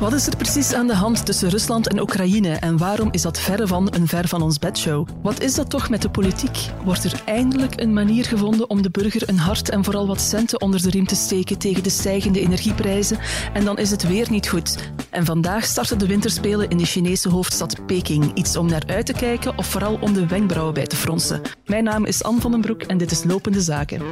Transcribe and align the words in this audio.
Wat 0.00 0.12
is 0.12 0.26
er 0.26 0.36
precies 0.36 0.72
aan 0.72 0.86
de 0.86 0.94
hand 0.94 1.26
tussen 1.26 1.48
Rusland 1.48 1.88
en 1.88 2.00
Oekraïne 2.00 2.52
en 2.52 2.76
waarom 2.76 3.08
is 3.12 3.22
dat 3.22 3.40
verre 3.40 3.66
van 3.66 3.94
een 3.94 4.08
ver 4.08 4.28
van 4.28 4.42
ons 4.42 4.58
bedshow? 4.58 5.08
Wat 5.22 5.40
is 5.40 5.54
dat 5.54 5.70
toch 5.70 5.88
met 5.88 6.02
de 6.02 6.10
politiek? 6.10 6.58
Wordt 6.84 7.04
er 7.04 7.22
eindelijk 7.24 7.80
een 7.80 7.92
manier 7.92 8.24
gevonden 8.24 8.70
om 8.70 8.82
de 8.82 8.90
burger 8.90 9.28
een 9.28 9.38
hart 9.38 9.70
en 9.70 9.84
vooral 9.84 10.06
wat 10.06 10.20
centen 10.20 10.60
onder 10.60 10.82
de 10.82 10.90
riem 10.90 11.06
te 11.06 11.14
steken 11.14 11.58
tegen 11.58 11.82
de 11.82 11.90
stijgende 11.90 12.40
energieprijzen? 12.40 13.18
En 13.52 13.64
dan 13.64 13.78
is 13.78 13.90
het 13.90 14.08
weer 14.08 14.30
niet 14.30 14.48
goed. 14.48 14.92
En 15.10 15.24
vandaag 15.24 15.64
starten 15.64 15.98
de 15.98 16.06
winterspelen 16.06 16.68
in 16.68 16.76
de 16.76 16.86
Chinese 16.86 17.28
hoofdstad 17.28 17.86
Peking. 17.86 18.30
Iets 18.34 18.56
om 18.56 18.66
naar 18.66 18.84
uit 18.86 19.06
te 19.06 19.12
kijken 19.12 19.58
of 19.58 19.66
vooral 19.66 19.98
om 20.00 20.12
de 20.12 20.26
wenkbrauwen 20.26 20.74
bij 20.74 20.86
te 20.86 20.96
fronsen. 20.96 21.40
Mijn 21.66 21.84
naam 21.84 22.04
is 22.04 22.22
Anne 22.22 22.40
van 22.40 22.50
den 22.50 22.60
Broek 22.60 22.82
en 22.82 22.98
dit 22.98 23.10
is 23.10 23.24
Lopende 23.24 23.60
Zaken. 23.60 24.02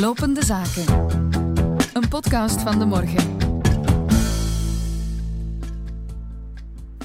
Lopende 0.00 0.44
Zaken. 0.44 1.33
Podcast 2.14 2.60
van 2.60 2.78
de 2.78 2.84
morgen. 2.84 3.38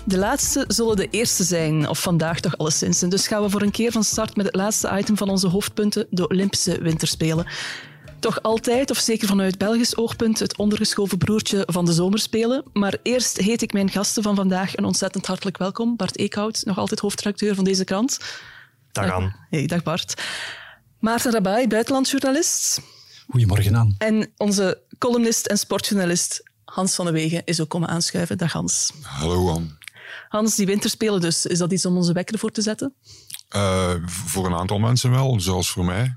De 0.06 0.18
laatste 0.18 0.66
zullen 0.68 0.96
de 0.96 1.08
eerste 1.10 1.44
zijn, 1.44 1.88
of 1.88 2.02
vandaag 2.02 2.40
toch 2.40 2.58
alleszins. 2.58 3.02
En 3.02 3.10
dus 3.10 3.28
gaan 3.28 3.42
we 3.42 3.50
voor 3.50 3.62
een 3.62 3.72
keer 3.72 3.92
van 3.92 4.04
start 4.04 4.36
met 4.36 4.46
het 4.46 4.56
laatste 4.56 4.98
item 4.98 5.18
van 5.18 5.30
onze 5.30 5.48
hoofdpunten, 5.48 6.08
de 6.10 6.28
Olympische 6.28 6.82
Winterspelen. 6.82 7.46
Toch 8.20 8.42
altijd, 8.42 8.92
of 8.92 8.98
zeker 8.98 9.28
vanuit 9.28 9.58
Belgisch 9.58 9.98
oogpunt, 9.98 10.40
het 10.40 10.58
ondergeschoven 10.58 11.18
broertje 11.18 11.64
van 11.66 11.86
de 11.86 11.94
zomerspelen. 11.94 12.64
Maar 12.74 12.98
eerst 13.04 13.38
heet 13.38 13.62
ik 13.62 13.74
mijn 13.74 13.90
gasten 13.90 14.24
van 14.24 14.36
vandaag 14.36 14.78
een 14.78 14.86
ontzettend 14.86 15.26
hartelijk 15.26 15.58
welkom. 15.58 15.96
Bart 15.96 16.18
Eekhout, 16.18 16.62
nog 16.66 16.78
altijd 16.78 17.00
hoofdredacteur 17.00 17.56
van 17.56 17.64
deze 17.64 17.84
krant. 17.84 18.20
Dag 18.92 19.12
aan. 19.12 19.36
Hey, 19.50 19.66
dag 19.66 19.84
Bart. 19.84 20.22
Maarten 21.00 21.32
Rabai, 21.32 21.68
buitenlandsjournalist. 21.68 22.82
Goedemorgen 23.30 23.76
aan. 23.76 23.96
En 23.98 24.32
onze 24.38 24.82
columnist 25.00 25.46
en 25.46 25.58
sportjournalist 25.58 26.44
Hans 26.66 26.96
van 26.96 27.06
de 27.06 27.12
Wegen 27.12 27.42
is 27.46 27.62
ook 27.62 27.70
komen 27.70 27.90
aanschuiven. 27.90 28.38
Dag 28.38 28.52
Hans. 28.52 28.92
Hallo 29.02 29.50
An. 29.50 29.78
Hans, 30.28 30.56
die 30.56 30.66
winterspelen 30.66 31.22
dus, 31.22 31.46
is 31.46 31.58
dat 31.58 31.72
iets 31.72 31.86
om 31.86 31.98
onze 31.98 32.14
wekker 32.14 32.40
voor 32.40 32.52
te 32.52 32.62
zetten? 32.62 32.94
Uh, 33.56 33.94
voor 34.06 34.46
een 34.46 34.54
aantal 34.54 34.80
mensen 34.80 35.12
wel, 35.12 35.40
zoals 35.40 35.70
voor 35.70 35.86
mij. 35.86 36.16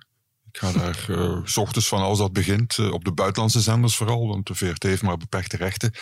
Ik 0.53 0.59
ga 0.59 0.73
daar 0.73 1.07
uh, 1.09 1.39
s 1.45 1.57
ochtends 1.57 1.89
van 1.89 2.01
als 2.01 2.19
dat 2.19 2.33
begint, 2.33 2.79
uh, 2.79 2.93
op 2.93 3.05
de 3.05 3.13
buitenlandse 3.13 3.61
zenders 3.61 3.97
vooral, 3.97 4.27
want 4.29 4.47
de 4.47 4.55
VRT 4.55 4.83
heeft 4.83 5.03
maar 5.03 5.17
beperkte 5.17 5.57
rechten 5.57 5.93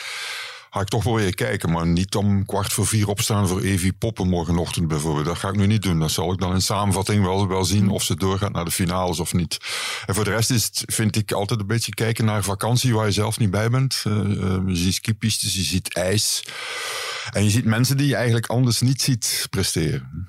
ga 0.70 0.80
ik 0.80 0.88
toch 0.88 1.04
wel 1.04 1.14
weer 1.14 1.34
kijken. 1.34 1.70
Maar 1.70 1.86
niet 1.86 2.14
om 2.14 2.46
kwart 2.46 2.72
voor 2.72 2.86
vier 2.86 3.08
opstaan 3.08 3.48
voor 3.48 3.60
Evie 3.60 3.92
Poppen 3.92 4.28
morgenochtend 4.28 4.88
bijvoorbeeld. 4.88 5.26
Dat 5.26 5.38
ga 5.38 5.48
ik 5.48 5.56
nu 5.56 5.66
niet 5.66 5.82
doen. 5.82 5.98
Dat 5.98 6.10
zal 6.10 6.32
ik 6.32 6.38
dan 6.38 6.52
in 6.52 6.62
samenvatting 6.62 7.24
wel, 7.24 7.48
wel 7.48 7.64
zien 7.64 7.88
of 7.88 8.02
ze 8.02 8.16
doorgaat 8.16 8.52
naar 8.52 8.64
de 8.64 8.70
finales 8.70 9.20
of 9.20 9.32
niet. 9.32 9.58
En 10.06 10.14
voor 10.14 10.24
de 10.24 10.30
rest 10.30 10.50
is 10.50 10.64
het, 10.64 10.82
vind 10.86 11.16
ik 11.16 11.32
altijd 11.32 11.60
een 11.60 11.66
beetje 11.66 11.94
kijken 11.94 12.24
naar 12.24 12.42
vakantie 12.42 12.94
waar 12.94 13.06
je 13.06 13.12
zelf 13.12 13.38
niet 13.38 13.50
bij 13.50 13.70
bent. 13.70 14.04
Uh, 14.06 14.14
uh, 14.14 14.58
je 14.66 14.76
ziet 14.76 14.94
skipistes, 14.94 15.54
je 15.54 15.62
ziet 15.62 15.94
ijs. 15.94 16.44
En 17.30 17.44
je 17.44 17.50
ziet 17.50 17.64
mensen 17.64 17.96
die 17.96 18.06
je 18.06 18.14
eigenlijk 18.14 18.46
anders 18.46 18.80
niet 18.80 19.02
ziet 19.02 19.46
presteren. 19.50 20.28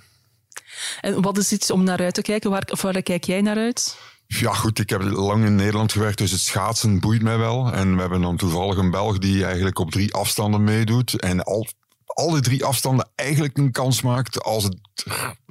En 1.02 1.22
wat 1.22 1.38
is 1.38 1.52
iets 1.52 1.72
om 1.72 1.84
naar 1.84 2.00
uit 2.00 2.14
te 2.14 2.22
kijken? 2.22 2.50
Waar, 2.50 2.70
waar 2.82 3.02
kijk 3.02 3.24
jij 3.24 3.42
naar 3.42 3.58
uit? 3.58 3.98
Ja, 4.40 4.54
goed, 4.54 4.80
ik 4.80 4.90
heb 4.90 5.02
lang 5.02 5.46
in 5.46 5.56
Nederland 5.56 5.92
gewerkt, 5.92 6.18
dus 6.18 6.32
het 6.32 6.40
schaatsen 6.40 7.00
boeit 7.00 7.22
mij 7.22 7.38
wel. 7.38 7.74
En 7.74 7.96
we 7.96 8.02
hebben 8.02 8.22
dan 8.22 8.38
toevallig 8.38 8.78
een 8.78 8.92
Belg 8.92 9.18
die 9.18 9.46
eigenlijk 9.46 9.80
op 9.80 9.92
drie 9.92 10.14
afstanden 10.14 10.64
meedoet. 10.64 11.20
En 11.20 11.44
al, 11.44 11.68
alle 12.14 12.40
drie 12.40 12.66
afstanden 12.66 13.10
eigenlijk 13.16 13.58
een 13.58 13.72
kans 13.72 14.02
maakt 14.02 14.44
als 14.44 14.64
het 14.64 14.78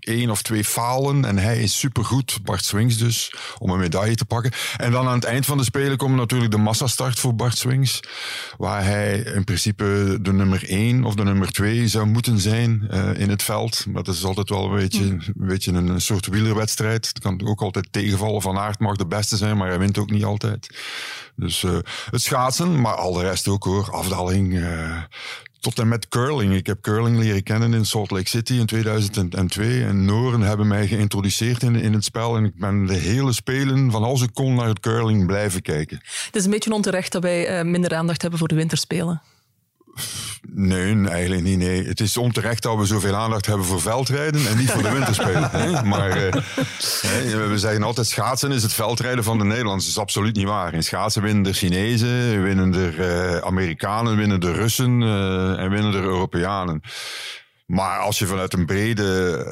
één 0.00 0.30
of 0.30 0.42
twee 0.42 0.64
falen. 0.64 1.24
En 1.24 1.38
hij 1.38 1.62
is 1.62 1.78
supergoed, 1.78 2.38
Bart 2.42 2.64
Swings 2.64 2.98
dus, 2.98 3.34
om 3.58 3.70
een 3.70 3.78
medaille 3.78 4.14
te 4.14 4.24
pakken. 4.24 4.52
En 4.76 4.92
dan 4.92 5.06
aan 5.06 5.14
het 5.14 5.24
eind 5.24 5.46
van 5.46 5.56
de 5.56 5.64
Spelen 5.64 5.96
komt 5.96 6.16
natuurlijk 6.16 6.50
de 6.50 6.58
massastart 6.58 7.18
voor 7.18 7.34
Bart 7.34 7.58
Swings. 7.58 8.00
Waar 8.56 8.84
hij 8.84 9.18
in 9.18 9.44
principe 9.44 10.18
de 10.22 10.32
nummer 10.32 10.68
één 10.68 11.04
of 11.04 11.14
de 11.14 11.24
nummer 11.24 11.52
twee 11.52 11.88
zou 11.88 12.06
moeten 12.06 12.38
zijn 12.38 12.88
uh, 12.90 13.18
in 13.18 13.30
het 13.30 13.42
veld. 13.42 13.86
Maar 13.86 14.02
dat 14.02 14.14
is 14.14 14.24
altijd 14.24 14.48
wel 14.48 14.64
een 14.64 14.76
beetje, 14.76 15.04
een, 15.04 15.32
beetje 15.34 15.72
een, 15.72 16.00
soort 16.00 16.26
wielerwedstrijd. 16.26 17.06
Het 17.06 17.18
kan 17.18 17.46
ook 17.46 17.62
altijd 17.62 17.88
tegenvallen. 17.90 18.42
Van 18.42 18.58
Aert 18.58 18.78
mag 18.78 18.96
de 18.96 19.06
beste 19.06 19.36
zijn, 19.36 19.56
maar 19.56 19.68
hij 19.68 19.78
wint 19.78 19.98
ook 19.98 20.10
niet 20.10 20.24
altijd. 20.24 20.68
Dus 21.36 21.62
uh, 21.62 21.78
het 22.10 22.22
schaatsen, 22.22 22.80
maar 22.80 22.94
al 22.94 23.12
de 23.12 23.22
rest 23.22 23.48
ook 23.48 23.64
hoor. 23.64 23.90
Afdaling, 23.90 24.52
uh, 24.52 25.02
tot 25.60 25.78
en 25.78 25.88
met 25.88 26.08
curling. 26.08 26.54
Ik 26.54 26.66
heb 26.66 26.80
curling 26.80 27.18
leren 27.18 27.42
kennen 27.42 27.74
in 27.74 27.84
Salt 27.84 28.10
Lake 28.10 28.28
City 28.28 28.52
in 28.52 28.66
2002. 28.66 29.84
En 29.84 30.04
Noren 30.04 30.40
hebben 30.40 30.66
mij 30.66 30.86
geïntroduceerd 30.86 31.62
in, 31.62 31.74
in 31.74 31.92
het 31.92 32.04
spel. 32.04 32.36
En 32.36 32.44
ik 32.44 32.54
ben 32.54 32.86
de 32.86 32.94
hele 32.94 33.32
spelen, 33.32 33.90
van 33.90 34.02
als 34.02 34.22
ik 34.22 34.30
kon, 34.32 34.54
naar 34.54 34.68
het 34.68 34.80
curling 34.80 35.26
blijven 35.26 35.62
kijken. 35.62 36.00
Het 36.24 36.36
is 36.36 36.44
een 36.44 36.50
beetje 36.50 36.72
onterecht 36.72 37.12
dat 37.12 37.22
wij 37.22 37.58
uh, 37.58 37.64
minder 37.64 37.94
aandacht 37.94 38.20
hebben 38.20 38.38
voor 38.38 38.48
de 38.48 38.54
winterspelen. 38.54 39.22
Nee, 40.52 41.08
eigenlijk 41.08 41.42
niet. 41.42 41.58
Nee. 41.58 41.86
Het 41.86 42.00
is 42.00 42.16
onterecht 42.16 42.62
dat 42.62 42.78
we 42.78 42.84
zoveel 42.84 43.14
aandacht 43.14 43.46
hebben 43.46 43.66
voor 43.66 43.80
veldrijden 43.80 44.46
en 44.46 44.56
niet 44.56 44.70
voor 44.70 44.82
de 44.82 44.92
winterspelen. 44.92 45.50
hè? 45.60 45.82
Maar 45.82 46.24
uh, 46.24 46.32
we 47.48 47.58
zeggen 47.58 47.82
altijd 47.82 48.06
schaatsen 48.06 48.52
is 48.52 48.62
het 48.62 48.72
veldrijden 48.72 49.24
van 49.24 49.38
de 49.38 49.44
Nederlanders. 49.44 49.84
Dat 49.84 49.94
is 49.94 50.00
absoluut 50.00 50.36
niet 50.36 50.46
waar. 50.46 50.74
In 50.74 50.82
schaatsen 50.82 51.22
winnen 51.22 51.42
de 51.42 51.52
Chinezen, 51.52 52.42
winnen 52.42 52.70
de 52.70 52.92
uh, 52.98 53.36
Amerikanen, 53.36 54.16
winnen 54.16 54.40
de 54.40 54.52
Russen 54.52 55.00
uh, 55.00 55.58
en 55.58 55.70
winnen 55.70 55.92
de 55.92 56.00
Europeanen. 56.00 56.82
Maar 57.70 57.98
als 57.98 58.18
je 58.18 58.26
vanuit 58.26 58.52
een 58.52 58.66
brede, 58.66 59.44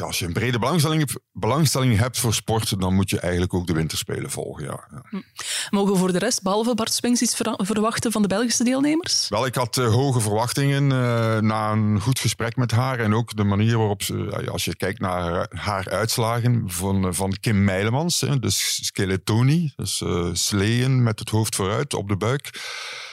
als 0.00 0.18
je 0.18 0.26
een 0.26 0.32
brede 0.32 0.58
belangstelling, 0.58 1.10
belangstelling 1.32 1.98
hebt 1.98 2.18
voor 2.18 2.34
sport, 2.34 2.80
dan 2.80 2.94
moet 2.94 3.10
je 3.10 3.20
eigenlijk 3.20 3.54
ook 3.54 3.66
de 3.66 3.72
winterspelen 3.72 4.30
volgen. 4.30 4.64
Ja. 4.64 4.88
ja. 5.10 5.22
Mogen 5.70 5.92
we 5.92 5.98
voor 5.98 6.12
de 6.12 6.18
rest, 6.18 6.42
behalve 6.42 6.74
Bart 6.74 6.92
Swings, 6.92 7.22
iets 7.22 7.34
verwachten 7.56 8.12
van 8.12 8.22
de 8.22 8.28
Belgische 8.28 8.64
deelnemers? 8.64 9.28
Wel, 9.28 9.46
ik 9.46 9.54
had 9.54 9.76
uh, 9.76 9.92
hoge 9.92 10.20
verwachtingen 10.20 10.82
uh, 10.82 11.38
na 11.38 11.70
een 11.70 12.00
goed 12.00 12.18
gesprek 12.18 12.56
met 12.56 12.70
haar. 12.70 12.98
En 12.98 13.14
ook 13.14 13.36
de 13.36 13.44
manier 13.44 13.78
waarop 13.78 14.02
ze, 14.02 14.48
als 14.52 14.64
je 14.64 14.76
kijkt 14.76 15.00
naar 15.00 15.46
haar 15.50 15.90
uitslagen 15.90 16.62
van, 16.66 17.14
van 17.14 17.36
Kim 17.40 17.64
Meilemans, 17.64 18.20
hè, 18.20 18.38
dus 18.38 18.86
skeletoni, 18.86 19.72
dus 19.76 20.00
uh, 20.00 20.28
sleeën 20.32 21.02
met 21.02 21.18
het 21.18 21.28
hoofd 21.30 21.54
vooruit 21.54 21.94
op 21.94 22.08
de 22.08 22.16
buik. 22.16 22.50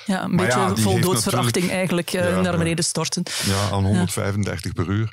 Ja, 0.06 0.24
een 0.24 0.36
maar 0.36 0.46
beetje 0.46 0.60
ja, 0.60 0.76
vol 0.76 1.00
doodsverachting 1.00 1.70
eigenlijk 1.70 2.10
ja, 2.10 2.42
naar 2.42 2.58
beneden 2.58 2.84
storten. 2.84 3.24
Ja, 3.46 3.70
aan 3.72 3.84
135 3.84 4.64
ja. 4.64 4.84
per 4.84 4.94
uur. 4.94 5.12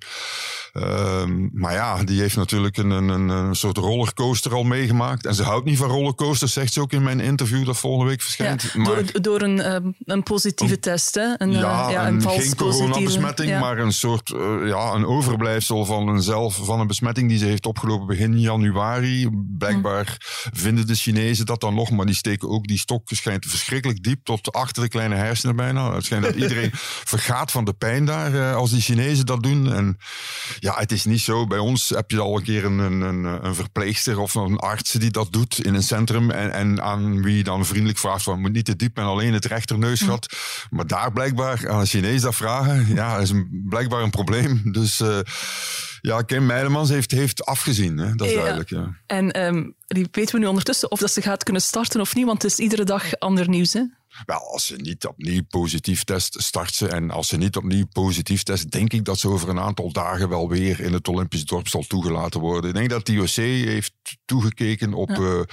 Um, 0.72 1.50
maar 1.52 1.72
ja, 1.72 2.04
die 2.04 2.20
heeft 2.20 2.36
natuurlijk 2.36 2.76
een, 2.76 2.90
een, 2.90 3.28
een 3.28 3.54
soort 3.54 3.76
rollercoaster 3.76 4.54
al 4.54 4.62
meegemaakt. 4.62 5.26
En 5.26 5.34
ze 5.34 5.42
houdt 5.42 5.64
niet 5.64 5.78
van 5.78 5.88
rollercoasters, 5.88 6.52
zegt 6.52 6.72
ze 6.72 6.80
ook 6.80 6.92
in 6.92 7.02
mijn 7.02 7.20
interview 7.20 7.66
dat 7.66 7.78
volgende 7.78 8.10
week 8.10 8.22
verschijnt. 8.22 8.62
Ja, 8.62 8.80
maar, 8.80 8.94
door, 8.94 9.22
door 9.22 9.42
een, 9.42 9.74
um, 9.74 9.94
een 10.04 10.22
positieve 10.22 10.74
een, 10.74 10.80
test, 10.80 11.14
hè? 11.14 11.34
Een, 11.36 11.52
ja, 11.52 11.90
ja, 11.90 12.06
een, 12.06 12.22
geen 12.22 12.56
coronabesmetting, 12.56 13.48
ja. 13.48 13.60
maar 13.60 13.78
een 13.78 13.92
soort 13.92 14.30
uh, 14.30 14.68
ja, 14.68 14.92
een 14.92 15.06
overblijfsel 15.06 15.84
van 15.84 16.08
een, 16.08 16.22
zelf, 16.22 16.60
van 16.62 16.80
een 16.80 16.86
besmetting 16.86 17.28
die 17.28 17.38
ze 17.38 17.44
heeft 17.44 17.66
opgelopen 17.66 18.06
begin 18.06 18.40
januari. 18.40 19.28
Blijkbaar 19.58 20.16
hm. 20.42 20.56
vinden 20.56 20.86
de 20.86 20.94
Chinezen 20.94 21.46
dat 21.46 21.60
dan 21.60 21.74
nog, 21.74 21.90
maar 21.90 22.06
die 22.06 22.14
steken 22.14 22.48
ook 22.48 22.66
die 22.66 22.78
stok 22.78 23.02
schijnt 23.04 23.46
verschrikkelijk 23.46 24.02
diep 24.02 24.24
tot 24.24 24.52
achter 24.52 24.82
de 24.82 24.88
kleine 24.88 25.14
hersenen 25.14 25.56
bijna. 25.56 25.94
Het 25.94 26.04
schijnt 26.04 26.24
dat 26.24 26.34
iedereen 26.34 26.70
vergaat 27.14 27.50
van 27.50 27.64
de 27.64 27.72
pijn 27.72 28.04
daar 28.04 28.34
uh, 28.34 28.54
als 28.54 28.70
die 28.70 28.80
Chinezen 28.80 29.26
dat 29.26 29.42
doen. 29.42 29.72
En 29.72 29.96
ja, 30.60 30.74
het 30.78 30.92
is 30.92 31.04
niet 31.04 31.20
zo. 31.20 31.46
Bij 31.46 31.58
ons 31.58 31.88
heb 31.88 32.10
je 32.10 32.20
al 32.20 32.36
een 32.36 32.42
keer 32.42 32.64
een, 32.64 32.78
een, 32.78 33.24
een 33.24 33.54
verpleegster 33.54 34.18
of 34.18 34.34
een 34.34 34.56
arts 34.56 34.92
die 34.92 35.10
dat 35.10 35.32
doet 35.32 35.64
in 35.64 35.74
een 35.74 35.82
centrum. 35.82 36.30
En, 36.30 36.52
en 36.52 36.82
aan 36.82 37.22
wie 37.22 37.36
je 37.36 37.44
dan 37.44 37.66
vriendelijk 37.66 37.98
vraagt 37.98 38.22
van 38.22 38.40
moet 38.40 38.52
niet 38.52 38.64
te 38.64 38.76
diep 38.76 38.98
en 38.98 39.04
alleen 39.04 39.32
het 39.32 39.44
rechterneusgat. 39.44 40.26
Mm. 40.30 40.76
Maar 40.76 40.86
daar 40.86 41.12
blijkbaar 41.12 41.68
aan 41.68 41.80
een 41.80 41.86
Chinees 41.86 42.20
dat 42.20 42.34
vragen, 42.34 42.94
ja, 42.94 43.18
is 43.18 43.30
een, 43.30 43.64
blijkbaar 43.68 44.02
een 44.02 44.10
probleem. 44.10 44.62
Dus 44.72 45.00
uh, 45.00 45.18
ja, 46.00 46.22
Kim 46.22 46.46
Meilemans 46.46 46.88
heeft, 46.88 47.10
heeft 47.10 47.44
afgezien. 47.44 47.98
Hè? 47.98 48.14
Dat 48.14 48.26
is 48.26 48.32
ja. 48.32 48.38
duidelijk. 48.38 48.70
Ja. 48.70 48.96
En 49.06 49.44
um, 49.44 49.74
weten 49.88 50.34
we 50.34 50.38
nu 50.38 50.46
ondertussen 50.46 50.90
of 50.90 50.98
dat 50.98 51.12
ze 51.12 51.22
gaat 51.22 51.42
kunnen 51.42 51.62
starten 51.62 52.00
of 52.00 52.14
niet? 52.14 52.26
Want 52.26 52.42
het 52.42 52.50
is 52.50 52.58
iedere 52.58 52.84
dag 52.84 53.18
ander 53.18 53.48
nieuws. 53.48 53.72
Hè? 53.72 53.82
Wel, 54.24 54.52
als 54.52 54.66
ze 54.66 54.76
niet 54.76 55.06
opnieuw 55.06 55.42
positief 55.48 56.04
test, 56.04 56.42
start 56.42 56.74
ze. 56.74 56.88
En 56.88 57.10
als 57.10 57.28
ze 57.28 57.36
niet 57.36 57.56
opnieuw 57.56 57.86
positief 57.92 58.42
test, 58.42 58.70
denk 58.70 58.92
ik 58.92 59.04
dat 59.04 59.18
ze 59.18 59.28
over 59.28 59.48
een 59.48 59.60
aantal 59.60 59.92
dagen 59.92 60.28
wel 60.28 60.48
weer 60.48 60.80
in 60.80 60.92
het 60.92 61.08
Olympisch 61.08 61.44
dorp 61.44 61.68
zal 61.68 61.82
toegelaten 61.82 62.40
worden. 62.40 62.70
Ik 62.70 62.76
denk 62.76 62.90
dat 62.90 63.06
de 63.06 63.12
IOC 63.12 63.66
heeft 63.68 63.92
toegekeken 64.24 64.94
op 64.94 65.08
ja. 65.08 65.44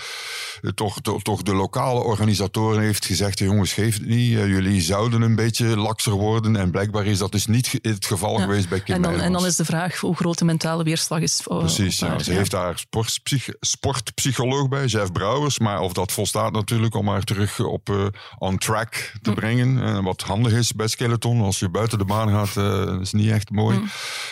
uh, 0.61 0.71
toch, 0.71 1.01
to, 1.01 1.17
toch 1.17 1.41
de 1.41 1.53
lokale 1.53 1.99
organisatoren 1.99 2.81
heeft 2.81 3.05
gezegd, 3.05 3.39
jongens, 3.39 3.73
geef 3.73 3.93
het 3.93 4.05
niet. 4.05 4.31
Uh, 4.31 4.47
jullie 4.47 4.81
zouden 4.81 5.21
een 5.21 5.35
beetje 5.35 5.77
lakser 5.77 6.13
worden. 6.13 6.55
En 6.55 6.71
blijkbaar 6.71 7.05
is 7.05 7.17
dat 7.17 7.31
dus 7.31 7.45
niet 7.45 7.79
het 7.81 8.05
geval 8.05 8.37
ja. 8.37 8.43
geweest 8.43 8.69
bij 8.69 8.79
Kim 8.79 8.95
en 8.95 9.01
dan, 9.01 9.19
en 9.19 9.31
dan 9.31 9.45
is 9.45 9.55
de 9.55 9.65
vraag 9.65 9.99
hoe 9.99 10.15
groot 10.15 10.37
de 10.37 10.45
mentale 10.45 10.83
weerslag 10.83 11.19
is. 11.19 11.41
Precies, 11.43 11.99
ja. 11.99 12.19
Ze 12.19 12.31
heeft 12.31 12.51
daar 12.51 12.79
sportpsych 12.79 13.47
sportpsycholoog 13.59 14.69
bij, 14.69 14.85
Jeff 14.85 15.11
Brouwers. 15.11 15.59
Maar 15.59 15.79
of 15.79 15.93
dat 15.93 16.11
volstaat 16.11 16.51
natuurlijk 16.51 16.95
om 16.95 17.07
haar 17.07 17.23
terug 17.23 17.59
op 17.59 17.89
uh, 17.89 18.05
on 18.45 18.57
track 18.57 19.11
te 19.21 19.29
mm. 19.29 19.35
brengen. 19.35 19.77
Uh, 19.77 20.03
wat 20.03 20.21
handig 20.21 20.53
is 20.53 20.73
bij 20.73 20.87
skeleton. 20.87 21.41
Als 21.41 21.59
je 21.59 21.69
buiten 21.69 21.97
de 21.97 22.05
baan 22.05 22.29
gaat, 22.29 22.55
uh, 22.55 23.01
is 23.01 23.13
niet 23.13 23.31
echt 23.31 23.49
mooi. 23.49 23.77
Mm. 23.77 23.89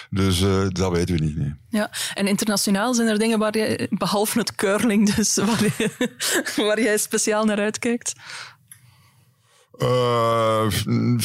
Dus 0.09 0.41
uh, 0.41 0.65
dat 0.67 0.91
weten 0.91 1.15
we 1.15 1.23
niet. 1.23 1.37
Nee. 1.37 1.53
Ja, 1.69 1.91
en 2.13 2.27
internationaal 2.27 2.93
zijn 2.93 3.07
er 3.07 3.19
dingen 3.19 3.39
waar 3.39 3.57
je, 3.57 3.87
behalve 3.89 4.39
het 4.39 4.55
curling 4.55 5.13
dus, 5.13 5.35
waar, 5.45 5.63
je, 5.77 6.09
waar 6.55 6.81
jij 6.81 6.97
speciaal 6.97 7.45
naar 7.45 7.59
uitkijkt? 7.59 8.13
Uh, 9.83 10.65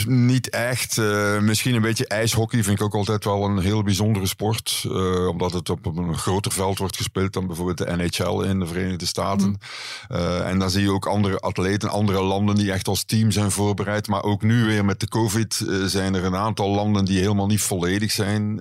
niet 0.07 0.51
echt. 0.51 0.97
Uh, 0.97 1.39
misschien 1.39 1.75
een 1.75 1.83
beetje 1.83 2.07
ijshockey 2.07 2.63
vind 2.63 2.79
ik 2.79 2.85
ook 2.85 2.95
altijd 2.95 3.25
wel 3.25 3.45
een 3.45 3.59
heel 3.59 3.83
bijzondere 3.83 4.27
sport. 4.27 4.85
Uh, 4.87 5.29
omdat 5.29 5.53
het 5.53 5.71
op 5.71 5.87
een 5.87 6.19
groter 6.19 6.53
veld 6.53 6.79
wordt 6.79 6.97
gespeeld 6.97 7.33
dan 7.33 7.47
bijvoorbeeld 7.47 7.79
de 7.79 7.97
NHL 7.97 8.43
in 8.43 8.59
de 8.59 8.67
Verenigde 8.67 9.07
Staten. 9.07 9.49
Mm. 9.49 10.17
en 10.19 10.59
dan 10.59 10.71
zie 10.71 10.83
je 10.83 10.93
ook 10.93 11.07
andere 11.07 11.39
atleten, 11.39 11.91
andere 11.91 12.23
landen 12.23 12.55
die 12.55 12.73
echt 12.73 12.89
als 12.89 13.05
team 13.05 13.31
zijn 13.31 13.51
voorbereid. 13.51 14.09
Maar 14.09 14.23
ook 14.23 14.43
nu 14.43 14.65
weer 14.65 14.85
met 14.85 15.01
de 15.01 15.09
COVID 15.09 15.65
zijn 15.85 16.15
er 16.15 16.25
een 16.25 16.37
aantal 16.37 16.69
landen 16.69 17.05
die 17.05 17.21
helemaal 17.21 17.47
niet 17.47 17.61
volledig 17.61 18.11
zijn. 18.11 18.55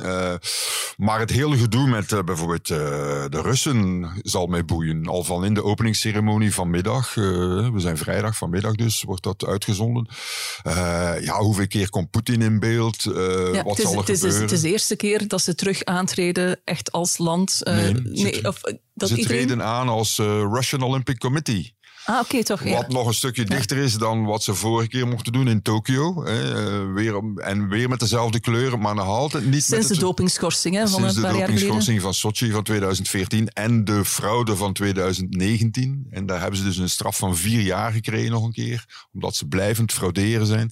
maar 0.98 1.20
het 1.20 1.30
hele 1.30 1.58
gedoe 1.58 1.88
met 1.88 2.26
bijvoorbeeld 2.26 2.68
de 2.68 3.42
Russen 3.42 4.10
zal 4.24 4.48
mij 4.48 4.66
boeien. 4.66 5.08
Al 5.08 5.24
van 5.24 5.46
in 5.46 5.54
de 5.54 5.64
openingsceremonie 5.64 6.54
vanmiddag. 6.54 7.14
we 7.14 7.74
zijn 7.76 7.98
vrijdag 7.98 8.38
vanmiddag 8.38 8.76
dus, 8.76 9.04
wordt 9.04 9.24
dat 9.24 9.46
uitgezonden 9.46 9.87
uh, 9.96 10.74
ja, 11.22 11.40
hoeveel 11.40 11.68
keer 11.68 11.90
komt 11.90 12.10
Poetin 12.10 12.42
in 12.42 12.60
beeld? 12.60 13.06
Uh, 13.06 13.14
ja, 13.54 13.64
wat 13.64 13.78
het 13.78 13.86
is, 13.86 13.92
zal 13.92 14.02
er 14.02 14.08
het 14.08 14.10
gebeuren? 14.10 14.28
Is, 14.28 14.40
het 14.40 14.52
is 14.52 14.62
de 14.62 14.70
eerste 14.70 14.96
keer 14.96 15.28
dat 15.28 15.42
ze 15.42 15.56
terug 15.56 15.84
aantreden, 15.84 16.60
echt 16.64 16.92
als 16.92 17.18
land. 17.18 17.62
Uh, 17.64 17.76
nee, 17.76 17.94
nee, 17.94 18.48
of, 18.48 18.62
dat 18.94 19.10
ze 19.10 19.16
iedereen... 19.16 19.46
treden 19.46 19.66
aan 19.66 19.90
als 19.90 20.18
Russian 20.18 20.82
Olympic 20.82 21.18
Committee. 21.18 21.76
Ah, 22.08 22.20
oké, 22.20 22.44
toch. 22.44 22.64
Ja. 22.64 22.76
Wat 22.76 22.90
nog 22.90 23.08
een 23.08 23.14
stukje 23.14 23.46
dichter 23.46 23.78
is 23.78 23.94
dan 23.94 24.26
wat 24.26 24.44
ze 24.44 24.54
vorige 24.54 24.88
keer 24.88 25.08
mochten 25.08 25.34
doen 25.34 25.48
in 25.48 25.62
Tokio. 25.62 26.24
Eh, 26.24 26.94
weer, 26.94 27.22
en 27.36 27.70
weer 27.70 27.90
met 27.90 28.00
dezelfde 28.00 28.40
kleuren, 28.40 28.80
maar 28.80 28.96
nog 28.96 29.06
altijd 29.06 29.46
niet 29.46 29.64
Sinds 29.64 29.88
met 29.88 29.98
de 29.98 30.04
dopingschorsing 30.04 30.76
hè, 30.76 30.88
van 30.88 31.04
een 31.04 31.14
paar 31.14 31.22
jaar 31.22 31.32
geleden. 31.32 31.46
de 31.46 31.54
dopingschorsing 31.54 32.02
van 32.02 32.14
Sochi 32.14 32.52
van 32.52 32.64
2014 32.64 33.48
en 33.48 33.86
de 33.86 34.06
fraude 34.06 34.56
van 34.56 34.74
2019. 34.74 36.08
En 36.10 36.26
daar 36.26 36.40
hebben 36.40 36.60
ze 36.60 36.66
dus 36.66 36.78
een 36.78 36.90
straf 36.90 37.18
van 37.18 37.38
vier 37.38 37.62
jaar 37.62 37.92
gekregen 37.92 38.32
nog 38.32 38.44
een 38.44 38.52
keer. 38.52 39.08
Omdat 39.14 39.36
ze 39.36 39.48
blijvend 39.48 39.92
frauderen 39.92 40.46
zijn. 40.46 40.72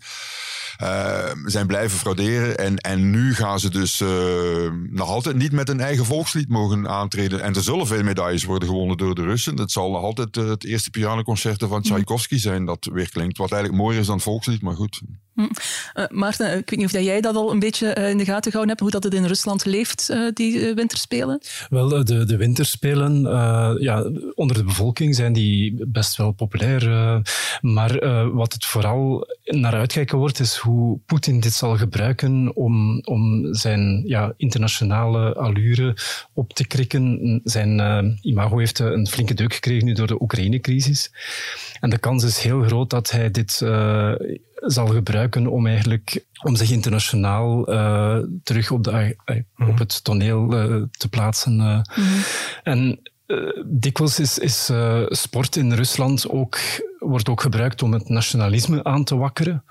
Uh, 0.84 1.32
zijn 1.46 1.68
blijven 1.68 1.98
frauderen. 1.98 2.58
En, 2.58 2.78
en 2.78 3.10
nu 3.10 3.36
gaan 3.36 3.60
ze 3.60 3.70
dus 3.70 4.00
uh, 4.00 4.10
nog 4.90 5.10
altijd 5.10 5.36
niet 5.36 5.52
met 5.52 5.70
een 5.70 5.80
eigen 5.80 6.06
volkslied 6.06 6.50
mogen 6.50 6.90
aantreden. 6.90 7.42
En 7.42 7.56
er 7.56 7.64
zullen 7.64 7.88
veel 7.88 8.04
medailles 8.04 8.44
worden 8.44 8.68
gewonnen 8.68 8.98
door 8.98 9.16
de 9.16 9.22
Russen. 9.22 9.58
Het 9.60 9.72
zal 9.72 9.92
nog 9.92 10.02
altijd 10.02 10.38
uh, 10.38 10.50
het 10.50 10.66
eerste 10.66 10.90
pianoconcerto 11.26 11.68
van 11.68 11.82
Tchaikovsky 11.82 12.38
zijn 12.38 12.66
dat 12.66 12.90
weer 12.92 13.10
klinkt. 13.10 13.38
Wat 13.38 13.52
eigenlijk 13.52 13.84
mooier 13.84 14.00
is 14.00 14.08
dan 14.08 14.22
volkslied, 14.22 14.62
maar 14.62 14.76
goed. 14.76 15.02
Hm. 15.36 15.48
Maarten, 16.10 16.58
ik 16.58 16.70
weet 16.70 16.80
niet 16.80 16.96
of 16.96 17.02
jij 17.02 17.22
dat 17.22 17.36
al 17.36 17.52
een 17.52 17.60
beetje 17.60 17.94
in 17.94 18.18
de 18.18 18.26
gaten 18.26 18.52
gehouden 18.52 18.68
hebt, 18.68 18.80
hoe 18.80 18.92
dat 18.92 19.04
het 19.04 19.14
in 19.14 19.26
Rusland 19.26 19.66
leeft, 19.66 20.16
die 20.34 20.74
winterspelen? 20.74 21.42
Wel, 21.70 22.06
de, 22.06 22.26
de 22.26 22.38
winterspelen, 22.38 23.22
ja, 23.82 24.10
onder 24.36 24.58
de 24.58 24.64
bevolking 24.64 25.16
zijn 25.16 25.34
die 25.34 25.86
best 25.88 26.18
wel 26.18 26.32
populair. 26.32 26.82
maar 27.62 28.00
wat 28.34 28.54
het 28.54 28.66
vooral 28.66 29.28
naar 29.44 29.74
uitkijken 29.74 30.18
wordt, 30.18 30.40
is 30.40 30.56
hoe 30.56 31.00
Poetin 31.06 31.40
dit 31.40 31.54
zal 31.54 31.78
gebruiken 31.78 32.56
om, 32.56 33.00
om 33.00 33.54
zijn 33.54 34.04
ja, 34.06 34.34
internationale 34.38 35.34
allure 35.34 35.98
op 36.34 36.54
te 36.54 36.68
krikken. 36.68 37.42
Zijn 37.44 37.80
imago 38.22 38.58
heeft 38.58 38.80
een 38.80 39.08
flinke 39.08 39.34
deuk 39.34 39.54
gekregen 39.54 39.86
nu 39.86 39.94
door 39.94 40.08
de 40.08 40.22
Oekraïne-crisis. 40.22 41.12
En 41.80 41.90
de 41.90 41.98
kans 41.98 42.24
is 42.24 42.38
heel 42.38 42.62
groot 42.62 42.90
dat 42.90 43.12
hij 43.12 43.32
dit 43.32 43.62
zal 44.66 44.88
gebruiken 44.88 45.48
om 45.48 45.68
eigenlijk 45.68 46.26
om 46.44 46.56
zich 46.56 46.72
internationaal 46.72 47.74
uh, 47.74 48.18
terug 48.44 48.72
op, 48.72 48.84
de, 48.84 49.16
op 49.58 49.68
mhm. 49.68 49.78
het 49.78 50.04
toneel 50.04 50.48
te 50.92 51.10
plaatsen. 51.10 51.56
Mm 51.56 51.84
-hmm. 51.84 52.22
En 52.64 53.00
uh, 53.28 53.64
dikwijls 53.66 54.20
is, 54.20 54.70
uh, 54.70 55.04
sport 55.08 55.56
in 55.56 55.74
Rusland 55.74 56.30
ook, 56.30 56.58
wordt 57.00 57.30
ook 57.30 57.42
gebruikt 57.42 57.82
om 57.82 57.94
het 57.94 58.10
nationalisme 58.10 58.84
aan 58.84 59.04
te 59.04 59.16
wakkeren. 59.16 59.64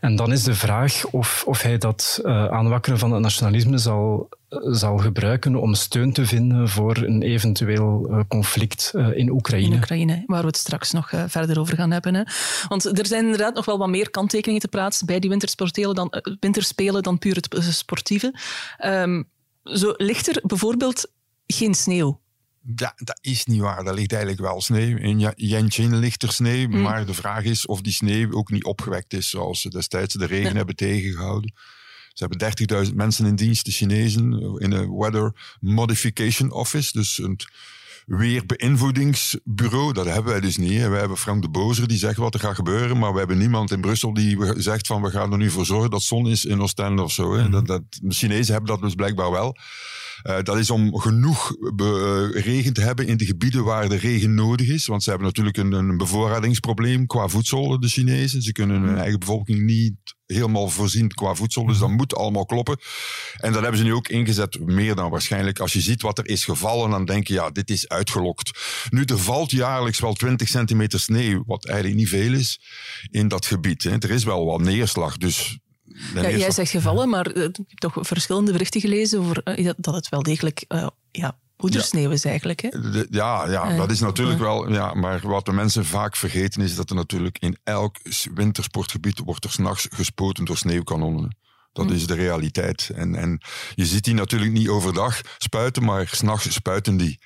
En 0.00 0.16
dan 0.16 0.32
is 0.32 0.42
de 0.42 0.54
vraag 0.54 1.06
of, 1.06 1.44
of 1.46 1.62
hij 1.62 1.78
dat 1.78 2.20
uh, 2.22 2.46
aanwakkeren 2.46 2.98
van 2.98 3.12
het 3.12 3.22
nationalisme 3.22 3.78
zal, 3.78 4.28
zal 4.48 4.98
gebruiken 4.98 5.56
om 5.56 5.74
steun 5.74 6.12
te 6.12 6.26
vinden 6.26 6.68
voor 6.68 6.96
een 6.96 7.22
eventueel 7.22 8.24
conflict 8.28 8.92
in 9.14 9.30
Oekraïne. 9.30 9.66
In 9.66 9.76
Oekraïne, 9.76 10.22
waar 10.26 10.40
we 10.40 10.46
het 10.46 10.56
straks 10.56 10.92
nog 10.92 11.10
verder 11.26 11.60
over 11.60 11.76
gaan 11.76 11.90
hebben. 11.90 12.14
Hè. 12.14 12.22
Want 12.68 12.98
er 12.98 13.06
zijn 13.06 13.24
inderdaad 13.24 13.54
nog 13.54 13.64
wel 13.64 13.78
wat 13.78 13.88
meer 13.88 14.10
kanttekeningen 14.10 14.60
te 14.60 14.68
plaatsen 14.68 15.06
bij 15.06 15.18
die 15.18 15.30
winterspelen 15.30 15.94
dan, 15.94 16.12
winterspelen 16.40 17.02
dan 17.02 17.18
puur 17.18 17.34
het 17.34 17.48
sportieve. 17.70 18.34
Um, 18.84 19.28
zo 19.62 19.94
ligt 19.96 20.28
er 20.28 20.42
bijvoorbeeld 20.46 21.10
geen 21.46 21.74
sneeuw 21.74 22.20
ja, 22.76 22.94
dat 22.96 23.18
is 23.20 23.44
niet 23.44 23.60
waar. 23.60 23.84
Daar 23.84 23.94
ligt 23.94 24.12
eigenlijk 24.12 24.42
wel 24.42 24.60
sneeuw. 24.60 24.96
In 24.96 25.32
Yanqing 25.36 25.92
ligt 25.92 26.22
er 26.22 26.32
sneeuw, 26.32 26.68
mm. 26.68 26.82
maar 26.82 27.06
de 27.06 27.14
vraag 27.14 27.44
is 27.44 27.66
of 27.66 27.80
die 27.80 27.92
sneeuw 27.92 28.32
ook 28.32 28.50
niet 28.50 28.64
opgewekt 28.64 29.12
is 29.12 29.30
zoals 29.30 29.60
ze 29.60 29.68
destijds 29.68 30.14
de 30.14 30.26
regen 30.26 30.56
hebben 30.56 30.76
tegengehouden. 30.76 31.52
Ze 32.12 32.26
hebben 32.26 32.86
30.000 32.86 32.94
mensen 32.94 33.26
in 33.26 33.36
dienst, 33.36 33.64
de 33.64 33.70
Chinezen, 33.70 34.56
in 34.58 34.72
een 34.72 34.96
Weather 34.96 35.56
Modification 35.60 36.50
Office. 36.50 36.92
Dus 36.92 37.18
een 37.18 37.38
weerbeïnvloedingsbureau. 38.10 39.92
Dat 39.92 40.06
hebben 40.06 40.32
wij 40.32 40.40
dus 40.40 40.56
niet. 40.56 40.88
Wij 40.88 40.98
hebben 40.98 41.16
Frank 41.16 41.42
de 41.42 41.48
Bozer 41.48 41.88
die 41.88 41.98
zegt 41.98 42.16
wat 42.16 42.34
er 42.34 42.40
gaat 42.40 42.54
gebeuren, 42.54 42.98
maar 42.98 43.12
we 43.12 43.18
hebben 43.18 43.38
niemand 43.38 43.70
in 43.70 43.80
Brussel 43.80 44.14
die 44.14 44.38
zegt 44.56 44.86
van 44.86 45.02
we 45.02 45.10
gaan 45.10 45.32
er 45.32 45.38
nu 45.38 45.50
voor 45.50 45.66
zorgen 45.66 45.90
dat 45.90 46.02
zon 46.02 46.28
is 46.28 46.44
in 46.44 46.60
Oostende 46.60 47.02
of 47.02 47.12
zo. 47.12 47.34
Hè. 47.34 47.44
Mm. 47.44 47.50
Dat, 47.50 47.66
dat, 47.66 47.82
de 48.02 48.14
Chinezen 48.14 48.52
hebben 48.52 48.70
dat 48.70 48.80
dus 48.80 48.94
blijkbaar 48.94 49.30
wel. 49.30 49.56
Uh, 50.22 50.42
dat 50.42 50.58
is 50.58 50.70
om 50.70 50.98
genoeg 50.98 51.56
uh, 51.60 52.30
regen 52.30 52.72
te 52.72 52.80
hebben 52.80 53.06
in 53.06 53.16
de 53.16 53.24
gebieden 53.24 53.64
waar 53.64 53.88
de 53.88 53.96
regen 53.96 54.34
nodig 54.34 54.68
is. 54.68 54.86
Want 54.86 55.02
ze 55.02 55.08
hebben 55.08 55.26
natuurlijk 55.26 55.56
een, 55.56 55.72
een 55.72 55.96
bevoorradingsprobleem 55.96 57.06
qua 57.06 57.28
voedsel, 57.28 57.80
de 57.80 57.88
Chinezen. 57.88 58.42
Ze 58.42 58.52
kunnen 58.52 58.82
hun 58.82 58.98
eigen 58.98 59.18
bevolking 59.18 59.62
niet 59.62 60.18
helemaal 60.30 60.68
voorzien 60.68 61.08
qua 61.08 61.34
voedsel. 61.34 61.66
Dus 61.66 61.78
dat 61.78 61.88
moet 61.88 62.14
allemaal 62.14 62.46
kloppen. 62.46 62.78
En 63.36 63.52
dat 63.52 63.62
hebben 63.62 63.78
ze 63.78 63.84
nu 63.84 63.94
ook 63.94 64.08
ingezet, 64.08 64.58
meer 64.60 64.94
dan 64.94 65.10
waarschijnlijk. 65.10 65.58
Als 65.58 65.72
je 65.72 65.80
ziet 65.80 66.02
wat 66.02 66.18
er 66.18 66.28
is 66.28 66.44
gevallen, 66.44 66.90
dan 66.90 67.04
denk 67.04 67.26
je, 67.26 67.34
ja, 67.34 67.50
dit 67.50 67.70
is 67.70 67.88
uitgelokt. 67.88 68.50
Nu, 68.90 69.04
er 69.04 69.18
valt 69.18 69.50
jaarlijks 69.50 70.00
wel 70.00 70.14
20 70.14 70.48
centimeter 70.48 71.00
sneeuw, 71.00 71.42
wat 71.46 71.66
eigenlijk 71.66 71.98
niet 71.98 72.08
veel 72.08 72.32
is, 72.32 72.60
in 73.10 73.28
dat 73.28 73.46
gebied. 73.46 73.82
Hè. 73.82 73.90
Er 73.98 74.10
is 74.10 74.24
wel 74.24 74.44
wat 74.44 74.60
neerslag, 74.60 75.16
dus 75.16 75.58
ja, 76.14 76.30
jij 76.30 76.50
zegt 76.50 76.70
gevallen, 76.70 77.08
maar 77.08 77.36
uh, 77.36 77.44
ik 77.44 77.56
heb 77.66 77.78
toch 77.78 77.98
verschillende 78.00 78.52
berichten 78.52 78.80
gelezen 78.80 79.18
over 79.20 79.58
uh, 79.58 79.70
dat 79.76 79.94
het 79.94 80.08
wel 80.08 80.22
degelijk 80.22 80.64
uh, 80.68 80.86
ja, 81.10 81.38
poedersneeuw 81.60 82.10
is 82.10 82.24
eigenlijk. 82.24 82.60
Hè? 82.60 82.68
ja, 83.10 83.50
ja 83.50 83.76
dat 83.76 83.90
is 83.90 84.00
natuurlijk 84.00 84.38
wel. 84.38 84.72
Ja, 84.72 84.94
maar 84.94 85.20
wat 85.22 85.44
de 85.44 85.52
mensen 85.52 85.84
vaak 85.84 86.16
vergeten 86.16 86.62
is 86.62 86.74
dat 86.74 86.90
er 86.90 86.96
natuurlijk 86.96 87.38
in 87.38 87.58
elk 87.64 87.96
wintersportgebied 88.34 89.20
wordt 89.24 89.44
er 89.44 89.50
s'nachts 89.50 89.86
gespoten 89.90 90.44
door 90.44 90.56
sneeuwkanonnen. 90.56 91.38
Dat 91.72 91.86
hm. 91.86 91.92
is 91.92 92.06
de 92.06 92.14
realiteit. 92.14 92.90
En, 92.94 93.14
en 93.14 93.40
je 93.74 93.86
ziet 93.86 94.04
die 94.04 94.14
natuurlijk 94.14 94.52
niet 94.52 94.68
overdag 94.68 95.20
spuiten, 95.38 95.84
maar 95.84 96.08
s'nachts 96.08 96.52
spuiten 96.52 96.96
die. 96.96 97.18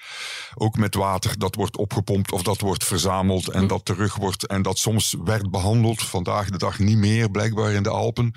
Ook 0.55 0.77
met 0.77 0.95
water 0.95 1.39
dat 1.39 1.55
wordt 1.55 1.77
opgepompt 1.77 2.33
of 2.33 2.43
dat 2.43 2.61
wordt 2.61 2.85
verzameld 2.85 3.49
en 3.49 3.61
hm. 3.61 3.67
dat 3.67 3.85
terug 3.85 4.17
wordt. 4.17 4.47
En 4.47 4.63
dat 4.63 4.79
soms 4.79 5.17
werd 5.25 5.51
behandeld, 5.51 6.03
vandaag 6.03 6.51
de 6.51 6.59
dag 6.59 6.79
niet 6.79 6.97
meer, 6.97 7.31
blijkbaar 7.31 7.73
in 7.73 7.83
de 7.83 7.91
Alpen. 7.91 8.35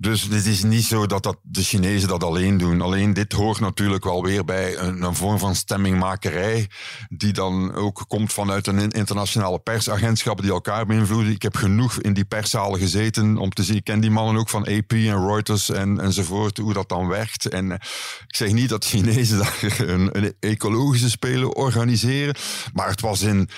Dus 0.00 0.22
het 0.22 0.46
is 0.46 0.62
niet 0.62 0.84
zo 0.84 1.06
dat, 1.06 1.22
dat 1.22 1.38
de 1.42 1.62
Chinezen 1.62 2.08
dat 2.08 2.24
alleen 2.24 2.58
doen. 2.58 2.80
Alleen 2.80 3.14
dit 3.14 3.32
hoort 3.32 3.60
natuurlijk 3.60 4.04
wel 4.04 4.22
weer 4.22 4.44
bij 4.44 4.78
een, 4.78 5.02
een 5.02 5.14
vorm 5.14 5.38
van 5.38 5.54
stemmingmakerij, 5.54 6.70
die 7.08 7.32
dan 7.32 7.74
ook 7.74 8.04
komt 8.08 8.32
vanuit 8.32 8.66
een 8.66 8.90
internationale 8.90 9.58
persagentschap 9.58 10.40
die 10.40 10.50
elkaar 10.50 10.86
beïnvloeden. 10.86 11.32
Ik 11.32 11.42
heb 11.42 11.56
genoeg 11.56 12.00
in 12.00 12.12
die 12.12 12.24
perszalen 12.24 12.80
gezeten 12.80 13.36
om 13.36 13.50
te 13.50 13.62
zien. 13.62 13.76
Ik 13.76 13.84
ken 13.84 14.00
die 14.00 14.10
mannen 14.10 14.36
ook 14.36 14.48
van 14.48 14.66
AP 14.66 14.92
en 14.92 15.26
Reuters 15.26 15.70
en, 15.70 16.00
enzovoort, 16.00 16.56
hoe 16.56 16.72
dat 16.72 16.88
dan 16.88 17.08
werkt. 17.08 17.46
En 17.46 17.72
eh, 17.72 17.78
ik 18.26 18.36
zeg 18.36 18.52
niet 18.52 18.68
dat 18.68 18.84
Chinezen 18.84 19.38
daar 19.42 19.74
een, 19.78 20.08
een 20.12 20.34
ecologische 20.40 21.10
spelen 21.10 21.56
organiseren, 21.56 22.34
maar 22.72 22.88
het 22.88 23.00
was 23.00 23.22
in 23.22 23.48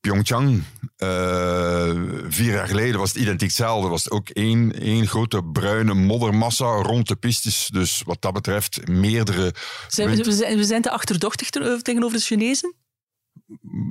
Pyeongchang, 0.00 0.62
uh, 0.98 1.92
vier 2.28 2.52
jaar 2.52 2.66
geleden, 2.66 2.98
was 3.00 3.12
het 3.12 3.22
identiek 3.22 3.48
hetzelfde. 3.48 3.88
Was 3.88 4.04
het 4.04 4.12
ook 4.12 4.28
één, 4.28 4.80
één 4.80 5.06
grote 5.06 5.42
bruine 5.44 5.94
moddermassa 5.94 6.64
rond 6.64 7.08
de 7.08 7.16
pistes. 7.16 7.68
Dus 7.72 8.02
wat 8.04 8.22
dat 8.22 8.32
betreft 8.32 8.88
meerdere... 8.88 9.54
Zijn, 9.88 10.08
we, 10.08 10.32
zijn, 10.32 10.56
we 10.56 10.64
zijn 10.64 10.82
te 10.82 10.90
achterdochtig 10.90 11.50
tegenover 11.50 12.18
de 12.18 12.24
Chinezen? 12.24 12.74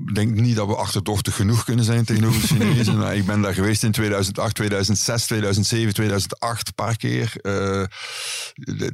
Ik 0.06 0.16
denk 0.16 0.34
niet 0.34 0.56
dat 0.56 0.68
we 0.68 0.76
achterdochtig 0.76 1.36
genoeg 1.36 1.64
kunnen 1.64 1.86
zijn 1.86 2.06
tegenover 2.06 2.42
de 2.42 2.48
Chinezen. 2.48 2.98
Nou, 3.06 3.16
ik 3.16 3.26
ben 3.26 3.42
daar 3.42 3.54
geweest 3.54 3.84
in 3.84 3.92
2008, 3.92 4.56
2006, 4.56 5.26
2007, 5.26 5.94
2008, 5.94 6.68
een 6.68 6.74
paar 6.74 6.98
keer. 6.98 7.34
Uh, 7.42 7.84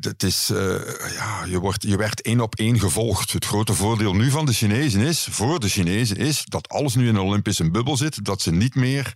het 0.02 0.24
is, 0.24 0.50
uh, 0.54 0.76
ja, 1.14 1.46
je, 1.46 1.60
wordt, 1.60 1.84
je 1.84 1.98
werd 1.98 2.22
één 2.22 2.40
op 2.40 2.56
één 2.56 2.80
gevolgd. 2.80 3.32
Het 3.32 3.46
grote 3.46 3.74
voordeel 3.74 4.14
nu 4.14 4.30
van 4.30 4.46
de 4.46 4.54
Chinezen 4.54 5.02
is, 5.02 5.28
voor 5.32 5.60
de 5.60 5.70
Chinezen, 5.70 6.18
is 6.18 6.44
dat 6.46 6.70
alles 6.70 6.96
nu 6.96 7.08
in 7.08 7.16
een 7.16 7.22
Olympische 7.22 7.72
bubbel 7.72 7.98
zit. 7.98 8.26
Dat 8.26 8.42
ze 8.42 8.52
niet 8.52 8.76
meer 8.76 9.14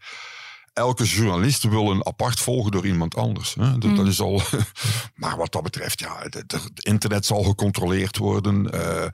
elke 0.73 1.03
journalist 1.03 1.63
willen 1.63 2.05
apart 2.05 2.39
volgen 2.39 2.71
door 2.71 2.85
iemand 2.85 3.15
anders. 3.15 3.55
Hè? 3.59 3.77
Dat, 3.77 3.95
dat, 3.95 4.07
is 4.07 4.21
al. 4.21 4.41
maar 5.15 5.37
wat 5.37 5.51
dat 5.51 5.63
betreft, 5.63 5.99
ja, 5.99 6.17
het, 6.29 6.59
internet 6.75 7.25
zal 7.25 7.43
gecontroleerd 7.43 8.17
worden. 8.17 8.69
Uh, 8.73 9.05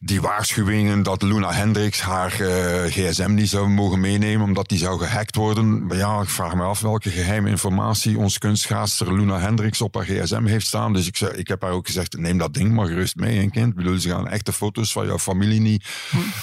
die 0.00 0.20
waarschuwingen 0.20 1.02
dat 1.02 1.22
Luna 1.22 1.52
Hendricks 1.52 2.00
haar 2.00 2.40
uh, 2.40 2.84
gsm 2.84 3.34
niet 3.34 3.48
zou 3.48 3.68
mogen 3.68 4.00
meenemen 4.00 4.46
omdat 4.46 4.68
die 4.68 4.78
zou 4.78 4.98
gehackt 4.98 5.36
worden. 5.36 5.86
Maar 5.86 5.96
ja, 5.96 6.20
ik 6.20 6.28
vraag 6.28 6.54
me 6.54 6.62
af 6.62 6.80
welke 6.80 7.10
geheime 7.10 7.48
informatie 7.48 8.18
ons 8.18 8.38
kunstschaatster 8.38 9.14
Luna 9.14 9.38
Hendricks 9.38 9.80
op 9.80 9.94
haar 9.94 10.04
gsm 10.04 10.44
heeft 10.44 10.66
staan. 10.66 10.92
Dus 10.92 11.06
ik, 11.06 11.20
ik 11.20 11.48
heb 11.48 11.62
haar 11.62 11.70
ook 11.70 11.86
gezegd, 11.86 12.18
neem 12.18 12.38
dat 12.38 12.54
ding 12.54 12.72
maar 12.72 12.86
gerust 12.86 13.16
mee, 13.16 13.38
een 13.38 13.50
kind. 13.50 13.68
Ik 13.68 13.74
bedoel, 13.74 13.98
ze 13.98 14.08
gaan 14.08 14.28
echte 14.28 14.52
foto's 14.52 14.92
van 14.92 15.06
jouw 15.06 15.18
familie 15.18 15.60
niet 15.60 15.84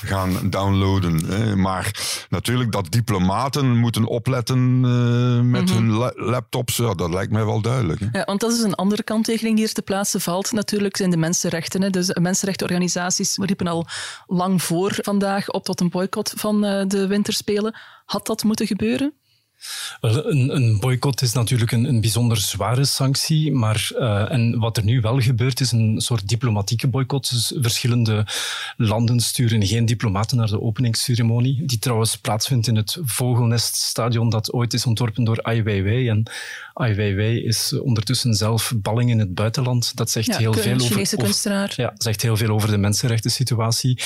gaan 0.04 0.50
downloaden. 0.50 1.26
Hè. 1.26 1.56
Maar 1.56 1.92
natuurlijk 2.30 2.72
dat 2.72 2.92
diplomaten 2.92 3.78
moeten 3.78 4.06
opletten 4.06 4.84
uh, 4.84 5.42
met 5.42 5.70
mm 5.70 5.78
-hmm. 5.78 6.00
hun 6.00 6.12
laptops, 6.16 6.78
ja, 6.78 6.94
dat 6.94 7.10
lijkt 7.10 7.32
mij 7.32 7.46
wel 7.46 7.62
duidelijk. 7.62 8.00
Hè. 8.00 8.08
Ja, 8.12 8.24
want 8.24 8.40
dat 8.40 8.52
is 8.52 8.60
een 8.60 8.76
andere 8.76 9.04
kanttekening 9.04 9.56
die 9.56 9.66
er 9.66 9.74
te 9.74 9.82
plaatsen 9.82 10.22
valt. 10.22 10.52
Natuurlijk 10.52 10.98
zijn 10.98 11.10
de 11.10 11.18
mensenrechten. 11.18 11.82
Hè. 11.82 11.90
Dus 11.90 12.14
mensenrechtenorganisaties 12.14 13.38
riepen 13.46 13.68
al 13.68 13.86
lang 14.28 14.64
voor 14.64 14.98
vandaag 15.02 15.50
op 15.50 15.64
tot 15.64 15.80
een 15.80 15.90
boycott 15.90 16.34
van 16.36 16.66
uh, 16.66 16.84
de 16.88 17.08
winterspelen. 17.08 17.76
Had 18.06 18.26
dat 18.26 18.44
moeten 18.44 18.68
gebeuren? 18.68 19.14
Een, 20.02 20.56
een 20.56 20.80
boycott 20.80 21.22
is 21.22 21.34
natuurlijk 21.34 21.72
een, 21.72 21.86
een 21.86 22.02
bijzonder 22.02 22.38
zware 22.38 22.86
sanctie, 22.86 23.52
maar 23.52 23.90
uh, 23.98 24.32
en 24.32 24.60
wat 24.60 24.78
er 24.78 24.84
nu 24.84 25.02
wel 25.02 25.20
gebeurt 25.20 25.60
is 25.60 25.72
een 25.72 26.02
soort 26.02 26.28
diplomatieke 26.28 26.88
boycott. 26.88 27.30
Dus 27.30 27.54
verschillende 27.56 28.26
landen 28.78 29.20
sturen 29.20 29.66
geen 29.66 29.86
diplomaten 29.86 30.38
naar 30.38 30.48
de 30.48 30.62
openingsceremonie, 30.62 31.66
die 31.66 31.80
trouwens 31.80 32.18
plaatsvindt 32.18 32.68
in 32.68 32.76
het 32.76 32.98
Vogelneststadion 33.02 34.30
dat 34.30 34.54
ooit 34.54 34.74
is 34.74 34.86
ontworpen 34.86 35.24
door 35.24 35.44
Ai 35.44 35.64
Weiwei. 35.64 36.10
En 36.10 36.24
Ai 36.74 36.94
Weiwei 36.94 37.44
is 37.44 37.80
ondertussen 37.80 38.34
zelf 38.34 38.74
balling 38.76 39.10
in 39.10 39.20
het 39.20 39.34
buitenland. 39.34 39.96
Dat 39.96 40.10
zegt 40.10 40.28
ja, 40.28 40.38
heel 40.38 40.54
veel 40.54 40.74
over, 40.74 40.86
Chinese 40.86 41.16
kunstenaar. 41.16 41.74
Ja, 41.76 41.94
zegt 41.98 42.22
heel 42.22 42.38
veel 42.38 42.50
over 42.50 42.70
de 42.72 42.78
mensenrechten 42.78 43.32
situatie. 43.32 44.02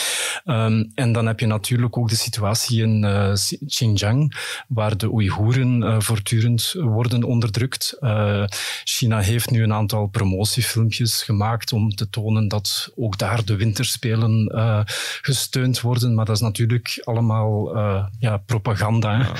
Um, 0.45 0.91
en 0.95 1.11
dan 1.11 1.25
heb 1.25 1.39
je 1.39 1.45
natuurlijk 1.45 1.97
ook 1.97 2.09
de 2.09 2.15
situatie 2.15 2.81
in 2.81 3.03
uh, 3.03 3.33
Xinjiang, 3.67 4.35
waar 4.67 4.97
de 4.97 5.11
Oeigoeren 5.11 5.46
uh, 5.55 5.99
voortdurend 5.99 6.73
worden 6.77 7.23
onderdrukt. 7.23 7.97
Uh, 7.99 8.43
China 8.83 9.19
heeft 9.19 9.51
nu 9.51 9.63
een 9.63 9.73
aantal 9.73 10.07
promotiefilmpjes 10.07 11.23
gemaakt 11.23 11.73
om 11.73 11.95
te 11.95 12.09
tonen 12.09 12.47
dat 12.47 12.91
ook 12.95 13.17
daar 13.17 13.45
de 13.45 13.55
winterspelen 13.55 14.51
uh, 14.55 14.81
gesteund 15.21 15.81
worden. 15.81 16.15
Maar 16.15 16.25
dat 16.25 16.35
is 16.35 16.41
natuurlijk 16.41 17.01
allemaal 17.03 17.75
ja, 18.19 18.37
propaganda. 18.37 19.17
Ja, 19.17 19.33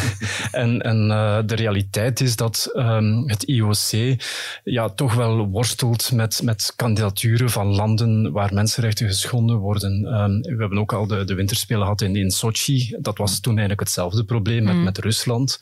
en 0.62 0.80
en 0.80 1.08
de 1.46 1.54
realiteit 1.54 2.20
is 2.20 2.36
dat 2.36 2.70
um, 2.74 3.28
het 3.28 3.42
IOC 3.42 4.20
ja, 4.64 4.88
toch 4.88 5.14
wel 5.14 5.46
worstelt 5.46 6.12
met, 6.12 6.42
met 6.42 6.72
kandidaturen 6.76 7.50
van 7.50 7.66
landen 7.66 8.32
waar 8.32 8.54
mensenrechten 8.54 9.06
geschonden 9.06 9.56
worden. 9.56 9.92
Um, 9.92 10.40
we 10.40 10.56
hebben 10.58 10.78
ook 10.78 10.92
al 10.92 11.06
de, 11.06 11.24
de 11.24 11.34
winterspelen 11.34 11.82
gehad 11.82 12.00
in, 12.00 12.16
in 12.16 12.30
Sochi. 12.30 12.96
Dat 12.98 13.18
was 13.18 13.40
toen 13.40 13.52
eigenlijk 13.52 13.80
hetzelfde 13.80 14.24
probleem 14.24 14.64
met, 14.64 14.74
mm. 14.74 14.84
met 14.84 14.98
Rusland. 15.02 15.60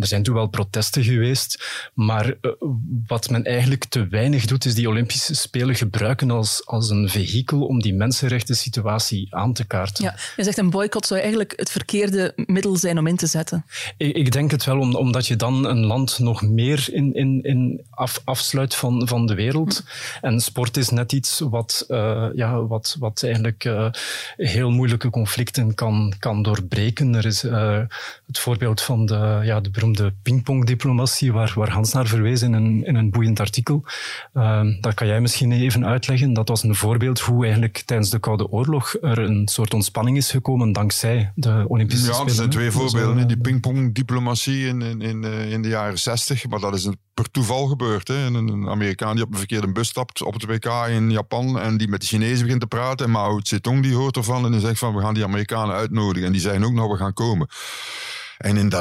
Er 0.00 0.06
zijn 0.06 0.22
toen 0.22 0.34
wel 0.34 0.46
protesten 0.46 1.04
geweest, 1.04 1.64
maar 1.94 2.26
uh, 2.26 2.52
wat 3.06 3.30
men 3.30 3.44
eigenlijk 3.44 3.84
te 3.84 4.06
weinig 4.06 4.46
doet, 4.46 4.64
is 4.64 4.74
die 4.74 4.88
Olympische 4.88 5.34
Spelen 5.34 5.74
gebruiken 5.74 6.30
als, 6.30 6.66
als 6.66 6.90
een 6.90 7.08
vehikel 7.08 7.66
om 7.66 7.82
die 7.82 7.94
mensenrechten 7.94 8.56
situatie 8.56 9.26
aan 9.30 9.52
te 9.52 9.64
kaarten. 9.64 10.04
Ja, 10.04 10.16
je 10.36 10.44
zegt 10.44 10.58
een 10.58 10.70
boycott 10.70 11.06
zou 11.06 11.20
eigenlijk 11.20 11.52
het 11.56 11.70
verkeerde 11.70 12.32
middel 12.36 12.76
zijn 12.76 12.98
om 12.98 13.06
in 13.06 13.16
te 13.16 13.26
zetten. 13.26 13.64
Ik, 13.96 14.16
ik 14.16 14.32
denk 14.32 14.50
het 14.50 14.64
wel, 14.64 14.78
om, 14.78 14.94
omdat 14.94 15.26
je 15.26 15.36
dan 15.36 15.66
een 15.66 15.86
land 15.86 16.18
nog 16.18 16.42
meer 16.42 16.88
in, 16.92 17.14
in, 17.14 17.42
in 17.42 17.80
af, 17.90 18.20
afsluit 18.24 18.74
van, 18.74 19.08
van 19.08 19.26
de 19.26 19.34
wereld. 19.34 19.82
Hm. 20.20 20.26
En 20.26 20.40
sport 20.40 20.76
is 20.76 20.88
net 20.88 21.12
iets 21.12 21.38
wat, 21.38 21.84
uh, 21.88 22.28
ja, 22.34 22.66
wat, 22.66 22.96
wat 22.98 23.22
eigenlijk 23.22 23.64
uh, 23.64 23.90
heel 24.36 24.70
moeilijke 24.70 25.10
conflicten 25.10 25.74
kan, 25.74 26.14
kan 26.18 26.42
doorbreken. 26.42 27.14
Er 27.14 27.26
is 27.26 27.42
het 27.42 28.38
voorbeeld 28.38 28.60
van 28.70 29.06
de, 29.06 29.40
ja, 29.44 29.60
de 29.60 29.70
beroemde 29.70 30.14
pingpongdiplomatie, 30.22 31.32
waar, 31.32 31.52
waar 31.54 31.70
Hans 31.70 31.92
naar 31.92 32.06
verwees 32.06 32.42
in 32.42 32.52
een, 32.52 32.86
in 32.86 32.94
een 32.94 33.10
boeiend 33.10 33.40
artikel. 33.40 33.84
Uh, 34.34 34.60
dat 34.80 34.94
kan 34.94 35.06
jij 35.06 35.20
misschien 35.20 35.52
even 35.52 35.86
uitleggen. 35.86 36.32
Dat 36.32 36.48
was 36.48 36.62
een 36.62 36.74
voorbeeld 36.74 37.20
hoe 37.20 37.44
eigenlijk 37.44 37.82
tijdens 37.86 38.10
de 38.10 38.18
Koude 38.18 38.48
Oorlog 38.48 38.96
er 39.00 39.18
een 39.18 39.48
soort 39.48 39.74
ontspanning 39.74 40.16
is 40.16 40.30
gekomen 40.30 40.72
dankzij 40.72 41.32
de 41.34 41.64
Olympische 41.68 42.06
ja, 42.06 42.12
Spelen. 42.12 42.26
Ja, 42.26 42.30
er 42.30 42.36
zijn 42.36 42.50
twee 42.50 42.70
voorbeelden. 42.70 43.28
Die 43.28 43.36
pingpongdiplomatie 43.40 44.66
in, 44.66 44.82
in, 44.82 45.00
in, 45.00 45.22
uh, 45.22 45.52
in 45.52 45.62
de 45.62 45.68
jaren 45.68 45.98
zestig, 45.98 46.48
maar 46.48 46.60
dat 46.60 46.74
is 46.74 46.88
per 47.14 47.30
toeval 47.30 47.66
gebeurd. 47.66 48.08
Hè. 48.08 48.14
Een, 48.14 48.34
een 48.34 48.68
Amerikaan 48.68 49.14
die 49.14 49.24
op 49.24 49.32
een 49.32 49.38
verkeerde 49.38 49.72
bus 49.72 49.88
stapt 49.88 50.22
op 50.22 50.32
het 50.32 50.44
WK 50.44 50.86
in 50.88 51.10
Japan 51.10 51.58
en 51.58 51.76
die 51.76 51.88
met 51.88 52.00
de 52.00 52.06
Chinezen 52.06 52.42
begint 52.42 52.60
te 52.60 52.66
praten. 52.66 53.06
En 53.06 53.12
Mao 53.12 53.40
Zedong 53.42 53.82
die 53.82 53.94
hoort 53.94 54.16
ervan 54.16 54.44
en 54.44 54.52
die 54.52 54.60
zegt 54.60 54.78
van 54.78 54.94
we 54.94 55.00
gaan 55.00 55.14
die 55.14 55.24
Amerikanen 55.24 55.74
uitnodigen. 55.74 56.26
En 56.26 56.32
die 56.32 56.40
zeggen 56.40 56.64
ook 56.64 56.72
nog 56.72 56.90
we 56.90 56.96
gaan 56.96 57.12
komen. 57.12 57.48
En 58.38 58.56
in 58.56 58.68
de, 58.68 58.76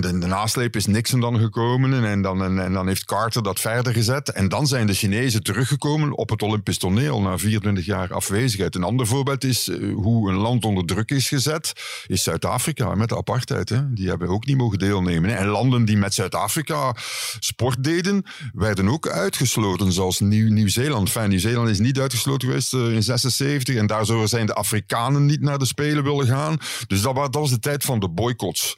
de, 0.00 0.08
in 0.08 0.20
de 0.20 0.26
nasleep 0.26 0.76
is 0.76 0.86
Nixon 0.86 1.20
dan 1.20 1.38
gekomen 1.38 2.04
en 2.04 2.22
dan, 2.22 2.60
en, 2.60 2.72
dan 2.72 2.86
heeft 2.86 3.04
Carter 3.04 3.42
dat 3.42 3.60
verder 3.60 3.92
gezet. 3.92 4.32
En 4.32 4.48
dan 4.48 4.66
zijn 4.66 4.86
de 4.86 4.94
Chinezen 4.94 5.42
teruggekomen 5.42 6.16
op 6.16 6.30
het 6.30 6.42
Olympisch 6.42 6.78
toneel 6.78 7.20
na 7.20 7.38
24 7.38 7.84
jaar 7.84 8.12
afwezigheid. 8.12 8.74
Een 8.74 8.82
ander 8.82 9.06
voorbeeld 9.06 9.44
is 9.44 9.68
uh, 9.68 9.94
hoe 9.94 10.30
een 10.30 10.36
land 10.36 10.64
onder 10.64 10.84
druk 10.84 11.10
is 11.10 11.28
gezet, 11.28 11.72
is 12.06 12.22
Zuid-Afrika 12.22 12.94
met 12.94 13.08
de 13.08 13.16
apartheid. 13.16 13.68
Hè. 13.68 13.92
Die 13.92 14.08
hebben 14.08 14.28
ook 14.28 14.46
niet 14.46 14.56
mogen 14.56 14.78
deelnemen. 14.78 15.30
Hè. 15.30 15.36
En 15.36 15.46
landen 15.46 15.84
die 15.84 15.96
met 15.96 16.14
Zuid-Afrika 16.14 16.94
sport 17.38 17.84
deden, 17.84 18.24
werden 18.52 18.88
ook 18.88 19.08
uitgesloten, 19.08 19.92
zoals 19.92 20.20
Nieuw-Zeeland. 20.20 21.06
Enfin, 21.06 21.28
Nieuw-Zeeland 21.28 21.68
is 21.68 21.78
niet 21.78 21.98
uitgesloten 21.98 22.48
geweest 22.48 22.72
uh, 22.74 22.94
in 22.94 23.02
76 23.02 23.76
en 23.76 23.86
daardoor 23.86 24.28
zijn 24.28 24.46
de 24.46 24.54
Afrikanen 24.54 25.26
niet 25.26 25.40
naar 25.40 25.58
de 25.58 25.64
Spelen 25.64 26.04
willen 26.04 26.26
gaan. 26.26 26.58
Dus 26.86 27.02
dat, 27.02 27.14
dat 27.14 27.34
was 27.34 27.50
de 27.50 27.58
tijd 27.58 27.84
van 27.84 27.98
de 27.98 28.08
boycotts. 28.08 28.76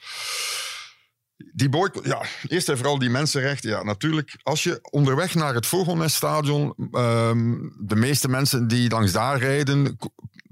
Die 1.53 1.69
boycott, 1.69 2.07
ja, 2.07 2.23
eerst 2.49 2.69
en 2.69 2.77
vooral 2.77 2.99
die 2.99 3.11
mensenrechten. 3.11 3.71
Ja, 3.71 3.83
natuurlijk, 3.83 4.37
als 4.43 4.63
je 4.63 4.79
onderweg 4.91 5.35
naar 5.35 5.55
het 5.55 5.67
Vogelneststadion, 5.67 6.75
um, 6.93 7.75
de 7.79 7.97
meeste 7.97 8.29
mensen 8.29 8.69
die 8.69 8.91
langs 8.91 9.13
daar 9.13 9.39
rijden, 9.39 9.99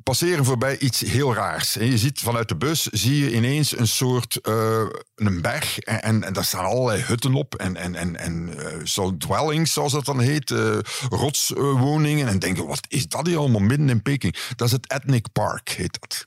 passeren 0.02 0.44
voorbij 0.44 0.78
iets 0.78 1.00
heel 1.00 1.34
raars. 1.34 1.74
Je 1.74 1.98
ziet 1.98 2.20
vanuit 2.20 2.48
de 2.48 2.56
bus, 2.56 2.82
zie 2.82 3.24
je 3.24 3.34
ineens 3.34 3.78
een 3.78 3.86
soort, 3.86 4.38
uh, 4.48 4.86
een 5.14 5.42
berg 5.42 5.78
en, 5.78 6.32
daar 6.32 6.44
staan 6.44 6.64
allerlei 6.64 7.02
hutten 7.02 7.34
op 7.34 7.54
en, 7.54 7.76
en, 7.76 7.94
en, 7.94 8.16
en 8.16 8.48
uh, 8.48 8.84
zo 8.84 9.16
dwellings, 9.16 9.72
zoals 9.72 9.92
dat 9.92 10.04
dan 10.04 10.20
heet, 10.20 10.50
uh, 10.50 10.78
rotswoningen. 11.08 12.28
en 12.28 12.38
denken, 12.38 12.66
wat 12.66 12.86
is 12.88 13.08
dat 13.08 13.26
hier 13.26 13.38
allemaal 13.38 13.60
midden 13.60 13.88
in 13.88 14.02
Peking? 14.02 14.36
Dat 14.56 14.66
is 14.66 14.72
het 14.72 14.92
Ethnic 14.92 15.32
Park, 15.32 15.68
heet 15.68 15.98
dat. 16.00 16.26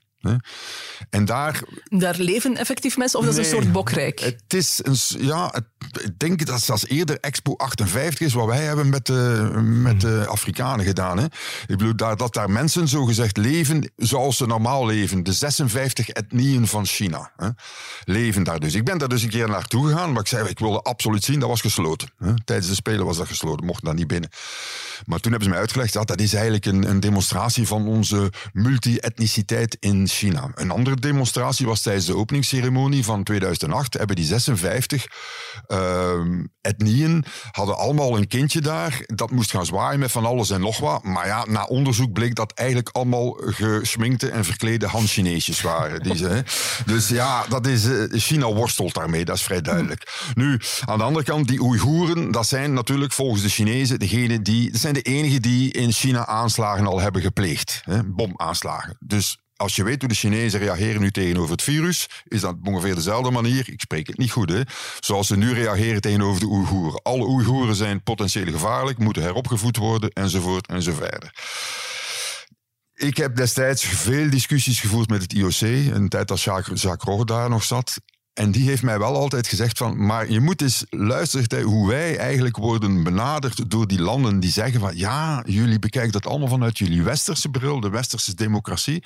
En 1.09 1.25
daar... 1.25 1.61
Daar 1.83 2.15
leven 2.17 2.57
effectief 2.57 2.97
mensen 2.97 3.19
of 3.19 3.25
dat 3.25 3.37
is 3.37 3.45
een 3.45 3.55
soort 3.55 3.71
bokrijk? 3.71 4.19
Het 4.19 4.53
is 4.53 4.79
een... 4.83 5.25
Ja, 5.25 5.49
het, 5.51 5.65
ik 6.03 6.19
denk 6.19 6.45
dat 6.45 6.61
zelfs 6.61 6.87
eerder 6.87 7.17
Expo 7.19 7.53
58 7.55 8.19
is 8.19 8.33
wat 8.33 8.45
wij 8.45 8.63
hebben 8.63 8.89
met 8.89 9.05
de, 9.05 9.51
met 9.63 10.01
de 10.01 10.25
Afrikanen 10.27 10.85
gedaan. 10.85 11.17
Hè. 11.17 11.23
Ik 11.23 11.77
bedoel, 11.77 11.95
dat, 11.95 12.19
dat 12.19 12.33
daar 12.33 12.49
mensen 12.49 12.87
zogezegd 12.87 13.37
leven 13.37 13.91
zoals 13.97 14.37
ze 14.37 14.45
normaal 14.45 14.85
leven. 14.85 15.23
De 15.23 15.33
56 15.33 16.09
etnieën 16.09 16.67
van 16.67 16.85
China 16.85 17.31
hè, 17.35 17.49
leven 18.03 18.43
daar 18.43 18.59
dus. 18.59 18.73
Ik 18.73 18.83
ben 18.85 18.97
daar 18.97 19.09
dus 19.09 19.23
een 19.23 19.29
keer 19.29 19.49
naartoe 19.49 19.87
gegaan, 19.87 20.11
maar 20.11 20.21
ik 20.21 20.27
zei, 20.27 20.49
ik 20.49 20.59
wilde 20.59 20.81
absoluut 20.81 21.23
zien, 21.23 21.39
dat 21.39 21.49
was 21.49 21.61
gesloten. 21.61 22.09
Hè. 22.17 22.33
Tijdens 22.43 22.69
de 22.69 22.75
Spelen 22.75 23.05
was 23.05 23.17
dat 23.17 23.27
gesloten, 23.27 23.65
mocht 23.65 23.85
daar 23.85 23.93
niet 23.93 24.07
binnen. 24.07 24.29
Maar 25.05 25.19
toen 25.19 25.31
hebben 25.31 25.43
ze 25.43 25.49
mij 25.49 25.59
uitgelegd, 25.59 25.93
dat 25.93 26.07
dat 26.07 26.19
is 26.19 26.33
eigenlijk 26.33 26.65
een, 26.65 26.89
een 26.89 26.99
demonstratie 26.99 27.67
van 27.67 27.87
onze 27.87 28.31
multi-etniciteit 28.53 29.77
in 29.79 30.07
China. 30.11 30.51
Een 30.55 30.71
andere 30.71 30.95
demonstratie 30.95 31.65
was 31.65 31.81
tijdens 31.81 32.05
de 32.05 32.15
openingsceremonie 32.15 33.03
van 33.03 33.23
2008. 33.23 33.93
Hebben 33.93 34.15
die 34.15 34.25
56 34.25 35.05
uh, 35.67 36.11
etnieën 36.61 37.25
hadden 37.51 37.77
allemaal 37.77 38.17
een 38.17 38.27
kindje 38.27 38.61
daar. 38.61 39.03
Dat 39.05 39.31
moest 39.31 39.51
gaan 39.51 39.65
zwaaien 39.65 39.99
met 39.99 40.11
van 40.11 40.25
alles 40.25 40.49
en 40.49 40.61
nog 40.61 40.79
wat. 40.79 41.03
Maar 41.03 41.27
ja, 41.27 41.45
na 41.47 41.63
onderzoek 41.63 42.13
bleek 42.13 42.35
dat 42.35 42.51
eigenlijk 42.51 42.89
allemaal 42.91 43.31
geschminkte 43.45 44.29
en 44.29 44.45
verklede 44.45 44.87
Han-Chineesjes 44.87 45.61
waren. 45.61 46.03
Die 46.03 46.15
ze, 46.15 46.43
dus 46.85 47.07
ja, 47.07 47.45
dat 47.49 47.67
is, 47.67 47.85
uh, 47.85 48.03
China 48.11 48.53
worstelt 48.53 48.93
daarmee, 48.93 49.25
dat 49.25 49.35
is 49.35 49.43
vrij 49.43 49.61
duidelijk. 49.61 50.31
Nu, 50.33 50.59
aan 50.85 50.97
de 50.97 51.03
andere 51.03 51.25
kant, 51.25 51.47
die 51.47 51.61
Oeigoeren, 51.61 52.31
dat 52.31 52.47
zijn 52.47 52.73
natuurlijk 52.73 53.13
volgens 53.13 53.41
de 53.41 53.49
Chinezen 53.49 53.99
degene 53.99 54.41
die, 54.41 54.71
dat 54.71 54.81
zijn 54.81 54.93
de 54.93 55.01
enigen 55.01 55.41
die 55.41 55.71
in 55.71 55.91
China 55.91 56.25
aanslagen 56.25 56.87
al 56.87 56.99
hebben 56.99 57.21
gepleegd. 57.21 57.81
Hè, 57.85 58.03
bomaanslagen. 58.03 58.97
Dus 58.99 59.37
als 59.59 59.75
je 59.75 59.83
weet 59.83 59.99
hoe 59.99 60.09
de 60.09 60.15
Chinezen 60.15 60.59
reageren 60.59 61.01
nu 61.01 61.11
tegenover 61.11 61.51
het 61.51 61.61
virus, 61.61 62.07
is 62.27 62.41
dat 62.41 62.53
op 62.53 62.67
ongeveer 62.67 62.95
dezelfde 62.95 63.31
manier. 63.31 63.69
Ik 63.69 63.81
spreek 63.81 64.07
het 64.07 64.17
niet 64.17 64.31
goed, 64.31 64.49
hè? 64.49 64.61
Zoals 64.99 65.27
ze 65.27 65.37
nu 65.37 65.53
reageren 65.53 66.01
tegenover 66.01 66.39
de 66.39 66.47
Oeigoeren. 66.47 67.01
Alle 67.03 67.27
Oeigoeren 67.27 67.75
zijn 67.75 68.03
potentieel 68.03 68.51
gevaarlijk, 68.51 68.97
moeten 68.97 69.23
heropgevoed 69.23 69.77
worden, 69.77 70.09
enzovoort 70.09 70.67
enzoverder. 70.67 71.33
Ik 72.93 73.17
heb 73.17 73.35
destijds 73.35 73.85
veel 73.85 74.29
discussies 74.29 74.79
gevoerd 74.79 75.09
met 75.09 75.21
het 75.21 75.33
IOC, 75.33 75.61
een 75.61 76.09
tijd 76.09 76.31
als 76.31 76.43
Jacques, 76.43 76.81
Jacques 76.81 77.25
daar 77.25 77.49
nog 77.49 77.63
zat. 77.63 78.01
En 78.39 78.51
die 78.51 78.67
heeft 78.69 78.83
mij 78.83 78.99
wel 78.99 79.15
altijd 79.15 79.47
gezegd 79.47 79.77
van, 79.77 80.05
maar 80.05 80.31
je 80.31 80.39
moet 80.39 80.61
eens 80.61 80.85
luisteren 80.89 81.61
hoe 81.61 81.87
wij 81.87 82.17
eigenlijk 82.17 82.57
worden 82.57 83.03
benaderd 83.03 83.69
door 83.69 83.87
die 83.87 84.01
landen 84.01 84.39
die 84.39 84.51
zeggen 84.51 84.79
van, 84.79 84.97
ja, 84.97 85.43
jullie 85.47 85.79
bekijken 85.79 86.11
dat 86.11 86.27
allemaal 86.27 86.47
vanuit 86.47 86.77
jullie 86.77 87.03
westerse 87.03 87.49
bril, 87.49 87.79
de 87.79 87.89
westerse 87.89 88.35
democratie. 88.35 89.03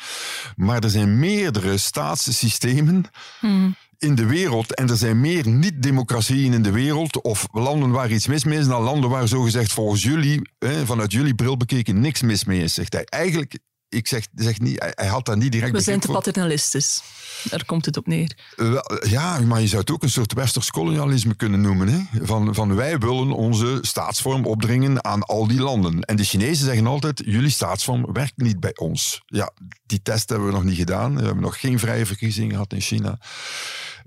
Maar 0.56 0.84
er 0.84 0.90
zijn 0.90 1.20
meerdere 1.20 1.78
staatssystemen 1.78 3.06
Hmm. 3.40 3.76
in 3.98 4.16
de 4.16 4.26
wereld 4.26 4.76
en 4.76 4.90
er 4.90 4.98
zijn 4.98 5.22
meer 5.22 5.48
niet-democratieën 5.48 6.54
in 6.54 6.64
de 6.64 6.72
wereld 6.72 7.22
of 7.22 7.48
landen 7.52 7.90
waar 7.90 8.12
iets 8.12 8.28
mis 8.28 8.44
mee 8.44 8.60
is 8.60 8.68
dan 8.68 8.82
landen 8.82 9.10
waar 9.10 9.28
zogezegd 9.28 9.72
volgens 9.72 10.04
jullie, 10.04 10.42
vanuit 10.86 11.12
jullie 11.12 11.36
bril 11.36 11.58
bekeken, 11.58 12.00
niks 12.00 12.22
mis 12.22 12.46
mee 12.46 12.64
is, 12.64 12.74
zegt 12.74 12.94
hij. 12.94 13.06
Eigenlijk, 13.06 13.60
ik 13.94 14.08
zeg, 14.08 14.28
zeg 14.36 14.60
niet, 14.60 14.92
hij- 14.96 15.08
had 15.08 15.26
dat 15.26 15.38
niet 15.38 15.52
direct 15.52 15.72
We 15.72 15.82
zijn 15.82 16.00
te 16.00 16.08
paternalistisch. 16.12 17.02
Daar 17.50 17.66
komt 17.66 17.86
het 17.86 17.98
op 17.98 18.08
neer. 18.08 18.38
Wel, 18.56 19.00
Ja, 19.08 19.40
maar 19.40 19.62
je 19.62 19.68
zou 19.68 19.82
het 19.82 19.92
ook 19.92 20.04
een 20.04 20.10
soort 20.10 20.34
westers 20.34 20.72
kolonialisme 20.72 21.36
kunnen 21.36 21.62
noemen. 21.62 21.88
Hè? 21.88 22.26
Van, 22.26 22.56
van 22.56 22.76
wij 22.76 22.98
willen 22.98 23.32
onze 23.32 23.78
staatsvorm 23.82 24.46
opdringen 24.46 25.04
aan 25.04 25.24
al 25.24 25.48
die 25.48 25.60
landen. 25.60 26.02
En 26.02 26.16
de 26.16 26.24
Chinezen 26.24 26.66
zeggen 26.66 26.88
altijd, 26.88 27.22
jullie 27.26 27.50
staatsvorm 27.50 28.14
werkt 28.14 28.38
niet 28.38 28.60
bij 28.60 28.76
ons. 28.78 29.22
Ja, 29.26 29.52
die 29.86 30.02
test 30.02 30.30
hebben 30.30 30.48
we 30.48 30.54
nog 30.54 30.64
niet 30.64 30.78
gedaan. 30.78 31.16
We 31.16 31.24
hebben 31.26 31.44
nog 31.44 31.60
geen 31.60 31.80
vrije 31.80 32.06
verkiezingen 32.06 32.52
gehad 32.52 32.74
in 32.74 32.82
China. 32.82 33.20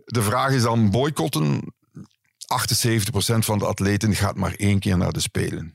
De 0.05 0.23
vraag 0.23 0.53
is 0.53 0.63
dan 0.63 0.91
boycotten. 0.91 1.75
78% 2.47 3.45
van 3.45 3.59
de 3.59 3.67
atleten 3.67 4.15
gaat 4.15 4.37
maar 4.37 4.55
één 4.55 4.79
keer 4.79 4.97
naar 4.99 5.13
de 5.13 5.21
Spelen. 5.21 5.75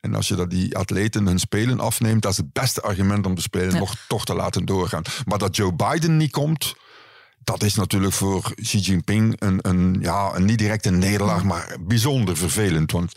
En 0.00 0.14
als 0.14 0.28
je 0.28 0.34
dat 0.34 0.50
die 0.50 0.76
atleten 0.76 1.26
hun 1.26 1.38
spelen 1.38 1.80
afneemt, 1.80 2.22
dat 2.22 2.30
is 2.30 2.36
het 2.36 2.52
beste 2.52 2.80
argument 2.82 3.26
om 3.26 3.34
de 3.34 3.40
spelen 3.40 3.72
Ja. 3.72 3.78
nog 3.78 3.94
toch 4.08 4.24
te 4.24 4.34
laten 4.34 4.64
doorgaan. 4.64 5.02
Maar 5.24 5.38
dat 5.38 5.56
Joe 5.56 5.74
Biden 5.74 6.16
niet 6.16 6.30
komt, 6.30 6.74
dat 7.46 7.62
is 7.62 7.74
natuurlijk 7.74 8.12
voor 8.12 8.52
Xi 8.62 8.78
Jinping 8.78 9.36
een, 9.38 9.58
een, 9.62 9.96
ja, 10.00 10.30
een 10.34 10.44
niet 10.44 10.58
direct 10.58 10.86
een 10.86 10.98
nederlaag, 10.98 11.44
maar 11.44 11.76
bijzonder 11.80 12.36
vervelend. 12.36 12.92
Want 12.92 13.12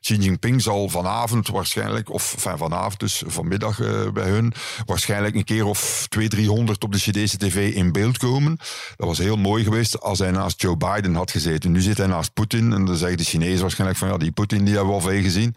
Xi 0.00 0.16
Jinping 0.16 0.62
zal 0.62 0.88
vanavond 0.88 1.48
waarschijnlijk, 1.48 2.10
of 2.12 2.32
enfin, 2.34 2.58
vanavond 2.58 3.00
dus 3.00 3.22
vanmiddag 3.26 3.80
eh, 3.80 4.10
bij 4.12 4.28
hun, 4.28 4.52
waarschijnlijk 4.86 5.34
een 5.34 5.44
keer 5.44 5.64
of 5.64 6.06
200, 6.08 6.30
300 6.30 6.84
op 6.84 6.92
de 6.92 6.98
Chinese 6.98 7.36
tv 7.38 7.74
in 7.74 7.92
beeld 7.92 8.18
komen. 8.18 8.56
Dat 8.96 9.06
was 9.06 9.18
heel 9.18 9.36
mooi 9.36 9.64
geweest 9.64 10.00
als 10.00 10.18
hij 10.18 10.30
naast 10.30 10.60
Joe 10.62 10.76
Biden 10.76 11.14
had 11.14 11.30
gezeten. 11.30 11.72
Nu 11.72 11.80
zit 11.80 11.98
hij 11.98 12.06
naast 12.06 12.32
Poetin 12.32 12.72
en 12.72 12.84
dan 12.84 12.96
zeggen 12.96 13.16
de 13.16 13.24
Chinezen 13.24 13.60
waarschijnlijk 13.60 13.98
van 13.98 14.08
ja, 14.08 14.16
die 14.16 14.32
Poetin 14.32 14.64
die 14.64 14.74
hebben 14.74 14.94
we 14.94 15.00
al 15.00 15.08
veel 15.08 15.22
gezien. 15.22 15.56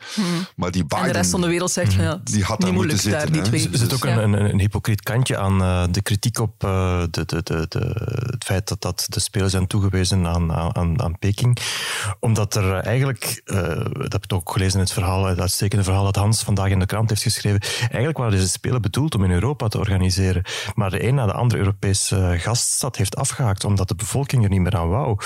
Maar 0.56 0.72
die 0.72 0.86
Biden... 0.86 1.06
En 1.06 1.12
de 1.12 1.18
rest 1.18 1.32
van 1.32 1.42
de 1.42 1.48
wereld 1.48 1.72
zegt 1.72 1.94
van 1.94 2.04
ja, 2.04 2.22
Die 2.24 2.44
had 2.44 2.62
daar 2.62 2.74
moeten 2.74 3.12
daar, 3.12 3.22
zitten, 3.22 3.44
twee. 3.44 3.70
Er 3.72 3.78
zit 3.78 3.94
ook 3.94 4.06
Ja. 4.06 4.18
een, 4.18 4.34
een, 4.34 4.50
een 4.50 4.60
hypocriet 4.60 5.02
kantje 5.02 5.38
aan 5.38 5.62
eh, 5.62 5.84
de 5.92 6.02
kritiek 6.02 6.40
op 6.40 6.64
eh, 6.64 7.04
de, 7.12 7.26
de, 7.26 7.42
de, 7.44 7.66
de, 7.70 8.16
het 8.26 8.44
feit 8.44 8.68
dat, 8.68 8.82
dat 8.82 9.06
de 9.10 9.20
Spelen 9.20 9.50
zijn 9.50 9.68
toegewezen 9.68 10.28
aan, 10.28 10.54
aan, 10.54 11.02
aan 11.02 11.20
Peking. 11.20 11.58
Omdat 12.20 12.56
er 12.56 12.76
eh, 12.76 12.86
eigenlijk, 12.86 13.42
eh, 13.46 13.58
dat 13.92 14.12
heb 14.12 14.24
ik 14.24 14.34
ook 14.34 14.52
gelezen 14.52 14.74
in 14.74 14.80
het 14.80 14.94
verhaal, 14.94 15.26
het 15.26 15.40
uitstekende 15.40 15.84
verhaal 15.84 16.04
dat 16.04 16.16
Hans 16.16 16.44
vandaag 16.44 16.70
in 16.70 16.80
de 16.80 16.86
krant 16.86 17.10
heeft 17.10 17.22
geschreven, 17.22 17.62
eigenlijk 17.80 18.18
waren 18.18 18.32
deze 18.32 18.48
Spelen 18.48 18.82
bedoeld 18.82 19.16
om 19.16 19.24
in 19.24 19.32
Europa 19.32 19.68
te 19.68 19.78
organiseren. 19.78 20.44
Maar 20.76 20.90
de 20.90 21.08
een 21.08 21.16
na 21.16 21.26
de 21.26 21.34
andere 21.34 21.60
Europese 21.60 22.16
eh, 22.16 22.40
gaststad 22.40 22.96
heeft 22.96 23.16
afgehaakt, 23.16 23.64
omdat 23.64 23.88
de 23.88 23.96
bevolking 23.96 24.44
er 24.44 24.50
niet 24.50 24.62
meer 24.62 24.78
aan 24.78 24.90
wou. 24.90 25.18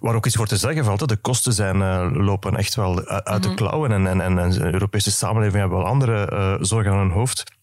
Waar 0.00 0.14
ook 0.14 0.26
iets 0.26 0.36
voor 0.36 0.46
te 0.46 0.56
zeggen 0.56 0.84
valt, 0.84 1.08
de 1.08 1.16
kosten 1.16 1.52
zijn, 1.52 1.78
lopen 2.16 2.56
echt 2.56 2.74
wel 2.74 3.06
uit 3.06 3.42
de 3.42 3.54
klauwen 3.54 3.92
en, 3.92 4.06
en, 4.06 4.20
en, 4.20 4.38
en 4.38 4.50
de 4.50 4.72
Europese 4.72 5.10
samenleving 5.10 5.60
hebben 5.60 5.78
wel 5.78 5.86
andere 5.86 6.58
zorgen 6.60 6.92
aan 6.92 6.98
hun 6.98 7.10
hoofd. 7.10 7.56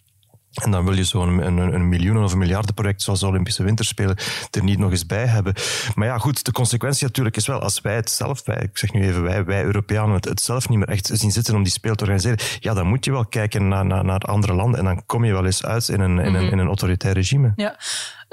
En 0.63 0.71
dan 0.71 0.85
wil 0.85 0.93
je 0.93 1.03
zo'n 1.03 1.45
een, 1.45 1.57
een, 1.57 1.89
miljoenen- 1.89 2.23
of 2.23 2.31
een 2.31 2.37
miljardenproject 2.37 3.01
zoals 3.01 3.19
de 3.19 3.27
Olympische 3.27 3.63
Winterspelen 3.63 4.15
er 4.51 4.63
niet 4.63 4.79
nog 4.79 4.91
eens 4.91 5.05
bij 5.05 5.25
hebben. 5.25 5.53
Maar 5.95 6.07
ja, 6.07 6.17
goed, 6.17 6.45
de 6.45 6.51
consequentie 6.51 7.05
natuurlijk 7.05 7.35
is 7.35 7.47
wel, 7.47 7.59
als 7.59 7.81
wij 7.81 7.95
het 7.95 8.09
zelf, 8.09 8.45
wij, 8.45 8.61
ik 8.61 8.77
zeg 8.77 8.93
nu 8.93 9.07
even 9.07 9.23
wij, 9.23 9.45
wij 9.45 9.63
Europeanen, 9.63 10.15
het, 10.15 10.25
het 10.25 10.41
zelf 10.41 10.69
niet 10.69 10.79
meer 10.79 10.87
echt 10.87 11.09
zien 11.13 11.31
zitten 11.31 11.55
om 11.55 11.63
die 11.63 11.71
speel 11.71 11.95
te 11.95 12.03
organiseren, 12.03 12.39
ja, 12.59 12.73
dan 12.73 12.87
moet 12.87 13.05
je 13.05 13.11
wel 13.11 13.25
kijken 13.25 13.67
naar, 13.67 13.85
naar, 13.85 14.05
naar 14.05 14.19
andere 14.19 14.53
landen 14.53 14.79
en 14.79 14.85
dan 14.85 15.05
kom 15.05 15.25
je 15.25 15.31
wel 15.31 15.45
eens 15.45 15.65
uit 15.65 15.89
in 15.89 15.99
een, 15.99 16.19
in 16.19 16.33
een, 16.33 16.51
in 16.51 16.57
een 16.57 16.67
autoritair 16.67 17.13
regime. 17.13 17.53
Ja, 17.55 17.75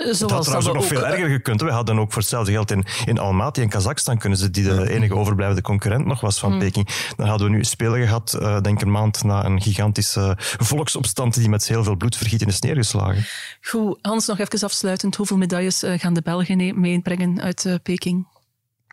Eh, 0.03 0.09
Het 0.09 0.31
had 0.31 0.45
dat 0.45 0.63
nog 0.63 0.77
ook... 0.77 0.85
veel 0.85 1.07
erger 1.07 1.29
gekund. 1.29 1.61
We 1.61 1.71
hadden 1.71 1.99
ook 1.99 2.13
voor 2.13 2.21
hetzelfde 2.21 2.53
geld 2.53 2.71
in, 2.71 2.85
in 3.05 3.19
Almaty 3.19 3.61
en 3.61 3.69
Kazachstan 3.69 4.19
kunnen 4.19 4.39
ze, 4.39 4.51
die 4.51 4.65
de 4.65 4.91
enige 4.91 5.15
overblijvende 5.15 5.63
concurrent 5.63 6.07
nog 6.07 6.21
was 6.21 6.39
van 6.39 6.59
Peking. 6.59 6.89
Dan 7.17 7.27
hadden 7.27 7.51
we 7.51 7.57
nu 7.57 7.65
spelen 7.65 8.01
gehad, 8.01 8.33
eh, 8.33 8.61
denk 8.61 8.81
een 8.81 8.91
maand 8.91 9.25
na 9.25 9.45
een 9.45 9.61
gigantische 9.61 10.37
volksopstand 10.39 11.35
die 11.35 11.49
met 11.49 11.69
heel 11.69 11.85
veel 11.85 11.97
bloedvergieten 11.97 12.47
is 12.47 12.61
neergeslagen. 12.61 13.25
Goed, 13.61 13.99
Hans, 14.03 14.27
nog 14.27 14.39
even 14.39 14.61
afsluitend. 14.61 15.17
Hoeveel 15.17 15.37
medailles 15.37 15.83
eh, 15.83 15.99
gaan 15.99 16.15
de 16.15 16.23
Belgen 16.23 16.81
meebrengen 16.81 17.41
uit 17.41 17.65
eh, 17.65 17.75
Peking? 17.83 18.27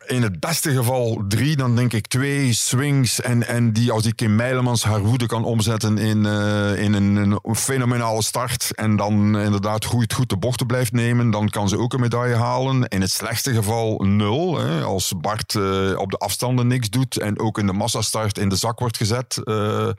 In 0.09 0.21
het 0.21 0.39
beste 0.39 0.71
geval 0.71 1.23
drie, 1.27 1.55
dan 1.55 1.75
denk 1.75 1.93
ik 1.93 2.07
twee 2.07 2.53
swings. 2.53 3.21
En, 3.21 3.47
en 3.47 3.73
die, 3.73 3.91
als 3.91 4.03
die 4.03 4.13
Kim 4.13 4.35
Meilemans 4.35 4.83
haar 4.83 4.99
woede 5.01 5.25
kan 5.25 5.43
omzetten 5.43 5.97
in, 5.97 6.25
eh, 6.25 6.81
in 6.83 6.93
een, 6.93 7.39
een 7.43 7.55
fenomenale 7.55 8.23
start. 8.23 8.75
En 8.75 8.95
dan 8.95 9.37
inderdaad 9.37 9.85
goed, 9.85 10.13
goed 10.13 10.29
de 10.29 10.37
bochten 10.37 10.67
blijft 10.67 10.91
nemen, 10.91 11.31
dan 11.31 11.49
kan 11.49 11.69
ze 11.69 11.77
ook 11.77 11.93
een 11.93 11.99
medaille 11.99 12.35
halen. 12.35 12.87
In 12.87 13.01
het 13.01 13.11
slechtste 13.11 13.53
geval 13.53 13.97
nul. 13.97 14.57
Hè, 14.57 14.83
als 14.83 15.13
Bart 15.21 15.55
eh, 15.55 15.97
op 15.97 16.11
de 16.11 16.17
afstanden 16.17 16.67
niks 16.67 16.89
doet 16.89 17.17
en 17.17 17.39
ook 17.39 17.57
in 17.57 17.65
de 17.65 17.73
massastart 17.73 18.37
in 18.37 18.49
de 18.49 18.55
zak 18.55 18.79
wordt 18.79 18.97
gezet, 18.97 19.41
eh, 19.43 19.89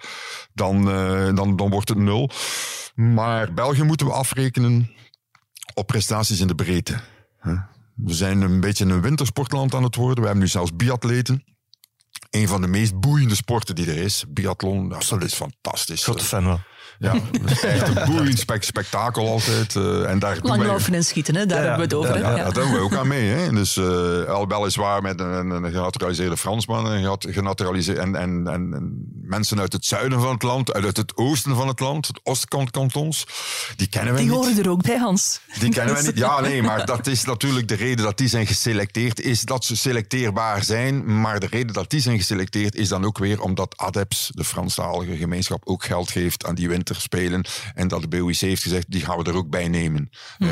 dan, 0.55 0.85
dan, 1.35 1.57
dan 1.57 1.71
wordt 1.71 1.89
het 1.89 1.99
nul. 1.99 2.31
Maar 2.95 3.55
België 3.55 3.83
moeten 3.83 4.07
we 4.07 4.13
afrekenen 4.13 4.91
op 5.75 5.87
prestaties 5.87 6.41
in 6.41 6.47
de 6.47 6.55
breedte. 6.55 7.01
hè. 7.39 7.55
We 8.05 8.15
zijn 8.15 8.41
een 8.41 8.61
beetje 8.61 8.85
een 8.85 9.01
wintersportland 9.01 9.75
aan 9.75 9.83
het 9.83 9.95
worden. 9.95 10.19
We 10.19 10.25
hebben 10.25 10.43
nu 10.43 10.49
zelfs 10.49 10.77
biatleten. 10.77 11.45
Een 12.31 12.49
van 12.49 12.61
de 12.61 12.67
meest 12.67 13.01
boeiende 13.01 13.35
sporten 13.35 13.75
die 13.75 13.91
er 13.91 13.97
is. 13.97 14.25
Biathlon, 14.29 14.89
dat 14.89 15.23
is 15.23 15.35
fantastisch. 15.35 16.03
Grote 16.03 16.25
fan 16.25 16.45
wel. 16.45 16.61
Ja, 17.03 17.13
dat 17.43 17.51
is 17.51 17.63
echt 17.65 17.89
een 17.89 18.05
boeiend 18.15 18.39
spek- 18.39 18.63
spektakel 18.65 19.29
altijd. 19.29 19.77
eh, 19.77 20.11
en 20.11 20.19
daar 20.19 20.39
Langlopen 20.43 20.95
en 20.95 21.05
schieten, 21.05 21.35
hè? 21.37 21.47
daar 21.47 21.63
Ja, 21.63 21.69
hebben 21.69 21.89
we 21.89 21.97
het 21.97 22.05
over. 22.07 22.19
ja, 22.19 22.25
hè? 22.25 22.31
ja, 22.31 22.37
Ja. 22.37 22.45
daar 22.51 22.65
doen 22.65 22.73
we 22.73 22.79
ook 22.79 22.95
aan 22.95 23.09
mee. 23.09 23.29
Hè. 23.29 23.51
Dus 23.53 23.77
uh, 23.77 24.25
al 24.25 24.47
weliswaar 24.49 25.03
met 25.03 25.21
een, 25.21 25.51
een 25.51 25.71
genaturaliseerde 25.71 26.37
Fransman 26.37 26.93
en, 26.93 27.01
gehat- 27.03 27.27
genaturaliseerde, 27.31 28.01
en, 28.01 28.15
en, 28.17 28.47
en, 28.49 28.75
en 28.75 29.05
mensen 29.23 29.61
uit 29.61 29.73
het 29.73 29.85
zuiden 29.85 30.21
van 30.21 30.33
het 30.33 30.43
land, 30.43 30.73
uit 30.73 30.97
het 30.97 31.17
oosten 31.17 31.55
van 31.57 31.69
het 31.69 31.81
land, 31.81 32.07
het 32.07 32.21
oostkant 32.23 32.71
kantons, 32.71 33.27
die 33.77 33.87
kennen 33.89 34.15
Die 34.17 34.25
niet. 34.25 34.35
horen 34.35 34.59
er 34.59 34.71
ook 34.71 34.83
bij, 34.83 34.97
Hans. 34.99 35.41
Die 35.59 35.71
kennen 35.71 35.95
wij 35.95 36.03
niet. 36.03 36.19
Ja, 36.19 36.41
nee, 36.51 36.63
maar 36.63 36.87
dat 36.87 37.07
is 37.07 37.25
natuurlijk 37.25 37.69
de 37.69 37.75
reden 37.75 38.05
dat 38.05 38.19
die 38.19 38.29
zijn 38.29 38.47
geselecteerd, 38.47 39.21
is 39.21 39.43
dat 39.43 39.65
ze 39.65 39.77
selecteerbaar 39.77 40.65
zijn. 40.65 41.21
Maar 41.21 41.41
de 41.41 41.47
reden 41.51 41.73
dat 41.73 41.91
die 41.91 42.01
zijn 42.01 42.19
geselecteerd 42.19 42.75
is 42.75 42.89
dan 42.89 43.05
ook 43.05 43.19
weer 43.19 43.41
omdat 43.43 43.77
ADEPS, 43.77 44.31
de 44.35 44.45
Franstalige 44.45 45.17
gemeenschap, 45.17 45.63
ook 45.65 45.85
geld 45.85 46.11
geeft 46.11 46.47
aan 46.47 46.55
die 46.55 46.69
winterspelen. 46.91 47.45
En 47.75 47.89
dat 47.89 48.01
de 48.01 48.09
BOIC 48.09 48.37
heeft 48.37 48.63
gezegd, 48.63 48.87
die 48.89 49.05
gaan 49.05 49.19
we 49.19 49.25
er 49.25 49.37
ook 49.37 49.51
bij 49.51 49.69
nemen. 49.69 50.11
Eh, 50.39 50.49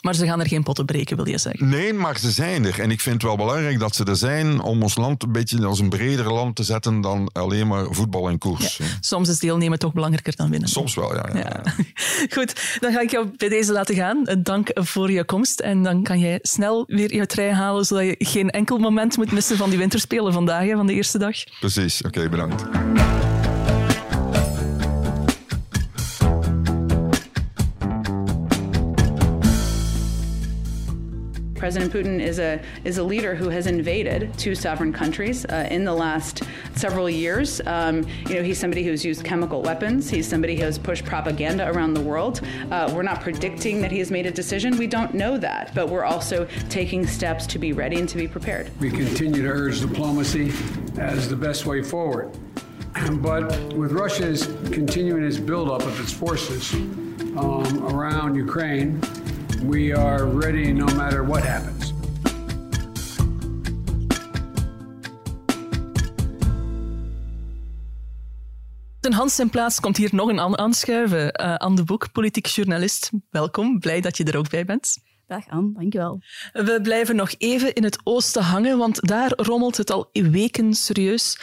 Maar 0.00 0.14
ze 0.14 0.26
gaan 0.26 0.40
er 0.40 0.46
geen 0.48 0.62
potten 0.62 0.84
breken, 0.84 1.16
wil 1.16 1.28
je 1.28 1.38
zeggen. 1.38 1.68
Nee, 1.68 1.92
maar 1.92 2.18
ze 2.18 2.30
zijn 2.30 2.64
er. 2.64 2.80
En 2.80 2.90
ik 2.90 3.00
vind 3.00 3.14
het 3.14 3.24
wel 3.24 3.36
belangrijk 3.36 3.78
dat 3.78 3.94
ze 3.94 4.04
er 4.04 4.16
zijn 4.16 4.60
om 4.60 4.82
ons 4.82 4.96
land 4.96 5.22
een 5.22 5.32
beetje 5.32 5.66
als 5.66 5.78
een 5.78 5.88
breder 5.88 6.32
land 6.32 6.56
te 6.56 6.62
zetten 6.62 7.00
dan 7.00 7.30
alleen 7.32 7.66
maar 7.66 7.86
voetbal 7.90 8.28
en 8.28 8.38
koers. 8.38 8.76
Ja. 8.76 8.84
Soms 9.00 9.28
is 9.28 9.38
deelnemen 9.38 9.78
toch 9.78 9.92
belangrijker 9.92 10.36
dan 10.36 10.50
winnen. 10.50 10.68
Soms 10.68 10.94
wel, 10.94 11.14
ja. 11.14 11.28
ja. 11.32 11.38
Ja. 11.38 11.62
Goed, 12.36 12.76
dan 12.80 12.92
ga 12.92 13.00
ik 13.00 13.10
jou 13.10 13.30
bij 13.36 13.48
deze 13.48 13.72
laten 13.72 13.94
gaan. 13.94 14.26
Eh, 14.26 14.36
Dank 14.38 14.70
voor 14.74 15.10
je 15.10 15.24
komst. 15.24 15.60
En 15.60 15.82
dan 15.82 16.02
kan 16.02 16.18
jij 16.18 16.38
snel 16.42 16.84
weer 16.86 17.14
je 17.14 17.26
trui 17.26 17.50
halen, 17.52 17.84
zodat 17.84 18.04
je 18.04 18.16
geen 18.18 18.50
enkel 18.50 18.78
moment 18.78 19.16
moet 19.16 19.32
missen 19.32 19.56
van 19.56 19.70
die 19.70 19.78
winterspelen 19.78 20.32
vandaag, 20.32 20.64
hè, 20.66 20.74
van 20.76 20.86
de 20.86 20.94
eerste 20.94 21.18
dag. 21.18 21.36
Precies, 21.60 22.02
oké, 22.02 22.28
bedankt. 22.28 22.64
President 31.60 31.92
Putin 31.92 32.22
is 32.22 32.38
a 32.38 32.58
is 32.84 32.96
a 32.96 33.02
leader 33.02 33.34
who 33.34 33.50
has 33.50 33.66
invaded 33.66 34.32
two 34.38 34.54
sovereign 34.54 34.94
countries 34.94 35.44
uh, 35.44 35.68
in 35.70 35.84
the 35.84 35.92
last 35.92 36.42
several 36.74 37.08
years. 37.10 37.60
Um, 37.66 38.06
you 38.26 38.36
know, 38.36 38.42
he's 38.42 38.58
somebody 38.58 38.82
who's 38.82 39.04
used 39.04 39.24
chemical 39.24 39.60
weapons. 39.60 40.08
He's 40.08 40.26
somebody 40.26 40.56
who 40.56 40.62
has 40.62 40.78
pushed 40.78 41.04
propaganda 41.04 41.70
around 41.70 41.92
the 41.92 42.00
world. 42.00 42.40
Uh, 42.70 42.90
we're 42.94 43.02
not 43.02 43.20
predicting 43.20 43.82
that 43.82 43.92
he 43.92 43.98
has 43.98 44.10
made 44.10 44.24
a 44.24 44.30
decision. 44.30 44.78
We 44.78 44.86
don't 44.86 45.12
know 45.12 45.36
that, 45.36 45.74
but 45.74 45.90
we're 45.90 46.06
also 46.06 46.48
taking 46.70 47.06
steps 47.06 47.46
to 47.48 47.58
be 47.58 47.74
ready 47.74 47.98
and 47.98 48.08
to 48.08 48.16
be 48.16 48.26
prepared. 48.26 48.70
We 48.80 48.90
continue 48.90 49.42
to 49.42 49.48
urge 49.48 49.82
diplomacy 49.82 50.54
as 50.96 51.28
the 51.28 51.36
best 51.36 51.66
way 51.66 51.82
forward. 51.82 52.34
But 53.20 53.74
with 53.74 53.92
Russia's 53.92 54.46
continuing 54.72 55.24
its 55.24 55.36
buildup 55.36 55.82
of 55.82 56.00
its 56.00 56.12
forces 56.12 56.72
um, 56.72 57.86
around 57.94 58.34
Ukraine, 58.34 59.02
we 59.68 59.94
are 59.96 60.26
ready 60.26 60.72
no 60.72 60.86
matter 60.96 61.26
what 61.26 61.42
happens. 61.42 61.92
Ten 69.00 69.12
Hans 69.12 69.34
zijn 69.34 69.50
plaats 69.50 69.80
komt 69.80 69.96
hier 69.96 70.08
nog 70.12 70.28
een 70.28 70.40
aan 70.40 70.58
aanschuiven. 70.58 71.40
Uh, 71.40 71.54
aan 71.54 71.74
de 71.74 71.84
Boek, 71.84 72.12
politiek 72.12 72.46
journalist. 72.46 73.10
Welkom, 73.30 73.78
blij 73.78 74.00
dat 74.00 74.16
je 74.16 74.24
er 74.24 74.36
ook 74.36 74.50
bij 74.50 74.64
bent. 74.64 74.98
Dag 75.26 75.48
Anne, 75.48 75.72
dankjewel. 75.72 76.20
We 76.52 76.78
blijven 76.82 77.16
nog 77.16 77.34
even 77.38 77.74
in 77.74 77.84
het 77.84 77.98
oosten 78.04 78.42
hangen, 78.42 78.78
want 78.78 79.08
daar 79.08 79.32
rommelt 79.36 79.76
het 79.76 79.90
al 79.90 80.08
weken 80.12 80.74
serieus. 80.74 81.40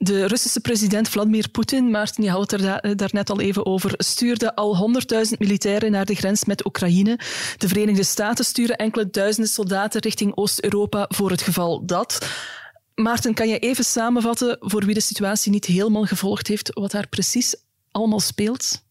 De 0.00 0.26
Russische 0.26 0.60
president 0.60 1.08
Vladimir 1.08 1.48
Poetin, 1.48 1.90
Maarten, 1.90 2.24
je 2.24 2.30
had 2.30 2.50
het 2.50 2.62
er 2.62 2.96
daar 2.96 3.10
net 3.12 3.30
al 3.30 3.40
even 3.40 3.66
over, 3.66 3.94
stuurde 3.96 4.54
al 4.54 4.92
100.000 5.26 5.38
militairen 5.38 5.90
naar 5.90 6.04
de 6.04 6.14
grens 6.14 6.44
met 6.44 6.66
Oekraïne. 6.66 7.18
De 7.56 7.68
Verenigde 7.68 8.02
Staten 8.02 8.44
sturen 8.44 8.76
enkele 8.76 9.10
duizenden 9.10 9.50
soldaten 9.50 10.00
richting 10.00 10.36
Oost-Europa 10.36 11.06
voor 11.08 11.30
het 11.30 11.42
geval 11.42 11.86
dat. 11.86 12.28
Maarten, 12.94 13.34
kan 13.34 13.48
je 13.48 13.58
even 13.58 13.84
samenvatten 13.84 14.56
voor 14.60 14.84
wie 14.84 14.94
de 14.94 15.00
situatie 15.00 15.52
niet 15.52 15.64
helemaal 15.64 16.04
gevolgd 16.04 16.46
heeft, 16.46 16.70
wat 16.74 16.90
daar 16.90 17.08
precies 17.08 17.56
allemaal 17.90 18.20
speelt? 18.20 18.86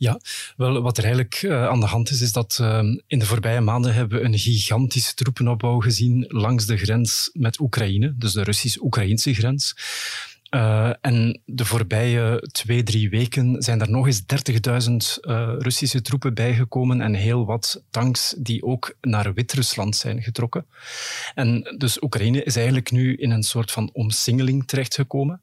Ja, 0.00 0.20
wel, 0.56 0.82
wat 0.82 0.98
er 0.98 1.04
eigenlijk 1.04 1.42
uh, 1.42 1.66
aan 1.66 1.80
de 1.80 1.86
hand 1.86 2.10
is, 2.10 2.20
is 2.20 2.32
dat 2.32 2.58
uh, 2.60 2.78
in 3.06 3.18
de 3.18 3.26
voorbije 3.26 3.60
maanden 3.60 3.94
hebben 3.94 4.18
we 4.18 4.24
een 4.24 4.38
gigantische 4.38 5.14
troepenopbouw 5.14 5.80
gezien 5.80 6.24
langs 6.28 6.66
de 6.66 6.76
grens 6.76 7.30
met 7.32 7.60
Oekraïne, 7.60 8.14
dus 8.16 8.32
de 8.32 8.42
Russisch-Oekraïnse 8.42 9.34
grens. 9.34 9.76
Uh, 10.50 10.90
en 11.00 11.40
de 11.44 11.64
voorbije 11.64 12.48
twee, 12.52 12.82
drie 12.82 13.10
weken 13.10 13.62
zijn 13.62 13.80
er 13.80 13.90
nog 13.90 14.06
eens 14.06 14.22
30.000 14.88 14.96
Russische 15.58 16.02
troepen 16.02 16.34
bijgekomen 16.34 17.00
en 17.00 17.14
heel 17.14 17.46
wat 17.46 17.82
tanks 17.90 18.34
die 18.38 18.62
ook 18.62 18.96
naar 19.00 19.34
Wit-Rusland 19.34 19.96
zijn 19.96 20.22
getrokken. 20.22 20.66
En 21.34 21.74
dus 21.78 22.02
Oekraïne 22.02 22.42
is 22.42 22.56
eigenlijk 22.56 22.90
nu 22.90 23.16
in 23.16 23.30
een 23.30 23.42
soort 23.42 23.70
van 23.70 23.90
omsingeling 23.92 24.66
terechtgekomen. 24.66 25.40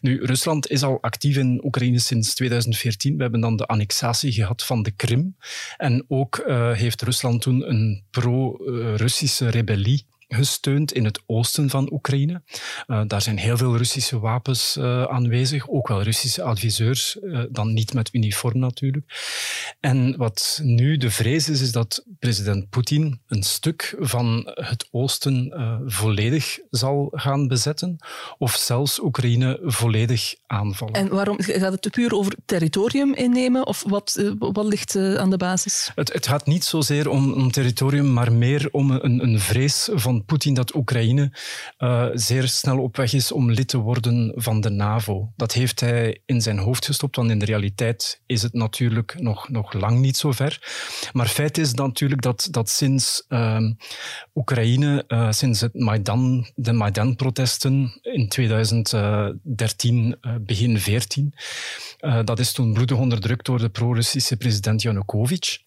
Nu, 0.00 0.24
Rusland 0.24 0.70
is 0.70 0.82
al 0.82 0.98
actief 1.00 1.36
in 1.36 1.60
Oekraïne 1.64 1.98
sinds 1.98 2.34
2014. 2.34 3.16
We 3.16 3.22
hebben 3.22 3.40
dan 3.40 3.56
de 3.56 3.66
annexatie 3.66 4.32
gehad 4.32 4.64
van 4.64 4.82
de 4.82 4.90
Krim. 4.90 5.36
En 5.76 6.04
ook 6.08 6.44
uh, 6.46 6.72
heeft 6.72 7.02
Rusland 7.02 7.42
toen 7.42 7.68
een 7.68 8.02
pro-Russische 8.10 9.50
rebellie 9.50 10.06
gesteund 10.28 10.92
in 10.92 11.04
het 11.04 11.20
oosten 11.26 11.70
van 11.70 11.92
Oekraïne. 11.92 12.42
Uh, 12.86 13.02
daar 13.06 13.22
zijn 13.22 13.38
heel 13.38 13.56
veel 13.56 13.76
Russische 13.76 14.18
wapens 14.18 14.76
uh, 14.76 15.02
aanwezig, 15.02 15.68
ook 15.68 15.88
wel 15.88 16.02
Russische 16.02 16.42
adviseurs, 16.42 17.18
dan 17.50 17.72
niet 17.72 17.94
met 17.94 18.14
uniform 18.14 18.58
natuurlijk. 18.58 19.04
En 19.80 20.16
wat 20.16 20.60
nu 20.62 20.96
de 20.96 21.10
vrees 21.10 21.48
is, 21.48 21.60
is 21.60 21.72
dat 21.72 22.04
president 22.18 22.70
Poetin 22.70 23.20
een 23.26 23.42
stuk 23.42 23.96
van 23.98 24.50
het 24.54 24.88
oosten 24.90 25.52
volledig 25.86 26.58
zal 26.70 27.08
gaan 27.12 27.48
bezetten, 27.48 27.96
of 28.38 28.54
zelfs 28.54 29.00
Oekraïne 29.02 29.60
volledig 29.62 30.34
aanvallen. 30.46 30.94
En 30.94 31.08
waarom 31.08 31.36
gaat 31.40 31.72
het 31.72 31.90
puur 31.90 32.14
over 32.14 32.34
territorium 32.44 33.14
innemen, 33.14 33.66
of 33.66 33.84
wat, 33.86 34.22
wat 34.38 34.64
ligt 34.64 34.96
aan 34.96 35.30
de 35.30 35.36
basis? 35.36 35.90
Het, 35.94 36.12
het, 36.12 36.26
gaat 36.26 36.46
niet 36.46 36.64
zozeer 36.64 37.08
om, 37.08 37.32
om 37.32 37.50
territorium, 37.50 38.12
maar 38.12 38.32
meer 38.32 38.68
om 38.70 38.90
een, 38.90 39.22
een 39.22 39.40
vrees 39.40 39.88
van 39.92 40.24
Poetin 40.24 40.54
dat 40.54 40.74
Oekraïne 40.74 41.32
zeer 42.14 42.48
snel 42.48 42.78
op 42.78 42.96
weg 42.96 43.12
is 43.12 43.32
om 43.32 43.50
lid 43.50 43.68
te 43.68 43.78
worden 43.78 44.32
van 44.34 44.60
de 44.60 44.70
NAVO. 44.70 45.32
Dat 45.36 45.52
heeft 45.52 45.80
hij 45.80 46.20
in 46.26 46.40
zijn 46.42 46.58
hoofd 46.58 46.84
gestopt, 46.84 47.16
want 47.16 47.30
in 47.30 47.38
de 47.38 47.44
realiteit 47.44 48.20
is 48.26 48.42
het 48.42 48.52
natuurlijk 48.52 49.20
nog, 49.20 49.48
nog 49.48 49.72
lang 49.72 49.98
niet 49.98 50.16
zo 50.16 50.32
ver. 50.32 50.60
Maar 51.12 51.26
feit 51.26 51.58
is 51.58 51.74
natuurlijk 51.74 52.05
dat, 52.14 52.48
dat 52.50 52.68
sinds 52.68 53.24
uh, 53.28 53.70
Oekraïne, 54.34 55.04
uh, 55.08 55.30
sinds 55.32 55.60
het 55.60 55.74
Maidan, 55.74 56.50
de 56.54 56.72
Maidan-protesten 56.72 58.00
in 58.02 58.28
2013, 58.28 60.16
uh, 60.20 60.34
begin 60.40 60.78
14, 60.78 61.34
dat 62.24 62.38
is 62.38 62.52
toen 62.52 62.72
bloedig 62.72 62.98
onderdrukt 62.98 63.46
door 63.46 63.58
de 63.58 63.68
pro-Russische 63.68 64.36
president 64.36 64.82
Yanukovych. 64.82 65.58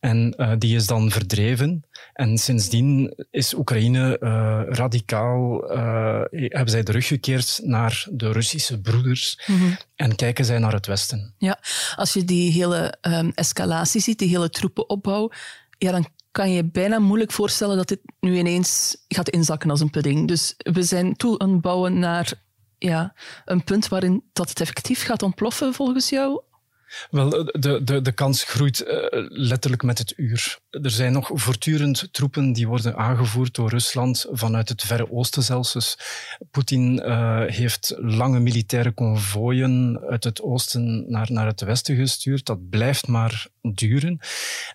En 0.00 0.34
uh, 0.36 0.52
die 0.58 0.76
is 0.76 0.86
dan 0.86 1.10
verdreven. 1.10 1.84
En 2.12 2.38
sindsdien 2.38 3.14
is 3.30 3.54
Oekraïne 3.54 4.16
uh, 4.20 4.62
radicaal, 4.68 5.72
uh, 5.72 6.20
hebben 6.30 6.70
zij 6.70 6.82
de 6.82 6.92
rug 6.92 7.06
gekeerd 7.06 7.60
naar 7.62 8.06
de 8.10 8.32
Russische 8.32 8.80
broeders 8.80 9.40
mm 9.46 9.58
-hmm. 9.58 9.76
en 9.96 10.14
kijken 10.14 10.44
zij 10.44 10.58
naar 10.58 10.72
het 10.72 10.86
Westen. 10.86 11.34
Ja, 11.38 11.58
als 11.96 12.12
je 12.12 12.24
die 12.24 12.52
hele 12.52 12.94
um, 13.02 13.32
escalatie 13.34 14.00
ziet, 14.00 14.18
die 14.18 14.28
hele 14.28 14.50
troepenopbouw, 14.50 15.30
ja, 15.84 15.92
dan 15.92 16.06
kan 16.30 16.50
je 16.50 16.64
bijna 16.64 16.98
moeilijk 16.98 17.32
voorstellen 17.32 17.76
dat 17.76 17.88
dit 17.88 18.00
nu 18.20 18.38
ineens 18.38 18.96
gaat 19.08 19.28
inzakken 19.28 19.70
als 19.70 19.80
een 19.80 19.90
pudding. 19.90 20.28
Dus 20.28 20.54
we 20.56 20.82
zijn 20.82 21.16
toe 21.16 21.38
aan 21.38 21.52
het 21.52 21.60
bouwen 21.60 21.98
naar 21.98 22.32
ja, 22.78 23.14
een 23.44 23.64
punt 23.64 23.88
waarin 23.88 24.24
dat 24.32 24.48
het 24.48 24.60
effectief 24.60 25.04
gaat 25.04 25.22
ontploffen, 25.22 25.74
volgens 25.74 26.08
jou? 26.08 26.42
Wel, 27.10 27.30
de, 27.30 27.80
de, 27.84 28.00
de 28.02 28.12
kans 28.12 28.44
groeit 28.44 28.80
uh, 28.80 28.88
letterlijk 29.28 29.82
met 29.82 29.98
het 29.98 30.12
uur. 30.16 30.58
Er 30.70 30.90
zijn 30.90 31.12
nog 31.12 31.30
voortdurend 31.32 32.08
troepen 32.12 32.52
die 32.52 32.68
worden 32.68 32.96
aangevoerd 32.96 33.54
door 33.54 33.68
Rusland 33.68 34.26
vanuit 34.30 34.68
het 34.68 34.82
Verre 34.82 35.12
Oosten 35.12 35.42
zelfs. 35.42 35.72
Dus 35.72 35.98
Poetin 36.50 37.02
uh, 37.04 37.42
heeft 37.46 37.94
lange 37.96 38.40
militaire 38.40 38.92
konvooien 38.92 40.00
uit 40.08 40.24
het 40.24 40.42
oosten 40.42 41.10
naar, 41.10 41.32
naar 41.32 41.46
het 41.46 41.60
westen 41.60 41.96
gestuurd. 41.96 42.46
Dat 42.46 42.68
blijft 42.70 43.06
maar 43.06 43.46
duren. 43.72 44.18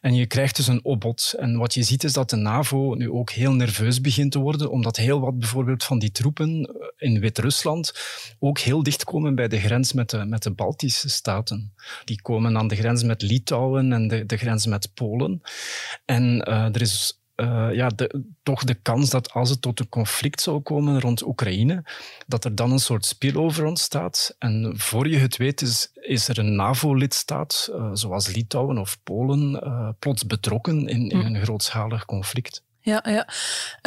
En 0.01 0.15
je 0.15 0.25
krijgt 0.25 0.55
dus 0.55 0.67
een 0.67 0.83
opbod. 0.83 1.33
En 1.37 1.57
wat 1.57 1.73
je 1.73 1.83
ziet 1.83 2.03
is 2.03 2.13
dat 2.13 2.29
de 2.29 2.35
NAVO 2.35 2.93
nu 2.93 3.11
ook 3.11 3.29
heel 3.29 3.53
nerveus 3.53 4.01
begint 4.01 4.31
te 4.31 4.39
worden, 4.39 4.71
omdat 4.71 4.97
heel 4.97 5.19
wat 5.19 5.39
bijvoorbeeld 5.39 5.83
van 5.83 5.99
die 5.99 6.11
troepen 6.11 6.75
in 6.97 7.19
Wit-Rusland 7.19 7.93
ook 8.39 8.59
heel 8.59 8.83
dicht 8.83 9.03
komen 9.03 9.35
bij 9.35 9.47
de 9.47 9.59
grens 9.59 9.93
met 9.93 10.09
de, 10.09 10.25
met 10.25 10.43
de 10.43 10.51
Baltische 10.51 11.09
staten. 11.09 11.73
Die 12.05 12.21
komen 12.21 12.57
aan 12.57 12.67
de 12.67 12.75
grens 12.75 13.03
met 13.03 13.21
Litouwen 13.21 13.93
en 13.93 14.07
de, 14.07 14.25
de 14.25 14.37
grens 14.37 14.65
met 14.65 14.93
Polen. 14.93 15.41
En 16.05 16.45
uh, 16.49 16.63
er 16.63 16.81
is 16.81 17.18
uh, 17.41 17.69
ja, 17.71 17.87
de, 17.87 18.23
toch 18.43 18.63
de 18.63 18.73
kans 18.73 19.09
dat 19.09 19.31
als 19.31 19.49
het 19.49 19.61
tot 19.61 19.79
een 19.79 19.89
conflict 19.89 20.41
zou 20.41 20.59
komen 20.59 21.01
rond 21.01 21.25
Oekraïne, 21.25 21.83
dat 22.27 22.45
er 22.45 22.55
dan 22.55 22.71
een 22.71 22.79
soort 22.79 23.05
spillover 23.05 23.65
ontstaat. 23.65 24.35
En 24.39 24.73
voor 24.75 25.07
je 25.07 25.17
het 25.17 25.37
weet 25.37 25.61
is, 25.61 25.91
is 25.93 26.27
er 26.27 26.39
een 26.39 26.55
NAVO-lidstaat, 26.55 27.69
uh, 27.71 27.89
zoals 27.93 28.35
Litouwen 28.35 28.77
of 28.77 28.97
Polen, 29.03 29.61
uh, 29.63 29.89
plots 29.99 30.25
betrokken 30.25 30.87
in, 30.87 31.09
in 31.09 31.25
een 31.25 31.41
grootschalig 31.41 32.05
conflict. 32.05 32.63
Ja, 32.79 33.05
ja. 33.07 33.27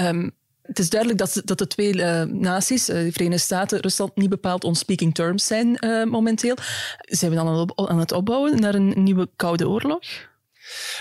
Um, 0.09 0.31
het 0.63 0.79
is 0.79 0.91
duidelijk 0.91 1.21
dat, 1.21 1.43
dat 1.45 1.59
de 1.59 1.67
twee 1.67 1.95
uh, 1.95 2.23
naties, 2.23 2.89
uh, 2.89 2.97
de 2.97 3.13
Verenigde 3.13 3.43
Staten, 3.43 3.81
Rusland, 3.81 4.17
niet 4.17 4.29
bepaald 4.29 4.65
on 4.65 4.75
speaking 4.75 5.15
terms 5.15 5.47
zijn 5.47 5.77
uh, 5.85 6.05
momenteel. 6.05 6.57
Zijn 6.99 7.31
we 7.31 7.37
dan 7.37 7.73
aan 7.75 7.99
het 7.99 8.13
opbouwen 8.13 8.61
naar 8.61 8.75
een 8.75 8.93
nieuwe 9.03 9.29
Koude 9.37 9.69
Oorlog? 9.69 10.03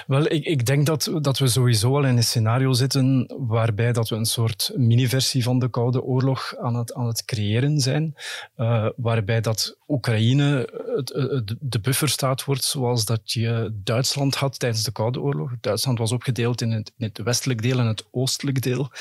Wel, 0.08 0.32
ik, 0.32 0.46
ik 0.46 0.66
denk 0.66 0.86
dat, 0.86 1.12
dat 1.22 1.38
we 1.38 1.48
sowieso 1.48 1.96
al 1.96 2.06
in 2.06 2.18
een 2.18 2.24
scenario 2.24 2.74
zitten 2.74 3.34
waarbij 3.38 3.92
dat 3.92 4.10
we 4.10 4.16
een 4.16 4.26
soort 4.26 4.72
mini-versie 4.76 5.44
van 5.44 5.60
de 5.60 5.70
Koude 5.70 6.04
Oorlog 6.04 6.56
aan 6.58 6.76
het, 6.76 6.94
aan 6.94 7.08
het 7.08 7.26
creëren 7.26 7.80
zijn. 7.80 8.16
Uh, 8.58 8.88
waarbij 8.96 9.42
dat 9.42 9.78
Oekraïne 9.88 10.70
het, 10.96 11.10
het, 11.10 11.56
de 11.60 11.80
bufferstaat 11.80 12.44
wordt 12.44 12.64
zoals 12.64 13.06
dat 13.06 13.32
je 13.32 13.80
Duitsland 13.84 14.36
had 14.36 14.60
tijdens 14.60 14.84
de 14.84 14.92
Koude 14.92 15.22
Oorlog. 15.22 15.52
Duitsland 15.62 15.98
was 15.98 16.12
opgedeeld 16.12 16.62
in 16.62 16.72
het, 16.72 16.92
in 16.98 17.06
het 17.06 17.18
westelijk 17.18 17.62
deel 17.62 17.80
en 17.80 17.86
het 17.88 18.06
oostelijk 18.12 18.62
deel. 18.62 18.92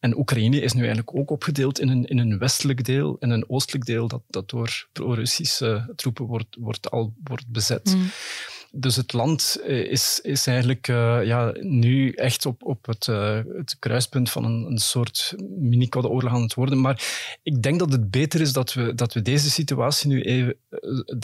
En 0.00 0.18
Oekraïne 0.18 0.60
is 0.60 0.72
nu 0.72 0.80
eigenlijk 0.80 1.16
ook 1.16 1.30
opgedeeld 1.30 1.80
in 1.80 1.88
een, 1.88 2.04
in 2.04 2.18
een 2.18 2.38
westelijk 2.38 2.84
deel 2.84 3.16
en 3.20 3.30
een 3.30 3.50
oostelijk 3.50 3.84
deel 3.84 4.08
dat, 4.08 4.22
dat 4.28 4.50
door 4.50 4.86
pro-Russische 4.92 5.92
troepen 5.96 6.24
wordt, 6.24 6.56
wordt, 6.58 6.90
al 6.90 7.12
wordt 7.24 7.48
bezet. 7.48 7.94
Mm. 7.94 8.10
Dus 8.76 8.96
het 8.96 9.12
land 9.12 9.60
eh, 9.66 9.90
is, 9.90 10.20
is 10.22 10.46
eigenlijk 10.46 10.88
uh, 10.88 11.24
ja, 11.24 11.52
nu 11.60 12.12
echt 12.12 12.46
op, 12.46 12.64
op 12.64 12.86
het, 12.86 13.06
uh, 13.06 13.40
het 13.56 13.76
kruispunt 13.78 14.30
van 14.30 14.44
een, 14.44 14.66
een 14.70 14.78
soort 14.78 15.34
mini-koude 15.58 16.10
oorlog 16.10 16.32
aan 16.32 16.42
het 16.42 16.54
worden. 16.54 16.80
Maar 16.80 17.02
ik 17.42 17.62
denk 17.62 17.78
dat 17.78 17.92
het 17.92 18.10
beter 18.10 18.40
is 18.40 18.52
dat 18.52 18.72
we, 18.72 18.94
dat 18.94 19.12
we 19.12 19.22
deze 19.22 19.50
situatie 19.50 20.08
nu 20.08 20.22
even 20.22 20.56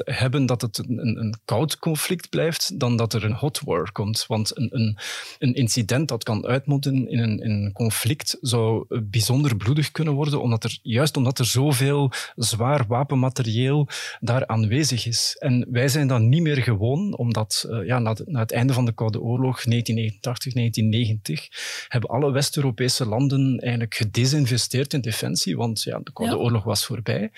hebben, 0.05 0.47
dat 0.47 0.61
het 0.61 0.79
een, 0.79 1.19
een, 1.19 1.39
koud 1.45 1.79
conflict 1.79 2.29
blijft, 2.29 2.81
dan 2.81 2.97
dat 2.97 3.13
er 3.13 3.25
een 3.25 3.35
hot 3.35 3.61
war 3.65 3.93
komt. 3.93 4.25
Want 4.27 4.57
een, 4.57 4.69
een, 4.73 4.99
een 5.39 5.55
incident 5.55 6.09
dat 6.09 6.25
kan 6.25 6.47
uitmonden 6.47 7.09
in 7.09 7.19
een, 7.19 7.41
in 7.41 7.51
een 7.51 7.73
conflict 7.73 8.37
zou 8.41 8.85
bijzonder 9.03 9.57
bloedig 9.57 9.91
kunnen 9.91 10.15
worden, 10.15 10.43
omdat 10.43 10.65
er, 10.65 10.79
juist 10.83 11.17
omdat 11.17 11.39
er 11.39 11.47
zoveel 11.47 12.13
zwaar 12.37 12.87
wapenmaterieel 12.87 13.89
daar 14.21 14.47
aanwezig 14.47 15.07
is. 15.07 15.37
En 15.39 15.67
wij 15.71 15.89
zijn 15.89 16.07
dan 16.07 16.29
niet 16.29 16.43
meer 16.43 16.63
gewoon, 16.63 17.17
omdat 17.17 17.40
dat 17.41 17.67
uh, 17.69 17.87
ja, 17.87 17.99
na, 17.99 18.17
na, 18.25 18.41
het 18.41 18.53
einde 18.53 18.73
van 18.73 18.85
de 18.85 18.93
Koude 18.93 19.21
Oorlog, 19.21 19.63
1989, 19.65 20.53
1990, 20.53 21.49
hebben 21.89 22.11
alle 22.11 22.33
West-Europese 22.33 23.07
landen 23.07 23.59
eigenlijk 23.59 23.95
gedesinvesteerd 23.95 24.93
in 24.93 25.01
defensie, 25.01 25.57
want 25.57 25.83
ja, 25.83 26.01
de 26.03 26.13
Koude 26.13 26.37
ja. 26.37 26.41
Oorlog 26.41 26.65
was 26.65 26.85
voorbij. 26.85 27.31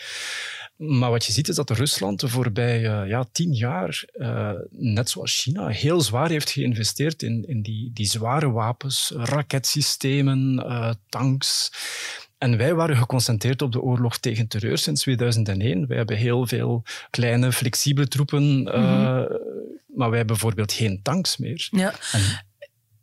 Maar 0.77 1.11
wat 1.11 1.25
je 1.25 1.33
ziet 1.33 1.49
is 1.49 1.55
dat 1.55 1.71
Rusland 1.71 2.21
de 2.21 2.29
voorbije 2.29 2.89
uh, 2.89 3.09
ja, 3.09 3.25
tien 3.33 3.53
jaar, 3.53 4.05
uh, 4.15 4.51
net 4.71 5.11
zoals 5.11 5.41
China, 5.43 5.69
heel 5.69 6.01
zwaar 6.01 6.29
heeft 6.29 6.51
geïnvesteerd 6.51 7.23
in, 7.23 7.45
in 7.49 7.63
die, 7.63 7.91
die 7.95 8.07
zware 8.07 8.51
wapens, 8.51 9.13
raketsystemen, 9.17 10.65
tanks. 11.09 11.71
En 12.43 12.57
wij 12.57 12.75
waren 12.75 12.97
geconcentreerd 12.97 13.63
op 13.63 13.73
de 13.73 13.81
oorlog 13.81 14.19
tegen 14.19 14.49
terreur 14.49 14.79
sinds 14.79 15.03
2001. 15.03 15.87
Wij 15.87 15.97
hebben 15.97 16.17
heel 16.17 16.47
veel 16.47 16.83
kleine, 17.11 17.53
flexibele 17.53 18.09
troepen, 18.09 18.43
mm 18.43 18.67
-hmm. 18.67 19.19
uh, 19.19 19.25
maar 19.95 20.09
wij 20.09 20.19
hebben 20.19 20.37
bijvoorbeeld 20.37 20.73
geen 20.73 21.01
tanks 21.03 21.37
meer. 21.37 21.69
Ja. 21.71 21.95
En 22.13 22.47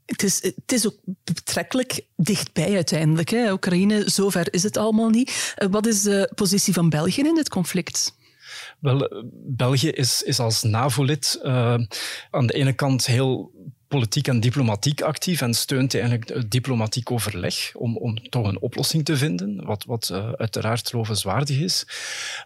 Het 0.06 0.24
is, 0.24 0.44
het 0.44 0.72
is 0.72 0.88
ook 0.88 0.98
betrekkelijk 1.24 2.06
dichtbij 2.16 2.76
uiteindelijk. 2.76 3.30
Hè. 3.30 3.52
Oekraïne, 3.52 4.10
zover 4.10 4.54
is 4.54 4.64
het 4.64 4.78
allemaal 4.78 5.10
niet. 5.10 5.54
Eh, 5.56 5.68
wat 5.72 5.86
is 5.86 6.02
de 6.02 6.32
positie 6.36 6.74
van 6.74 6.90
België 6.90 7.22
in 7.22 7.36
dit 7.36 7.50
conflict? 7.50 8.18
Wel, 8.80 9.24
België 9.34 9.90
is, 9.90 10.24
is 10.24 10.40
als 10.40 10.64
NAVO-lid 10.64 11.40
uh, 11.44 11.76
aan 12.32 12.48
de 12.48 12.54
ene 12.54 12.74
kant 12.74 13.06
heel 13.06 13.52
politiek 13.90 14.28
en 14.28 14.40
diplomatiek 14.40 15.02
actief 15.02 15.42
en 15.42 15.54
steunt 15.54 15.94
eigenlijk 15.94 16.30
het 16.30 16.52
diplomatiek 16.52 17.12
overleg 17.12 17.72
om, 17.76 17.98
om 17.98 18.30
toch 18.30 18.48
een 18.48 18.60
oplossing 18.60 19.06
te 19.06 19.18
vinden, 19.18 19.66
wat, 19.66 19.86
wat 19.86 20.10
uh, 20.12 20.32
uiteraard 20.32 20.92
lovenswaardig 20.92 21.60
is. 21.60 21.86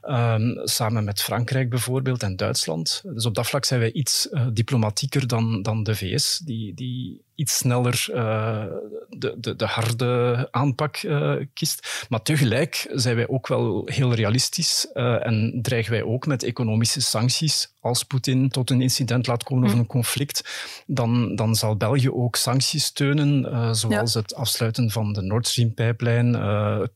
Um, 0.10 0.62
samen 0.64 1.04
met 1.04 1.22
Frankrijk 1.22 1.70
bijvoorbeeld 1.70 2.24
en 2.24 2.36
Duitsland. 2.36 3.02
Dus 3.06 3.26
op 3.26 3.36
dat 3.36 3.48
vlak 3.48 3.66
zijn 3.66 3.80
wij 3.80 3.92
iets 3.92 4.28
uh, 4.32 4.48
diplomatieker 4.54 5.28
dan, 5.28 5.62
dan 5.62 5.84
de 5.84 5.96
VS, 5.96 6.38
die, 6.38 6.74
die 6.74 7.22
iets 7.36 7.58
sneller 7.58 8.08
uh, 8.10 8.64
de, 9.10 9.36
de, 9.38 9.56
de, 9.56 9.66
harde 9.66 10.48
aanpak 10.52 11.04
uh, 11.04 11.34
kiest. 11.54 12.06
Maar 12.10 12.22
tegelijk 12.22 12.88
zijn 12.94 13.16
wij 13.16 13.28
ook 13.28 13.48
wel 13.48 13.82
heel 13.86 14.14
realistisch 14.14 14.88
uh, 14.94 15.26
en 15.26 15.60
dreigen 15.62 15.92
wij 15.92 16.04
ook 16.04 16.26
met 16.26 16.44
economische 16.44 17.02
sancties. 17.02 17.72
Als 17.80 18.04
Poetin 18.04 18.50
tot 18.50 18.70
een 18.70 18.82
incident 18.82 19.28
laat 19.28 19.44
komen 19.44 19.64
of 19.64 19.74
een 19.74 19.86
conflict, 19.86 20.44
dan, 20.86 21.36
dan 21.36 21.56
zal 21.56 21.78
België 21.78 22.12
ook 22.12 22.36
sancties 22.36 22.86
steunen, 22.86 23.44
zoals 23.76 24.14
ja. 24.14 24.20
het 24.20 24.36
afsluiten 24.36 24.92
van 24.92 25.14
de 25.14 25.22
Nord 25.22 25.48
Stream-pijplijn, 25.48 26.36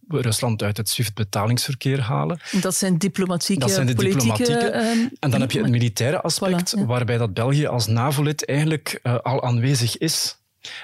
Rusland 0.08 0.64
uit 0.64 0.78
het 0.78 0.90
SWIFT-betalingsverkeer 0.90 2.02
halen. 2.02 2.40
Dat 2.62 2.76
zijn 2.76 2.98
diplomatieke, 2.98 3.62
dat 3.62 3.72
zijn 3.72 3.88
de 3.88 3.94
diplomatieke. 3.94 4.70
Ehm, 4.70 5.08
en 5.20 5.30
dan 5.30 5.42
heb 5.42 5.52
je 5.52 5.62
het 5.62 5.70
militaire 5.70 6.22
aspect, 6.22 6.76
voilà, 6.76 6.80
ja. 6.80 6.86
waarbij 6.86 7.18
dat 7.18 7.34
België 7.34 7.66
als 7.66 7.88
NAVO-lid 7.88 8.46
eigenlijk 8.46 9.00
al 9.24 9.44
aanwezig 9.44 9.98
is. 9.98 10.37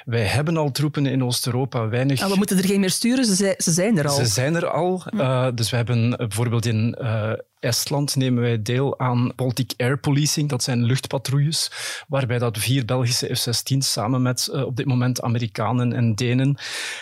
Wij 0.06 0.26
hebben 0.26 0.58
al 0.58 0.72
troepen 0.72 1.06
in 1.06 1.24
Oost-Europa, 1.24 1.88
weinig... 1.88 2.28
We 2.28 2.36
moeten 2.36 2.58
er 2.58 2.66
geen 2.66 2.80
meer 2.80 2.90
sturen, 2.90 3.26
ze, 3.26 3.56
zijn 3.58 3.98
er 3.98 4.08
al. 4.08 4.16
Ze 4.16 4.26
zijn 4.26 4.56
er 4.56 4.68
al. 4.68 5.04
Uh, 5.14 5.48
dus 5.56 5.70
we 5.70 5.76
hebben 5.76 6.10
bijvoorbeeld 6.10 6.66
in 6.66 6.98
uh, 7.02 7.32
Estland 7.63 8.15
nemen 8.15 8.41
wij 8.41 8.62
deel 8.62 8.99
aan 8.99 9.32
Baltic 9.36 9.73
Air 9.78 9.97
Policing, 9.97 10.49
dat 10.49 10.63
zijn 10.63 10.84
luchtpatrouilles, 10.84 11.71
waarbij 12.08 12.38
dat 12.38 12.58
vier 12.58 12.86
Belgische 12.86 13.36
F-16's 13.36 13.91
samen 13.91 14.21
met 14.21 14.49
uh, 14.52 14.65
op 14.65 14.76
dit 14.76 14.86
moment 14.86 15.21
Amerikanen 15.21 15.93
en 15.93 16.15
Denen 16.15 16.58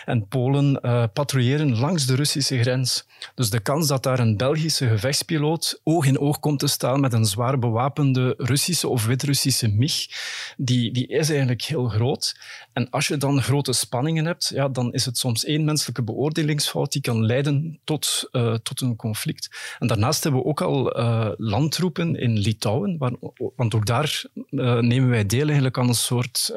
en 0.06 0.28
Polen 0.28 0.80
patrouilleren 1.14 1.80
langs 1.80 2.06
de 2.06 2.16
Russische 2.16 2.60
grens. 2.60 3.06
Dus 3.36 3.50
de 3.50 3.60
kans 3.60 3.88
dat 3.88 4.04
daar 4.04 4.20
een 4.20 4.38
Belgische 4.38 4.88
gevechtspiloot 4.88 5.80
oog 5.84 6.06
in 6.06 6.20
oog 6.20 6.40
komt 6.40 6.60
te 6.60 6.68
staan 6.68 7.00
met 7.00 7.14
een 7.14 7.26
zwaar 7.26 7.60
bewapende 7.60 8.34
Russische 8.38 8.88
of 8.88 9.06
Wit-Russische 9.06 9.68
MiG, 9.68 10.08
die, 10.58 10.92
die 10.94 11.08
is 11.08 11.30
eigenlijk 11.30 11.62
heel 11.62 11.88
groot. 11.88 12.40
En 12.74 12.90
als 12.90 13.08
je 13.08 13.18
dan 13.18 13.42
grote 13.42 13.74
spanningen 13.74 14.26
hebt, 14.26 14.52
ja, 14.54 14.70
dan 14.70 14.94
is 14.94 15.06
het 15.06 15.18
soms 15.18 15.46
één 15.46 15.66
menselijke 15.66 16.04
beoordelingsfout 16.04 16.92
die 16.92 17.02
kan 17.02 17.26
leiden 17.26 17.80
tot, 17.84 18.30
uh, 18.32 18.54
tot 18.54 18.82
een 18.82 18.96
conflict. 18.96 19.76
En 19.80 19.88
daarnaast 19.88 20.24
hebben 20.24 20.42
we 20.42 20.48
ook 20.52 20.62
al 20.62 21.00
uh, 21.00 21.30
landtroepen 21.38 22.16
in 22.16 22.38
Litouwen, 22.38 22.98
waar, 22.98 23.12
want 23.56 23.76
ook 23.76 23.86
daar 23.86 24.24
uh, 24.50 24.80
nemen 24.80 25.10
wij 25.10 25.26
deel 25.26 25.46
eigenlijk 25.46 25.78
aan 25.78 25.88
een 25.88 25.94
soort 25.94 26.54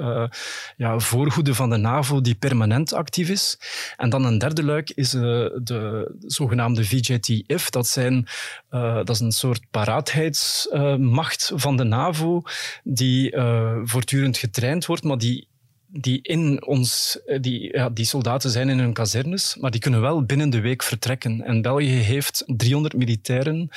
ja, 0.76 0.98
voorhoede 0.98 1.54
van 1.54 1.70
de 1.70 1.76
NAVO 1.76 2.20
die 2.20 2.34
permanent 2.34 2.92
actief 2.92 3.28
is. 3.28 3.58
En 3.96 4.10
dan 4.10 4.24
een 4.24 4.38
derde 4.38 4.64
luik 4.64 4.90
is 4.90 5.10
de 5.10 6.14
zogenaamde 6.26 6.84
VJTF. 6.84 7.70
Dat, 7.70 7.86
zijn, 7.86 8.26
dat 8.68 9.10
is 9.10 9.20
een 9.20 9.32
soort 9.32 9.62
paraadheidsmacht 9.70 11.52
van 11.54 11.76
de 11.76 11.84
NAVO 11.84 12.42
die 12.84 13.36
voortdurend 13.84 14.36
getraind 14.36 14.86
wordt, 14.86 15.04
maar 15.04 15.18
die 15.18 15.48
die 15.96 16.18
in 16.22 16.66
ons, 16.66 17.18
die, 17.40 17.76
ja, 17.76 17.90
die 17.90 18.04
soldaten 18.04 18.50
zijn 18.50 18.68
in 18.68 18.78
hun 18.78 18.92
kazernes, 18.92 19.56
maar 19.60 19.70
die 19.70 19.80
kunnen 19.80 20.00
wel 20.00 20.22
binnen 20.22 20.50
de 20.50 20.60
week 20.60 20.82
vertrekken. 20.82 21.42
En 21.42 21.62
België 21.62 21.90
heeft 21.90 22.42
300 22.46 22.94
militairen 22.96 23.68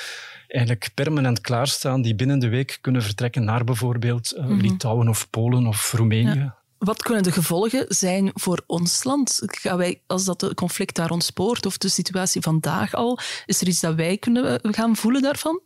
eigenlijk 0.48 0.90
permanent 0.94 1.40
klaarstaan 1.40 2.02
die 2.02 2.14
binnen 2.14 2.38
de 2.38 2.48
week 2.48 2.78
kunnen 2.80 3.02
vertrekken 3.02 3.44
naar 3.44 3.64
bijvoorbeeld 3.64 4.34
uh, 4.36 4.42
mm-hmm. 4.42 4.60
Litouwen 4.60 5.08
of 5.08 5.30
Polen 5.30 5.66
of 5.66 5.92
Roemenië. 5.92 6.38
Ja. 6.38 6.56
Wat 6.78 7.02
kunnen 7.02 7.22
de 7.22 7.32
gevolgen 7.32 7.84
zijn 7.88 8.30
voor 8.34 8.62
ons 8.66 9.04
land? 9.04 9.40
Gaan 9.44 9.76
wij, 9.76 10.00
als 10.06 10.24
dat 10.24 10.54
conflict 10.54 10.96
daar 10.96 11.10
ontspoort 11.10 11.66
of 11.66 11.78
de 11.78 11.88
situatie 11.88 12.40
vandaag 12.40 12.94
al, 12.94 13.18
is 13.46 13.60
er 13.60 13.68
iets 13.68 13.80
dat 13.80 13.94
wij 13.94 14.16
kunnen 14.18 14.60
gaan 14.62 14.96
voelen 14.96 15.22
daarvan? 15.22 15.60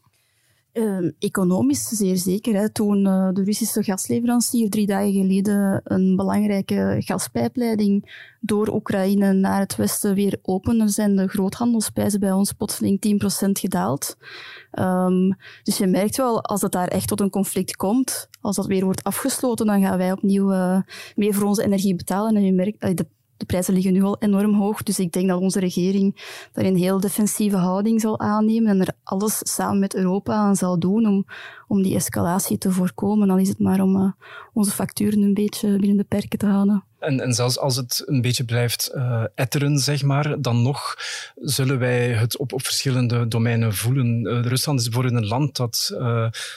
Uh, 0.73 1.11
economisch 1.19 1.89
zeer 1.89 2.17
zeker. 2.17 2.55
Hè. 2.55 2.71
Toen 2.71 3.07
uh, 3.07 3.29
de 3.33 3.45
Russische 3.45 3.83
gasleverancier 3.83 4.71
drie 4.71 4.87
dagen 4.87 5.13
geleden 5.13 5.81
een 5.85 6.17
belangrijke 6.17 6.97
gaspijpleiding 6.99 8.25
door 8.41 8.69
Oekraïne 8.69 9.33
naar 9.33 9.61
het 9.61 9.77
westen 9.77 10.15
weer 10.15 10.39
opende, 10.43 10.89
zijn 10.89 11.17
de 11.17 11.29
groothandelsprijzen 11.29 12.21
bij 12.21 12.33
ons 12.33 12.53
plotseling 12.53 13.23
10% 13.47 13.51
gedaald. 13.53 14.17
Um, 14.79 15.37
dus 15.63 15.79
je 15.79 15.87
merkt 15.87 16.17
wel, 16.17 16.43
als 16.45 16.63
het 16.63 16.73
daar 16.73 16.89
echt 16.89 17.09
tot 17.09 17.21
een 17.21 17.31
conflict 17.31 17.77
komt, 17.77 18.29
als 18.41 18.57
dat 18.57 18.67
weer 18.67 18.85
wordt 18.85 19.05
afgesloten, 19.05 19.67
dan 19.67 19.83
gaan 19.83 19.99
wij 19.99 20.13
opnieuw 20.13 20.53
uh, 20.53 20.81
meer 21.15 21.35
voor 21.35 21.47
onze 21.47 21.65
energie 21.65 21.95
betalen. 21.95 22.37
En 22.37 22.45
je 22.45 22.53
merkt, 22.53 22.97
de 22.97 23.07
de 23.43 23.49
prijzen 23.49 23.75
liggen 23.75 23.93
nu 23.93 24.03
al 24.03 24.17
enorm 24.19 24.55
hoog, 24.55 24.83
dus 24.83 24.99
ik 24.99 25.13
denk 25.13 25.29
dat 25.29 25.41
onze 25.41 25.61
regering 25.61 26.15
daar 26.53 26.65
een 26.65 26.77
heel 26.77 27.01
defensieve 27.01 27.57
houding 27.57 28.01
zal 28.01 28.21
aannemen 28.21 28.71
en 28.71 28.81
er 28.81 28.93
alles 29.03 29.39
samen 29.43 29.79
met 29.79 29.95
Europa 29.95 30.35
aan 30.35 30.57
zal 30.57 30.79
doen 30.79 31.07
om, 31.07 31.25
om 31.73 31.83
die 31.83 31.95
escalatie 31.95 32.59
te 32.59 32.71
voorkomen. 32.71 33.29
Dan 33.29 33.41
is 33.41 33.49
het 33.49 33.59
maar 33.59 33.81
om 33.81 33.97
uh, 33.97 34.13
onze 34.53 34.71
facturen 34.71 35.23
een 35.23 35.35
beetje 35.35 35.79
binnen 35.79 35.97
de 35.97 36.05
perken 36.05 36.39
te 36.39 36.47
houden. 36.47 36.85
En, 36.99 37.21
en 37.21 37.33
zelfs 37.33 37.59
als 37.59 37.77
het 37.77 38.03
een 38.07 38.21
beetje 38.21 38.45
blijft 38.45 38.91
uh, 38.95 39.25
etteren, 39.35 39.79
zeg 39.79 40.03
maar, 40.03 40.41
dan 40.41 40.63
nog 40.63 40.97
zullen 41.35 41.79
wij 41.79 42.09
het 42.09 42.37
op, 42.37 42.53
op 42.53 42.65
verschillende 42.65 43.29
domeinen 43.29 43.75
voelen. 43.75 44.27
Uh, 44.27 44.41
Rusland 44.41 44.81
is 44.81 44.89
bijvoorbeeld 44.89 45.23
een 45.23 45.29
land 45.29 45.57
dat 45.57 45.91
uh, 45.93 45.99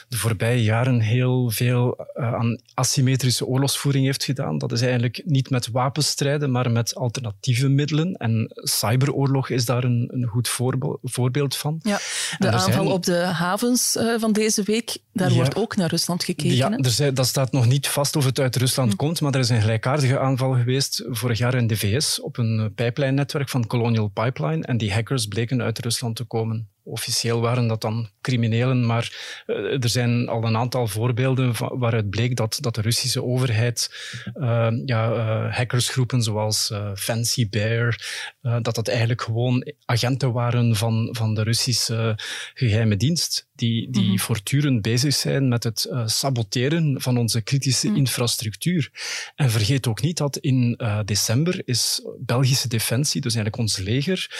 de 0.08 0.16
voorbije 0.16 0.62
jaren 0.62 1.00
heel 1.00 1.50
veel 1.50 2.06
aan 2.14 2.60
asymmetrische 2.74 3.46
oorlogsvoering 3.46 4.04
heeft 4.04 4.24
gedaan. 4.24 4.58
Dat 4.58 4.72
is 4.72 4.80
eigenlijk 4.80 5.22
niet 5.24 5.50
met 5.50 5.70
wapenstrijden, 5.70 6.50
maar 6.50 6.70
met 6.70 6.94
alternatieve 6.94 7.68
middelen. 7.68 8.14
En 8.14 8.50
cyberoorlog 8.54 9.48
is 9.50 9.64
daar 9.64 9.84
een, 9.84 10.10
een 10.12 10.26
goed 10.26 10.48
voorbeeld, 10.48 10.98
voorbeeld 11.02 11.56
van. 11.56 11.80
Ja, 11.82 11.98
de 12.38 12.50
aanval 12.50 12.72
zijn... 12.72 12.86
op 12.86 13.04
de 13.04 13.16
havens 13.16 13.96
van 14.18 14.32
deze 14.32 14.62
week, 14.62 14.98
daar 15.12 15.30
ja, 15.30 15.34
wordt 15.34 15.56
ook 15.56 15.76
naar 15.76 15.88
Rusland 15.88 16.24
gekeken. 16.24 16.56
Ja, 16.56 16.70
er 16.70 16.90
zijn, 16.90 17.14
dat 17.14 17.26
staat 17.26 17.52
nog 17.52 17.66
niet 17.66 17.88
vast 17.88 18.16
of 18.16 18.24
het 18.24 18.40
uit 18.40 18.56
Rusland 18.56 18.90
hm. 18.90 18.96
komt, 18.96 19.20
maar 19.20 19.34
er 19.34 19.40
is 19.40 19.48
een 19.48 19.60
gelijkaardige 19.60 20.18
aanval 20.18 20.54
geweest 20.54 21.04
vorig 21.08 21.38
jaar 21.38 21.54
in 21.54 21.66
de 21.66 21.76
VS 21.76 22.20
op 22.20 22.38
een 22.38 22.72
pijplijnnetwerk 22.74 23.48
van 23.48 23.66
Colonial 23.66 24.08
Pipeline. 24.08 24.64
En 24.64 24.76
die 24.76 24.92
hackers 24.92 25.26
bleken 25.26 25.62
uit 25.62 25.78
Rusland 25.78 26.16
te 26.16 26.24
komen. 26.24 26.68
Officieel 26.82 27.40
waren 27.40 27.66
dat 27.66 27.80
dan 27.80 28.08
criminelen, 28.20 28.86
maar 28.86 29.12
uh, 29.46 29.82
er 29.82 29.88
zijn 29.88 30.28
al 30.28 30.44
een 30.44 30.56
aantal 30.56 30.86
voorbeelden 30.86 31.54
van, 31.54 31.78
waaruit 31.78 32.10
bleek 32.10 32.36
dat, 32.36 32.58
dat 32.60 32.74
de 32.74 32.80
Russische 32.80 33.22
overheid 33.22 33.90
uh, 34.34 34.68
ja, 34.84 35.10
uh, 35.10 35.56
hackersgroepen 35.56 36.22
zoals 36.22 36.72
Fancy 36.94 37.48
Bear, 37.48 38.00
dat 38.40 38.74
dat 38.74 38.88
eigenlijk 38.88 39.22
gewoon 39.22 39.72
agenten 39.84 40.32
waren 40.32 40.76
van, 40.76 41.08
van 41.12 41.34
de 41.34 41.42
Russische 41.42 42.18
geheime 42.54 42.96
dienst, 42.96 43.46
die, 43.56 43.90
die 43.90 44.02
mm-hmm. 44.02 44.18
voortdurend 44.18 44.82
bezig 44.82 45.14
zijn 45.14 45.48
met 45.48 45.64
het 45.64 45.88
saboteren 46.06 47.00
van 47.00 47.16
onze 47.18 47.40
kritische 47.40 47.88
mm. 47.88 47.96
infrastructuur. 47.96 48.90
En 49.34 49.50
vergeet 49.50 49.86
ook 49.86 50.02
niet 50.02 50.16
dat 50.16 50.36
in 50.36 50.80
december 51.04 51.62
is 51.64 52.02
Belgische 52.18 52.68
Defensie, 52.68 53.20
dus 53.20 53.34
eigenlijk 53.34 53.62
ons 53.62 53.76
leger, 53.76 54.30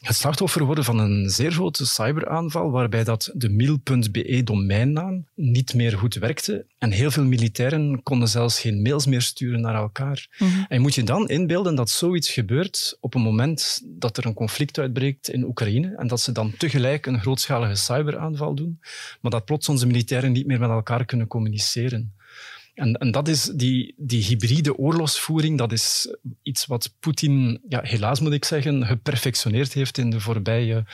het 0.00 0.16
slachtoffer 0.16 0.60
geworden 0.60 0.84
van 0.84 0.98
een 0.98 1.30
zeer 1.30 1.52
grote 1.52 1.86
cyberaanval 1.86 2.70
waarbij 2.70 3.04
dat 3.04 3.30
de 3.34 3.48
mil.be 3.48 4.42
domeinnaam 4.44 5.26
niet 5.34 5.74
meer 5.74 5.98
goed 5.98 6.14
werkte 6.14 6.66
en 6.78 6.90
heel 6.90 7.10
veel 7.10 7.24
militairen 7.24 8.02
konden 8.02 8.28
zelfs 8.28 8.60
geen 8.60 8.82
mails 8.82 9.06
meer 9.06 9.22
sturen 9.22 9.60
naar 9.60 9.74
elkaar. 9.74 10.28
Mm-hmm. 10.38 10.66
En 10.68 10.80
moet 10.80 10.94
je 10.94 11.02
dan 11.02 11.28
inbeelden 11.28 11.74
dat 11.74 11.90
zoiets 11.90 12.30
gebeurt 12.30 12.96
op 13.00 13.14
een 13.14 13.20
moment 13.20 13.80
dat 13.84 14.16
er 14.16 14.26
een 14.26 14.34
conflict 14.34 14.78
uitbreekt 14.78 15.28
in 15.28 15.44
Oekraïne 15.44 15.94
en 15.96 16.06
dat 16.06 16.20
ze 16.20 16.32
dan 16.32 16.54
tegelijk 16.58 17.06
een 17.06 17.20
grootschalige 17.20 17.74
cyberaanval 17.74 18.54
doen, 18.54 18.61
maar 19.20 19.30
dat 19.30 19.44
plots 19.44 19.68
onze 19.68 19.86
militairen 19.86 20.32
niet 20.32 20.46
meer 20.46 20.58
met 20.58 20.70
elkaar 20.70 21.04
kunnen 21.04 21.26
communiceren. 21.26 22.14
En, 22.74 22.94
en 22.94 23.10
dat 23.10 23.28
is 23.28 23.44
die, 23.44 23.94
die 23.96 24.24
hybride 24.24 24.78
oorlogsvoering, 24.78 25.58
dat 25.58 25.72
is 25.72 26.14
iets 26.42 26.66
wat 26.66 26.94
Poetin, 27.00 27.60
ja, 27.68 27.80
helaas 27.82 28.20
moet 28.20 28.32
ik 28.32 28.44
zeggen, 28.44 28.86
geperfectioneerd 28.86 29.72
heeft 29.72 29.98
in 29.98 30.10
de 30.10 30.20
voorbije 30.20 30.84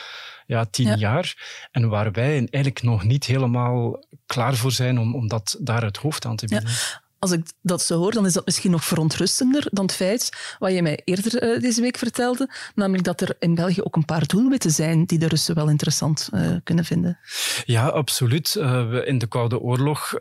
ja, 0.46 0.64
tien 0.64 0.86
ja. 0.86 0.96
jaar. 0.96 1.36
En 1.70 1.88
waar 1.88 2.12
wij 2.12 2.36
eigenlijk 2.36 2.82
nog 2.82 3.04
niet 3.04 3.24
helemaal 3.24 4.04
klaar 4.26 4.54
voor 4.56 4.72
zijn 4.72 4.98
om, 4.98 5.14
om 5.14 5.28
dat 5.28 5.56
daar 5.60 5.84
het 5.84 5.96
hoofd 5.96 6.24
aan 6.24 6.36
te 6.36 6.46
bieden. 6.46 6.68
Ja. 6.68 7.02
Als 7.18 7.30
ik 7.30 7.46
dat 7.62 7.82
zo 7.82 7.98
hoor, 7.98 8.12
dan 8.12 8.26
is 8.26 8.32
dat 8.32 8.44
misschien 8.44 8.70
nog 8.70 8.84
verontrustender 8.84 9.66
dan 9.70 9.84
het 9.84 9.94
feit 9.94 10.56
wat 10.58 10.72
je 10.72 10.82
mij 10.82 11.00
eerder 11.04 11.42
uh, 11.42 11.60
deze 11.60 11.80
week 11.80 11.96
vertelde, 11.96 12.50
namelijk 12.74 13.04
dat 13.04 13.20
er 13.20 13.36
in 13.38 13.54
België 13.54 13.82
ook 13.82 13.96
een 13.96 14.04
paar 14.04 14.26
doelwitten 14.26 14.70
zijn 14.70 15.04
die 15.04 15.18
de 15.18 15.28
Russen 15.28 15.54
wel 15.54 15.68
interessant 15.68 16.28
uh, 16.34 16.56
kunnen 16.64 16.84
vinden. 16.84 17.18
Ja, 17.64 17.88
absoluut. 17.88 18.54
Uh, 18.54 18.94
in 19.04 19.18
de 19.18 19.26
Koude 19.26 19.60
Oorlog 19.60 20.12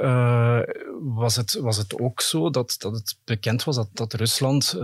was, 0.99 1.35
het, 1.35 1.53
was 1.53 1.77
het 1.77 1.99
ook 1.99 2.21
zo 2.21 2.49
dat, 2.49 2.75
dat 2.77 2.93
het 2.93 3.17
bekend 3.23 3.63
was 3.63 3.75
dat, 3.75 3.89
dat 3.93 4.13
Rusland 4.13 4.75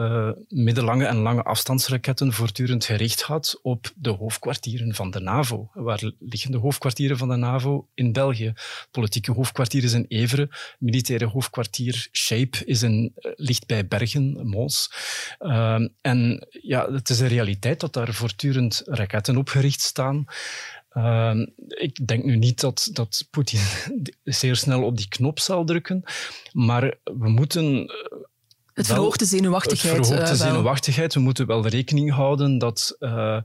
middellange 0.48 1.06
en 1.06 1.18
lange 1.18 1.44
afstandsraketten 1.44 2.34
voortdurend 2.34 2.86
gericht 2.86 3.22
had 3.22 3.60
op 3.62 3.92
de 3.96 4.10
hoofdkwartieren 4.10 4.96
van 4.96 5.12
de 5.12 5.20
NAVO. 5.20 5.70
Waar 5.74 6.12
liggen 6.20 6.52
de 6.52 6.58
hoofdkwartieren 6.58 7.18
van 7.18 7.30
de 7.30 7.36
NAVO? 7.36 7.88
In 7.94 8.12
België. 8.12 8.54
Politieke 8.92 9.32
hoofdkwartier 9.32 9.84
is 9.84 9.94
in 9.94 10.06
Evere, 10.08 10.50
militaire 10.80 11.26
hoofdkwartier 11.26 12.03
Shape 12.12 12.66
is 12.66 12.82
een, 12.82 13.12
eh, 13.16 13.32
ligt 13.36 13.66
bij 13.66 13.88
Bergen, 13.88 14.48
Mons. 14.48 14.92
Uh, 15.40 15.80
en 16.02 16.48
ja, 16.50 16.92
het 16.92 17.10
is 17.10 17.20
een 17.20 17.28
realiteit 17.28 17.80
dat 17.80 17.94
daar 17.94 18.14
voortdurend 18.14 18.82
raketten 18.86 19.38
opgericht 19.38 19.82
staan. 19.82 20.26
Uh, 20.94 21.46
ik 21.68 22.08
denk 22.08 22.24
nu 22.24 22.36
niet 22.36 22.60
dat, 22.60 22.90
dat 22.92 23.28
Poetin 23.30 23.60
zeer 24.24 24.56
snel 24.56 24.84
op 24.84 24.98
die 24.98 25.08
knop 25.08 25.40
zal 25.40 25.66
drukken, 25.66 26.04
maar 26.52 26.98
we 27.04 27.30
moeten. 27.30 27.88
Eh, 27.88 28.18
het 28.74 28.88
verhoogt 28.88 29.20
de 29.20 29.26
zenuwachtigheid. 29.26 29.98
Het 29.98 30.08
verhoogt 30.08 30.30
de 30.30 30.36
zenuwachtigheid. 30.36 31.14
We 31.14 31.20
moeten 31.20 31.48
wel 31.48 31.68
rekening 31.68 32.12
houden 32.12 32.58
dat 32.58 32.96
uh, 33.00 33.38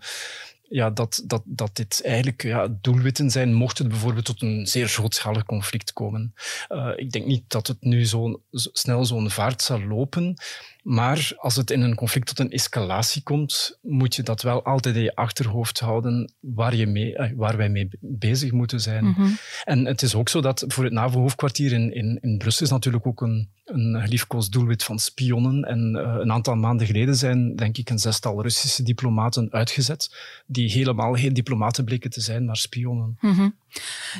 ja, 0.68 0.90
dat, 0.90 1.22
dat, 1.26 1.42
dat 1.44 1.76
dit 1.76 2.02
eigenlijk 2.04 2.42
ja, 2.42 2.68
doelwitten 2.80 3.30
zijn, 3.30 3.54
mocht 3.54 3.78
het 3.78 3.88
bijvoorbeeld 3.88 4.24
tot 4.24 4.42
een 4.42 4.66
zeer 4.66 4.88
grootschalig 4.88 5.44
conflict 5.44 5.92
komen. 5.92 6.34
Uh, 6.68 6.92
ik 6.96 7.10
denk 7.10 7.26
niet 7.26 7.44
dat 7.46 7.66
het 7.66 7.80
nu 7.80 8.06
zo, 8.06 8.42
zo 8.50 8.68
snel 8.72 9.04
zo'n 9.04 9.30
vaart 9.30 9.62
zal 9.62 9.82
lopen. 9.82 10.36
Maar 10.82 11.32
als 11.36 11.56
het 11.56 11.70
in 11.70 11.80
een 11.80 11.94
conflict 11.94 12.26
tot 12.26 12.38
een 12.38 12.50
escalatie 12.50 13.22
komt, 13.22 13.78
moet 13.82 14.14
je 14.14 14.22
dat 14.22 14.42
wel 14.42 14.64
altijd 14.64 14.96
in 14.96 15.02
je 15.02 15.14
achterhoofd 15.14 15.80
houden 15.80 16.32
waar, 16.40 16.74
je 16.74 16.86
mee, 16.86 17.16
eh, 17.16 17.32
waar 17.36 17.56
wij 17.56 17.68
mee 17.68 17.88
bezig 18.00 18.52
moeten 18.52 18.80
zijn. 18.80 19.04
Mm 19.04 19.12
-hmm. 19.12 19.36
En 19.64 19.84
het 19.86 20.02
is 20.02 20.14
ook 20.14 20.28
zo 20.28 20.40
dat 20.40 20.64
voor 20.68 20.84
het 20.84 20.92
NAVO-hoofdkwartier 20.92 21.72
in, 21.72 21.94
in, 21.94 22.18
in 22.20 22.38
Brussel 22.38 22.64
is 22.64 22.72
natuurlijk 22.72 23.06
ook 23.06 23.20
een, 23.20 23.48
een 23.64 24.00
geliefkoosd 24.00 24.52
doelwit 24.52 24.84
van 24.84 24.98
spionnen. 24.98 25.64
En 25.64 25.94
uh, 25.96 26.16
een 26.20 26.32
aantal 26.32 26.54
maanden 26.54 26.86
geleden 26.86 27.16
zijn, 27.16 27.56
denk 27.56 27.76
ik, 27.76 27.90
een 27.90 27.98
zestal 27.98 28.42
Russische 28.42 28.82
diplomaten 28.82 29.52
uitgezet, 29.52 30.16
die 30.46 30.70
helemaal 30.70 31.14
geen 31.14 31.34
diplomaten 31.34 31.84
bleken 31.84 32.10
te 32.10 32.20
zijn, 32.20 32.44
maar 32.44 32.56
spionnen. 32.56 33.16
Mm 33.20 33.32
-hmm. 33.32 33.54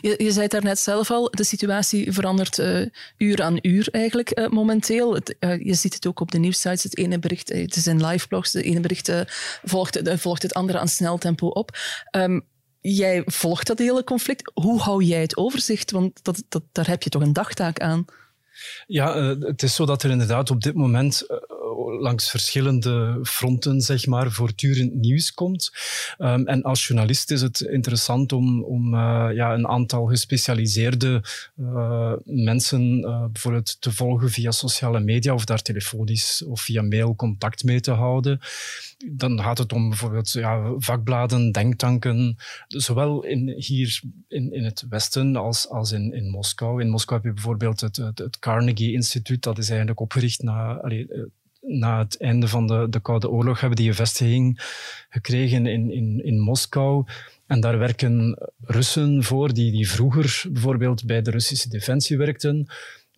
Je, 0.01 0.15
je 0.19 0.31
zei 0.31 0.43
het 0.43 0.51
daarnet 0.51 0.79
zelf 0.79 1.11
al, 1.11 1.31
de 1.31 1.45
situatie 1.45 2.13
verandert 2.13 2.59
uh, 2.59 2.87
uur 3.17 3.43
aan 3.43 3.59
uur 3.63 3.89
eigenlijk 3.91 4.39
uh, 4.39 4.49
momenteel. 4.49 5.15
Het, 5.15 5.37
je 5.41 5.75
ziet 5.75 5.95
het 5.95 6.07
ook 6.07 6.21
op 6.21 6.31
de 6.31 6.39
nieuwssites. 6.49 6.83
Het 6.83 6.99
ene 6.99 7.19
bericht, 7.19 7.49
het 7.49 7.77
is 7.77 7.87
in 7.87 8.07
liveblogs, 8.07 8.53
het 8.53 8.65
ene 8.65 8.81
bericht 8.81 9.13
volgt, 9.65 10.01
volgt 10.21 10.43
het 10.43 10.55
andere 10.55 10.79
aan 10.79 10.89
snel 10.89 11.19
tempo 11.19 11.47
op. 11.47 11.77
Um, 12.17 12.47
jij 12.81 13.23
volgt 13.27 13.67
dat 13.67 13.79
hele 13.79 14.05
conflict. 14.05 14.51
Hoe 14.55 14.81
hou 14.81 15.05
jij 15.05 15.21
het 15.21 15.37
overzicht? 15.37 15.91
Want 15.91 16.25
dat, 16.25 16.43
dat, 16.49 16.63
daar 16.73 16.87
heb 16.87 17.03
je 17.03 17.11
toch 17.11 17.23
een 17.23 17.33
dagtaak 17.33 17.81
aan? 17.81 18.05
Ja, 18.87 19.37
het 19.41 19.63
is 19.63 19.75
zo 19.75 19.87
dat 19.87 20.03
er 20.03 20.11
inderdaad 20.11 20.51
op 20.51 20.61
dit 20.61 20.75
moment 20.75 21.27
langs 21.87 22.31
verschillende 22.31 23.19
fronten, 23.23 23.81
zeg 23.81 24.07
maar, 24.07 24.31
voortdurend 24.31 24.95
nieuws 24.95 25.35
komt. 25.35 25.73
Um, 26.19 26.47
en 26.47 26.63
als 26.63 26.87
journalist 26.87 27.31
is 27.31 27.43
het 27.43 27.61
interessant 27.61 28.33
om, 28.33 28.65
om 28.65 28.95
uh, 28.95 29.29
ja, 29.33 29.55
een 29.55 29.69
aantal 29.69 30.07
gespecialiseerde 30.07 31.23
uh, 31.57 32.13
mensen 32.25 32.99
uh, 32.99 33.25
bijvoorbeeld 33.33 33.81
te 33.81 33.93
volgen 33.93 34.31
via 34.31 34.51
sociale 34.51 35.01
media 35.01 35.35
of 35.35 35.45
daar 35.45 35.63
telefonisch 35.63 36.45
of 36.45 36.61
via 36.61 36.83
mail 36.83 37.15
contact 37.17 37.65
mee 37.65 37.81
te 37.81 37.91
houden. 37.91 38.41
Dan 39.13 39.43
gaat 39.43 39.59
het 39.59 39.73
om 39.73 39.89
bijvoorbeeld 39.89 40.33
ja, 40.33 40.73
vakbladen, 40.79 41.53
denktanken, 41.53 42.37
zowel 42.67 43.25
in, 43.25 43.55
hier 43.57 44.01
in, 44.29 44.53
in 44.53 44.65
het 44.65 44.85
Westen 44.89 45.37
als, 45.37 45.69
als 45.69 45.93
in, 45.93 46.13
in 46.13 46.31
Moskou. 46.31 46.81
In 46.81 46.89
Moskou 46.89 47.21
heb 47.21 47.29
je 47.29 47.35
bijvoorbeeld 47.35 47.81
het, 47.81 47.97
het, 47.97 48.39
Carnegie 48.39 48.93
Instituut, 48.93 49.43
dat 49.43 49.59
is 49.59 49.69
eigenlijk 49.69 50.01
opgericht 50.01 50.43
na, 50.43 50.81
na 51.69 51.99
het 51.99 52.21
einde 52.21 52.49
van 52.49 52.67
de, 52.67 52.87
de 52.91 53.01
Koude 53.01 53.31
Oorlog 53.31 53.61
hebben 53.61 53.79
die 53.79 53.89
een 53.89 53.95
vestiging 53.95 54.61
gekregen 55.09 55.67
in, 55.67 55.91
in, 55.91 56.25
in 56.25 56.39
Moskou. 56.39 57.05
En 57.47 57.61
daar 57.61 57.79
werken 57.79 58.39
Russen 58.65 59.25
voor 59.25 59.53
die, 59.53 59.73
die 59.73 59.91
vroeger 59.91 60.45
bijvoorbeeld 60.53 61.07
bij 61.07 61.23
de 61.23 61.31
Russische 61.31 61.69
defensie 61.69 62.19
werkten 62.19 62.67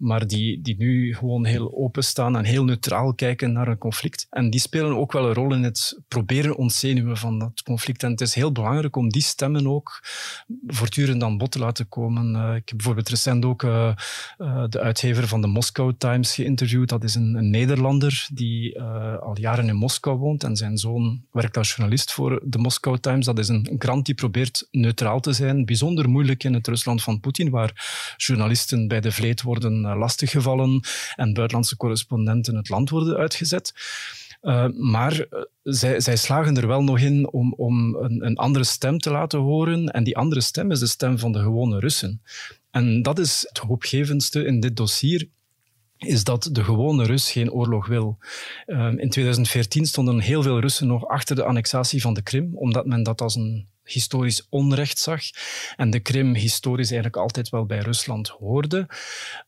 maar 0.01 0.27
die, 0.27 0.61
die 0.63 0.77
nu 0.79 1.15
gewoon 1.15 1.45
heel 1.45 1.75
openstaan 1.75 2.37
en 2.37 2.45
heel 2.45 2.65
neutraal 2.65 3.15
kijken 3.15 3.53
naar 3.53 3.69
een 3.69 3.79
conflict. 3.79 4.27
En 4.31 4.51
die 4.51 4.61
spelen 4.61 4.97
ook 4.97 5.13
wel 5.13 5.27
een 5.27 5.35
rol 5.35 5.55
in 5.55 5.63
het 5.63 6.01
proberen 6.09 6.57
ontzenuwen 6.57 7.17
van 7.17 7.39
dat 7.39 7.63
conflict. 7.63 8.03
En 8.03 8.11
het 8.11 8.21
is 8.21 8.35
heel 8.35 8.53
belangrijk 8.53 8.97
om 8.97 9.09
die 9.09 9.23
stemmen 9.23 9.67
ook 9.67 10.01
voortdurend 10.67 11.23
aan 11.23 11.39
bod 11.39 11.51
te 11.51 11.59
laten 11.59 11.89
komen. 11.89 12.35
Uh, 12.35 12.55
ik 12.55 12.69
heb 12.69 12.77
bijvoorbeeld 12.77 13.09
recent 13.09 13.45
ook 13.45 13.63
uh, 13.63 13.95
uh, 14.39 14.65
de 14.69 14.81
uitgever 14.81 15.29
van 15.29 15.41
de 15.41 15.47
Moscow 15.47 15.93
Times 15.99 16.35
geïnterviewd. 16.35 16.89
Dat 16.89 17.05
is 17.05 17.15
een, 17.15 17.35
een 17.35 17.51
Nederlander 17.51 18.29
die 18.33 18.81
al 18.81 19.39
jaren 19.39 19.69
in 19.69 19.77
Moskou 19.77 20.19
woont 20.19 20.45
en 20.45 20.57
zijn 20.57 20.79
zoon 20.79 21.23
werkt 21.31 21.57
als 21.57 21.69
journalist 21.75 22.13
voor 22.13 22.41
de 22.45 22.59
Moscow 22.59 22.99
Times. 22.99 23.25
Dat 23.25 23.39
is 23.39 23.49
een, 23.49 23.67
een 23.71 23.79
krant 23.79 24.07
die 24.07 24.15
probeert 24.15 24.69
neutraal 24.71 25.21
te 25.21 25.33
zijn. 25.33 25.65
Bijzonder 25.65 26.09
moeilijk 26.09 26.45
in 26.45 26.55
het 26.55 26.67
Rusland 26.67 27.03
van 27.03 27.21
Poetin, 27.21 27.51
waar 27.51 28.15
journalisten 28.17 28.89
bij 28.89 29.01
de 29.01 29.13
vleet 29.13 29.43
worden 29.43 29.90
lastiggevallen 29.97 30.81
en 31.17 31.33
buitenlandse 31.33 31.77
correspondenten 31.77 32.57
het 32.57 32.69
land 32.69 32.91
worden 32.91 33.17
uitgezet. 33.17 33.73
Uh, 34.43 34.67
maar 34.69 35.27
zij, 35.63 36.01
zij, 36.01 36.17
slagen 36.17 36.57
er 36.57 36.67
wel 36.67 36.83
nog 36.83 36.99
in 36.99 37.33
om, 37.33 37.55
om 37.57 37.95
een, 37.95 38.25
een, 38.27 38.37
andere 38.37 38.65
stem 38.65 38.99
te 38.99 39.11
laten 39.11 39.39
horen. 39.39 39.87
En 39.89 40.05
die 40.05 40.17
andere 40.17 40.41
stem 40.41 40.71
is 40.71 40.79
de 40.79 40.87
stem 40.87 41.19
van 41.19 41.33
de 41.33 41.39
gewone 41.39 41.79
Russen. 41.79 42.23
En 42.71 43.03
dat 43.03 43.19
is 43.19 43.45
het 43.49 43.59
hoopgevendste 43.59 44.45
in 44.45 44.61
dit 44.61 44.77
dossier 44.77 45.29
is 46.01 46.25
dat 46.25 46.49
de 46.53 46.65
gewone 46.65 47.05
Rus 47.05 47.31
geen 47.31 47.53
oorlog 47.53 47.87
wil. 47.87 48.19
In 48.97 49.11
2014 49.11 49.87
stonden 49.87 50.21
heel 50.21 50.43
veel 50.43 50.61
Russen 50.61 50.87
nog 50.87 51.07
achter 51.07 51.37
de 51.37 51.45
annexatie 51.45 52.01
van 52.01 52.15
de 52.15 52.23
Krim, 52.23 52.51
omdat 52.55 52.87
men 52.87 53.03
dat 53.03 53.21
als 53.21 53.35
een 53.35 53.67
historisch 53.93 54.47
onrecht 54.49 54.99
zag 54.99 55.23
en 55.77 55.91
de 55.91 56.01
Krim 56.01 56.35
historisch 56.35 56.91
eigenlijk 56.91 57.23
altijd 57.23 57.49
wel 57.49 57.67
bij 57.67 57.79
Rusland 57.79 58.29
hoorde. 58.29 58.87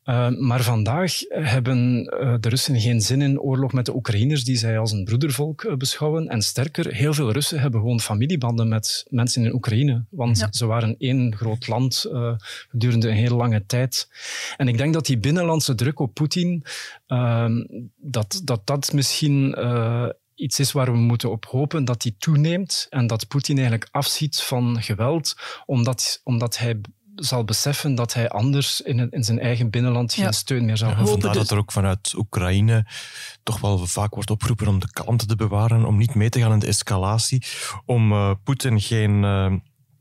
Uh, 0.04 0.28
maar 0.28 0.62
vandaag 0.62 1.18
hebben 1.28 2.10
uh, 2.20 2.34
de 2.40 2.48
Russen 2.48 2.80
geen 2.80 3.00
zin 3.00 3.22
in 3.22 3.40
oorlog 3.40 3.72
met 3.72 3.86
de 3.86 3.94
Oekraïners 3.94 4.44
die 4.44 4.56
zij 4.56 4.78
als 4.78 4.92
een 4.92 5.04
broedervolk 5.04 5.62
uh, 5.62 5.74
beschouwen. 5.74 6.28
En 6.28 6.42
sterker, 6.42 6.94
heel 6.94 7.14
veel 7.14 7.32
Russen 7.32 7.60
hebben 7.60 7.80
gewoon 7.80 8.00
familiebanden 8.00 8.68
met 8.68 9.06
mensen 9.10 9.44
in 9.44 9.54
Oekraïne, 9.54 10.04
want 10.10 10.38
ja. 10.38 10.48
ze 10.50 10.66
waren 10.66 10.94
één 10.98 11.36
groot 11.36 11.66
land 11.66 12.06
gedurende 12.70 13.08
een 13.08 13.14
hele 13.14 13.34
lange 13.34 13.66
tijd. 13.66 14.08
En 14.56 14.68
ik 14.68 14.78
denk 14.78 14.92
dat 14.94 15.06
die 15.06 15.18
binnenlandse 15.18 15.74
druk 15.74 15.98
op 15.98 16.14
Poetin, 16.14 16.64
dat, 17.96 18.40
dat 18.44 18.66
dat 18.66 18.92
misschien 18.92 19.54
iets 20.34 20.58
is 20.58 20.72
waar 20.72 20.92
we 20.92 20.98
moeten 20.98 21.30
op 21.30 21.46
hopen 21.46 21.84
dat 21.84 22.02
die 22.02 22.14
toeneemt 22.18 22.86
en 22.90 23.06
dat 23.06 23.28
Poetin 23.28 23.56
eigenlijk 23.56 23.88
afziet 23.90 24.42
van 24.42 24.82
geweld, 24.82 25.36
omdat, 25.66 26.20
omdat 26.24 26.58
hij 26.58 26.80
zal 27.14 27.44
beseffen 27.44 27.94
dat 27.94 28.12
hij 28.12 28.28
anders 28.28 28.80
in, 28.80 29.10
in 29.10 29.24
zijn 29.24 29.38
eigen 29.38 29.70
binnenland 29.70 30.14
geen 30.14 30.24
ja. 30.24 30.32
steun 30.32 30.64
meer 30.64 30.76
zal 30.76 30.88
hebben. 30.88 31.06
Ja, 31.06 31.12
vandaar 31.12 31.34
dat 31.34 31.50
er 31.50 31.58
ook 31.58 31.72
vanuit 31.72 32.14
Oekraïne 32.16 32.86
toch 33.42 33.60
wel 33.60 33.86
vaak 33.86 34.14
wordt 34.14 34.30
opgeroepen 34.30 34.68
om 34.68 34.78
de 34.78 34.92
kalmte 34.92 35.26
te 35.26 35.36
bewaren, 35.36 35.84
om 35.84 35.96
niet 35.96 36.14
mee 36.14 36.28
te 36.28 36.40
gaan 36.40 36.52
in 36.52 36.58
de 36.58 36.66
escalatie, 36.66 37.42
om 37.84 38.12
uh, 38.12 38.30
Poetin 38.44 38.80
geen... 38.80 39.22
Uh, 39.22 39.52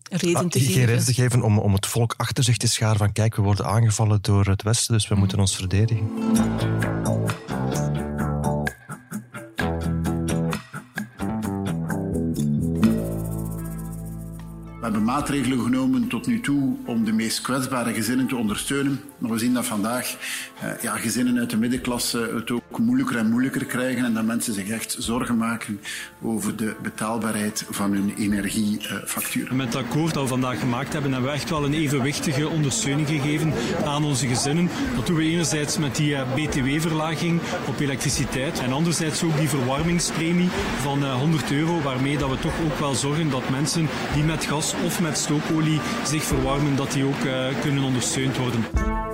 reden 0.10 0.50
te, 0.50 0.60
geen 0.60 0.68
geven. 0.68 0.86
reden 0.86 1.06
te 1.06 1.14
geven 1.14 1.42
om, 1.42 1.60
om 1.60 1.74
het 1.74 1.86
volk 1.86 2.14
achter 2.18 2.44
zich 2.44 2.58
te 2.58 2.68
scharen 2.68 2.98
van 2.98 3.12
kijk, 3.12 3.36
we 3.36 3.42
worden 3.42 3.66
aangevallen 3.66 4.22
door 4.22 4.46
het 4.46 4.64
Westen, 4.64 4.94
dus 4.94 5.08
we 5.08 5.14
mm. 5.14 5.20
moeten 5.20 5.40
ons 5.40 5.56
verdedigen. 5.56 6.10
We 14.82 14.88
hebben 14.88 15.06
maatregelen 15.06 15.60
genomen 15.60 16.08
tot 16.08 16.28
nu 16.28 16.40
toe 16.40 16.76
om 16.86 17.06
de 17.06 17.12
meest 17.12 17.42
kwetsbare 17.42 17.94
gezinnen 17.94 18.28
te 18.28 18.36
ondersteunen. 18.36 19.00
Maar 19.22 19.32
we 19.32 19.38
zien 19.38 19.54
dat 19.54 19.66
vandaag 19.66 20.16
uh, 20.64 20.82
ja, 20.82 20.96
gezinnen 20.96 21.40
uit 21.40 21.50
de 21.50 21.58
middenklasse 21.58 22.32
het 22.36 22.52
ook 22.52 22.80
moeilijker 22.80 23.18
en 23.18 23.30
moeilijker 23.30 23.66
krijgen 23.66 24.06
en 24.06 24.14
dat 24.14 24.26
mensen 24.26 24.54
zich 24.54 24.70
echt 24.70 24.96
zorgen 25.00 25.38
maken 25.38 25.82
over 26.22 26.56
de 26.56 26.76
betaalbaarheid 26.82 27.66
van 27.70 27.94
hun 27.94 28.14
energiefactuur. 28.18 29.56
Met 29.56 29.74
het 29.74 29.84
akkoord 29.84 30.14
dat 30.14 30.24
we 30.24 30.30
vandaag 30.30 30.60
gemaakt 30.60 30.94
hebben, 30.94 31.12
hebben 31.12 31.30
we 31.30 31.36
echt 31.36 31.50
wel 31.50 31.66
een 31.66 31.74
evenwichtige 31.74 32.48
ondersteuning 32.48 33.08
gegeven 33.08 33.54
aan 33.86 34.04
onze 34.04 34.28
gezinnen. 34.28 34.70
Dat 34.96 35.08
doen 35.08 35.16
we 35.16 35.24
enerzijds 35.24 35.78
met 35.78 35.96
die 35.96 36.12
uh, 36.12 36.34
btw-verlaging 36.34 37.42
op 37.68 37.80
elektriciteit 37.80 38.60
en 38.60 38.72
anderzijds 38.72 39.24
ook 39.24 39.38
die 39.38 39.50
verwarmingspremie 39.50 40.50
van 40.82 41.04
uh, 41.04 41.14
100 41.14 41.52
euro, 41.52 41.82
waarmee 41.82 42.18
dat 42.18 42.30
we 42.30 42.40
toch 42.40 42.60
ook 42.66 42.80
wel 42.80 42.96
zorgen 42.96 43.30
dat 43.30 43.50
mensen 43.50 43.88
die 44.14 44.24
met 44.24 44.46
gas 44.46 44.74
of 44.86 45.02
met 45.02 45.18
stookolie 45.18 45.80
zich 46.06 46.24
verwarmen, 46.24 46.76
dat 46.76 46.92
die 46.92 47.06
ook 47.06 47.22
kunnen 47.62 47.84
ondersteund 47.84 48.38
worden. 48.38 49.11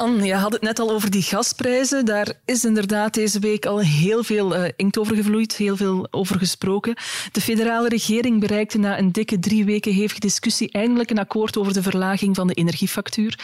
Anne, 0.00 0.24
je 0.24 0.34
had 0.34 0.52
het 0.52 0.62
net 0.62 0.78
al 0.78 0.90
over 0.90 1.10
die 1.10 1.22
gasprijzen. 1.22 2.04
Daar 2.04 2.32
is 2.44 2.64
inderdaad 2.64 3.14
deze 3.14 3.38
week 3.38 3.66
al 3.66 3.80
heel 3.80 4.22
veel 4.24 4.56
uh, 4.56 4.68
inkt 4.76 4.98
over 4.98 5.16
gevloeid, 5.16 5.56
heel 5.56 5.76
veel 5.76 6.08
over 6.10 6.38
gesproken. 6.38 6.94
De 7.32 7.40
federale 7.40 7.88
regering 7.88 8.40
bereikte 8.40 8.78
na 8.78 8.98
een 8.98 9.12
dikke 9.12 9.38
drie 9.38 9.64
weken 9.64 9.92
hevige 9.92 10.20
discussie 10.20 10.72
eindelijk 10.72 11.10
een 11.10 11.18
akkoord 11.18 11.56
over 11.56 11.72
de 11.72 11.82
verlaging 11.82 12.36
van 12.36 12.46
de 12.46 12.54
energiefactuur. 12.54 13.38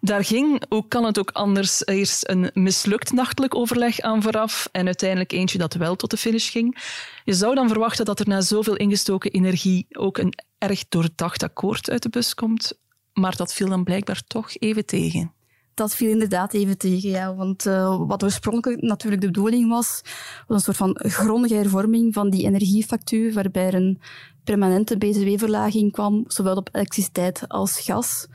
Daar 0.00 0.24
ging, 0.24 0.62
hoe 0.68 0.88
kan 0.88 1.04
het 1.04 1.18
ook 1.18 1.30
anders, 1.30 1.86
eerst 1.86 2.28
een 2.28 2.50
mislukt 2.54 3.12
nachtelijk 3.12 3.54
overleg 3.54 4.00
aan 4.00 4.22
vooraf 4.22 4.68
en 4.72 4.86
uiteindelijk 4.86 5.32
eentje 5.32 5.58
dat 5.58 5.74
wel 5.74 5.96
tot 5.96 6.10
de 6.10 6.16
finish 6.16 6.50
ging. 6.50 6.78
Je 7.24 7.34
zou 7.34 7.54
dan 7.54 7.68
verwachten 7.68 8.04
dat 8.04 8.20
er 8.20 8.28
na 8.28 8.40
zoveel 8.40 8.76
ingestoken 8.76 9.30
energie 9.30 9.86
ook 9.92 10.18
een 10.18 10.34
erg 10.58 10.84
doordacht 10.88 11.42
akkoord 11.42 11.90
uit 11.90 12.02
de 12.02 12.08
bus 12.08 12.34
komt, 12.34 12.72
maar 13.12 13.36
dat 13.36 13.54
viel 13.54 13.68
dan 13.68 13.84
blijkbaar 13.84 14.22
toch 14.26 14.56
even 14.58 14.86
tegen. 14.86 15.32
Dat 15.74 15.94
viel 15.94 16.10
inderdaad 16.10 16.52
even 16.52 16.78
tegen, 16.78 17.10
ja. 17.10 17.34
Want 17.34 17.66
uh, 17.66 18.06
wat 18.06 18.22
oorspronkelijk 18.22 18.82
natuurlijk 18.82 19.22
de 19.22 19.30
bedoeling 19.30 19.68
was, 19.68 20.00
was 20.46 20.56
een 20.56 20.64
soort 20.64 20.76
van 20.76 20.98
grondige 20.98 21.54
hervorming 21.54 22.14
van 22.14 22.30
die 22.30 22.44
energiefactuur, 22.46 23.32
waarbij 23.32 23.66
er 23.66 23.74
een 23.74 24.00
permanente 24.44 24.96
btw-verlaging 24.96 25.92
kwam, 25.92 26.24
zowel 26.26 26.56
op 26.56 26.68
elektriciteit 26.72 27.48
als 27.48 27.80
gas. 27.80 28.26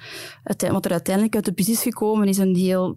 Wat 0.44 0.86
er 0.86 0.92
uiteindelijk 0.92 1.36
uit 1.36 1.46
de 1.46 1.54
bus 1.54 1.70
is 1.70 1.82
gekomen, 1.82 2.28
is 2.28 2.38
een 2.38 2.56
heel 2.56 2.96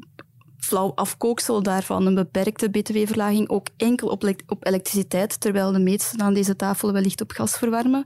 flauw 0.64 0.92
afkooksel 0.94 1.62
daarvan, 1.62 2.06
een 2.06 2.14
beperkte 2.14 2.68
btw-verlaging, 2.68 3.48
ook 3.48 3.66
enkel 3.76 4.08
op, 4.08 4.34
op, 4.46 4.66
elektriciteit, 4.66 5.40
terwijl 5.40 5.72
de 5.72 5.78
meesten 5.78 6.20
aan 6.20 6.34
deze 6.34 6.56
tafel 6.56 6.92
wellicht 6.92 7.20
op 7.20 7.30
gas 7.30 7.56
verwarmen. 7.58 8.04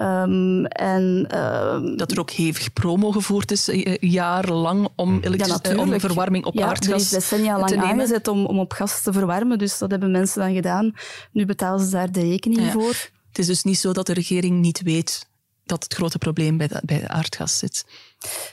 Um, 0.00 0.64
en, 0.66 1.28
uh, 1.34 1.96
dat 1.96 2.10
er 2.10 2.20
ook 2.20 2.30
hevig 2.30 2.72
promo 2.72 3.10
gevoerd 3.10 3.50
is, 3.50 3.68
uh, 3.68 3.96
jarenlang, 4.00 4.88
om, 4.96 5.20
ja, 5.22 5.76
om 5.76 6.00
verwarming 6.00 6.44
op 6.44 6.54
ja, 6.54 6.66
aardgas 6.66 6.88
er 6.88 6.96
is 6.96 7.08
decennia 7.08 7.58
lang 7.58 7.82
aangezet 7.82 8.28
om, 8.28 8.46
om 8.46 8.58
op 8.58 8.72
gas 8.72 9.02
te 9.02 9.12
verwarmen, 9.12 9.58
dus 9.58 9.78
dat 9.78 9.90
hebben 9.90 10.10
mensen 10.10 10.40
dan 10.40 10.54
gedaan. 10.54 10.94
Nu 11.32 11.46
betalen 11.46 11.84
ze 11.84 11.90
daar 11.90 12.12
de 12.12 12.20
rekening 12.20 12.60
ja. 12.60 12.70
voor. 12.70 13.10
Het 13.28 13.38
is 13.38 13.46
dus 13.46 13.62
niet 13.62 13.78
zo 13.78 13.92
dat 13.92 14.06
de 14.06 14.12
regering 14.12 14.60
niet 14.60 14.82
weet 14.82 15.26
dat 15.64 15.82
het 15.82 15.94
grote 15.94 16.18
probleem 16.18 16.56
bij, 16.56 16.68
de, 16.68 16.80
bij 16.84 17.08
aardgas 17.08 17.58
zit. 17.58 17.84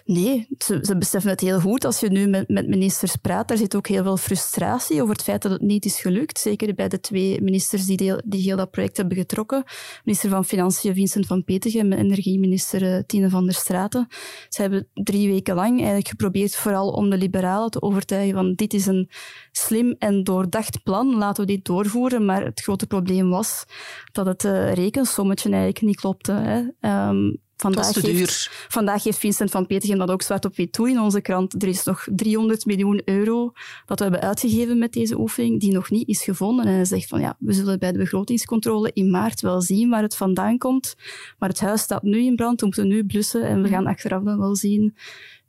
Nee, 0.06 0.48
ze, 0.58 0.96
beseffen 0.98 1.32
het 1.32 1.40
heel 1.40 1.60
goed. 1.60 1.86
Als 1.86 2.00
je 2.00 2.10
nu 2.10 2.28
met, 2.28 2.68
ministers 2.68 3.16
praat, 3.16 3.48
daar 3.48 3.58
zit 3.58 3.76
ook 3.76 3.88
heel 3.88 4.04
veel 4.04 4.18
frustratie 4.18 5.02
over 5.02 5.14
het 5.14 5.24
feit 5.24 5.42
dat 5.42 5.52
het 5.52 5.62
niet 5.62 5.86
is 5.86 6.02
gelukt. 6.02 6.40
Zeker 6.40 6.74
bij 6.76 6.88
de 6.88 7.00
twee 7.00 7.42
ministers 7.42 7.86
die, 7.86 8.14
die 8.26 8.42
heel 8.42 8.58
dat 8.58 8.72
project 8.72 8.98
hebben 8.98 9.18
getrokken. 9.18 9.64
Minister 10.04 10.30
van 10.30 10.46
Financiën 10.46 10.94
Vincent 10.94 11.26
van 11.26 11.44
Petegem 11.44 11.92
en 11.92 12.00
energieminister 12.00 12.82
uh, 12.82 13.00
Tine 13.06 13.30
van 13.30 13.46
der 13.46 13.54
Straten. 13.54 14.08
Ze 14.50 14.62
hebben 14.62 14.88
drie 14.94 15.28
weken 15.28 15.56
lang 15.56 15.78
eigenlijk 15.78 16.08
geprobeerd 16.08 16.56
vooral 16.56 16.90
om 16.90 17.10
de 17.10 17.18
liberalen 17.18 17.72
te 17.72 17.82
overtuigen 17.82 18.34
van 18.34 18.54
dit 18.54 18.74
is 18.74 18.86
een 18.86 19.10
slim 19.52 19.96
en 20.00 20.24
doordacht 20.24 20.84
plan, 20.84 21.16
laten 21.16 21.46
we 21.46 21.52
dit 21.52 21.66
doorvoeren. 21.66 22.26
Maar 22.26 22.46
het 22.46 22.62
grote 22.62 22.88
probleem 22.88 23.30
was 23.30 23.66
dat 24.12 24.26
het 24.26 24.44
uh, 24.44 24.74
rekensommetje 24.74 25.50
eigenlijk 25.50 25.82
niet 25.82 26.00
klopte. 26.00 26.74
Um, 26.82 27.48
Vandaag 27.62 27.96
heeft, 27.96 28.50
vandaag 28.68 29.04
heeft 29.04 29.18
Vincent 29.18 29.52
van 29.52 29.68
Petegem 29.68 29.98
dat 29.98 30.12
ook 30.12 30.22
zwart 30.22 30.46
op 30.46 30.56
wit 30.56 30.72
toe 30.72 30.90
in 30.90 31.00
onze 31.00 31.22
krant. 31.22 31.64
Er 31.64 31.68
is 31.68 31.84
nog 31.84 32.08
300 32.12 32.66
miljoen 32.66 33.02
euro 33.06 33.52
dat 33.86 33.98
we 33.98 34.04
hebben 34.04 34.22
uitgegeven 34.22 34.78
met 34.78 34.94
deze 34.94 35.20
oefening, 35.20 35.60
die 35.60 35.72
nog 35.72 35.90
niet 35.90 36.08
is 36.08 36.24
gevonden. 36.24 36.66
En 36.66 36.74
hij 36.74 36.86
zegt 36.86 37.08
van 37.08 37.20
ja, 37.20 37.36
we 37.40 37.54
zullen 37.54 37.80
bij 37.80 37.92
de 37.92 37.98
begrotingscontrole 37.98 38.92
in 38.94 39.10
maart 39.10 39.42
wel 39.42 39.62
zien 39.62 39.90
waar 39.90 40.02
het 40.02 40.16
vandaan 40.16 40.58
komt. 40.58 40.96
Maar 41.38 41.50
het 41.50 41.60
huis 41.60 41.82
staat 41.82 42.04
nu 42.04 42.20
in 42.20 42.36
brand, 42.36 42.60
we 42.60 42.66
moeten 42.66 42.88
nu 42.88 43.06
blussen 43.06 43.44
en 43.44 43.62
we 43.62 43.68
gaan 43.68 43.88
achteraf 43.88 44.24
dan 44.24 44.40
wel 44.40 44.56
zien 44.56 44.96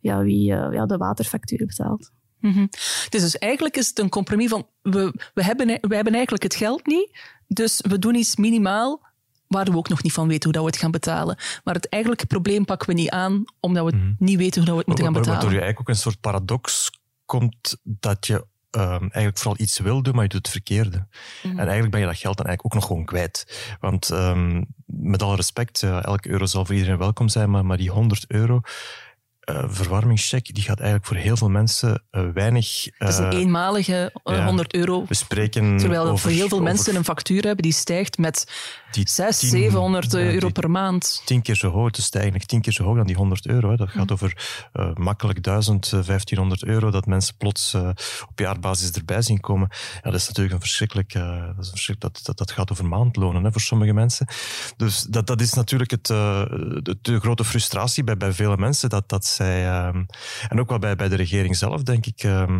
ja, 0.00 0.22
wie 0.22 0.52
uh, 0.52 0.68
ja, 0.72 0.86
de 0.86 0.96
waterfactuur 0.96 1.66
betaalt. 1.66 2.10
Mm 2.40 2.52
-hmm. 2.52 2.68
Dus, 3.08 3.20
dus 3.20 3.38
eigenlijk 3.38 3.76
is 3.76 3.88
het 3.88 3.98
een 3.98 4.08
compromis 4.08 4.48
van 4.48 4.66
we, 4.82 5.14
we, 5.34 5.44
hebben, 5.44 5.66
we 5.66 5.94
hebben 5.94 6.12
eigenlijk 6.12 6.42
het 6.42 6.54
geld 6.54 6.86
niet, 6.86 7.18
dus 7.46 7.84
we 7.88 7.98
doen 7.98 8.14
iets 8.14 8.36
minimaal 8.36 9.08
waar 9.50 9.64
we 9.64 9.76
ook 9.76 9.88
nog 9.88 10.02
niet 10.02 10.12
van 10.12 10.28
weten 10.28 10.44
hoe 10.44 10.52
dat 10.52 10.62
we 10.62 10.68
het 10.68 10.78
gaan 10.78 10.90
betalen. 10.90 11.36
Maar 11.64 11.74
het 11.74 11.88
eigenlijke 11.88 12.26
probleem 12.26 12.64
pakken 12.64 12.88
we 12.88 12.94
niet 12.94 13.10
aan, 13.10 13.44
omdat 13.60 13.84
we 13.84 13.96
mm. 13.96 14.14
niet 14.18 14.38
weten 14.38 14.62
hoe 14.62 14.70
we 14.70 14.78
het 14.78 14.86
moeten 14.86 15.04
gaan 15.04 15.12
betalen. 15.12 15.38
Waardoor 15.38 15.58
je 15.58 15.64
eigenlijk 15.64 15.90
ook 15.90 15.96
een 15.96 16.02
soort 16.02 16.20
paradox 16.20 16.90
komt 17.24 17.76
dat 17.82 18.26
je 18.26 18.46
um, 18.70 19.00
eigenlijk 19.00 19.38
vooral 19.38 19.60
iets 19.60 19.78
wil 19.78 20.02
doen, 20.02 20.14
maar 20.14 20.22
je 20.22 20.28
doet 20.28 20.46
het 20.46 20.50
verkeerde. 20.50 21.06
Mm. 21.42 21.50
En 21.50 21.58
eigenlijk 21.58 21.90
ben 21.90 22.00
je 22.00 22.06
dat 22.06 22.16
geld 22.16 22.36
dan 22.36 22.46
eigenlijk 22.46 22.64
ook 22.64 22.80
nog 22.80 22.90
gewoon 22.90 23.04
kwijt. 23.04 23.74
Want 23.80 24.10
um, 24.10 24.66
met 24.86 25.22
alle 25.22 25.36
respect, 25.36 25.82
uh, 25.82 26.04
elke 26.04 26.28
euro 26.28 26.46
zal 26.46 26.64
voor 26.64 26.74
iedereen 26.74 26.98
welkom 26.98 27.28
zijn, 27.28 27.50
maar, 27.50 27.64
maar 27.64 27.76
die 27.76 27.90
100 27.90 28.24
euro 28.28 28.60
uh, 29.50 29.64
verwarmingscheck 29.66 30.54
die 30.54 30.62
gaat 30.62 30.78
eigenlijk 30.78 31.08
voor 31.08 31.16
heel 31.16 31.36
veel 31.36 31.48
mensen 31.48 32.02
uh, 32.10 32.22
weinig. 32.34 32.86
Uh, 32.86 32.92
het 32.98 33.08
is 33.08 33.18
een 33.18 33.32
eenmalige 33.32 34.12
ja, 34.24 34.44
100 34.44 34.74
euro. 34.74 35.04
We 35.08 35.14
spreken 35.14 35.76
terwijl 35.76 36.02
over, 36.02 36.18
voor 36.18 36.30
heel 36.30 36.48
veel 36.48 36.58
over, 36.58 36.62
mensen 36.62 36.96
een 36.96 37.04
factuur 37.04 37.42
hebben 37.42 37.62
die 37.62 37.72
stijgt 37.72 38.18
met 38.18 38.52
die 38.90 39.08
600, 39.08 39.36
700 39.36 40.14
euro 40.14 40.48
per 40.48 40.70
maand. 40.70 41.22
Tien 41.24 41.42
keer 41.42 41.56
zo 41.56 41.70
hoog, 41.70 41.86
het 41.86 41.98
is 41.98 42.10
eigenlijk 42.10 42.44
tien 42.44 42.60
keer 42.60 42.72
zo 42.72 42.84
hoog 42.84 42.96
dan 42.96 43.06
die 43.06 43.16
100 43.16 43.46
euro. 43.46 43.70
Hè. 43.70 43.76
Dat 43.76 43.88
gaat 43.88 44.06
mm. 44.06 44.12
over 44.12 44.60
makkelijk 44.94 45.42
1000, 45.42 45.90
1500 45.90 46.64
euro 46.64 46.90
dat 46.90 47.06
mensen 47.06 47.36
plots 47.36 47.74
op 48.28 48.38
jaarbasis 48.38 48.90
erbij 48.90 49.22
zien 49.22 49.40
komen. 49.40 49.68
Ja, 49.94 50.10
dat 50.10 50.20
is 50.20 50.26
natuurlijk 50.26 50.54
een 50.54 50.60
verschrikkelijk. 50.60 51.12
dat, 51.56 51.70
is 51.74 51.94
dat, 51.98 52.20
dat, 52.22 52.38
dat 52.38 52.50
gaat 52.50 52.72
over 52.72 52.86
maandlonen 52.86 53.44
hè, 53.44 53.52
voor 53.52 53.60
sommige 53.60 53.92
mensen. 53.92 54.26
Dus 54.76 55.02
dat, 55.02 55.26
dat 55.26 55.40
is 55.40 55.52
natuurlijk 55.52 55.90
het, 55.90 56.06
de, 56.06 56.98
de 57.02 57.20
grote 57.20 57.44
frustratie 57.44 58.04
bij, 58.04 58.16
bij 58.16 58.32
vele 58.32 58.56
mensen. 58.56 58.88
Dat, 58.88 59.08
dat 59.08 59.24
zij, 59.24 59.64
uh, 59.64 59.86
en 60.48 60.60
ook 60.60 60.68
wel 60.68 60.78
bij, 60.78 60.96
bij 60.96 61.08
de 61.08 61.16
regering 61.16 61.56
zelf, 61.56 61.82
denk 61.82 62.06
ik. 62.06 62.22
Uh, 62.22 62.56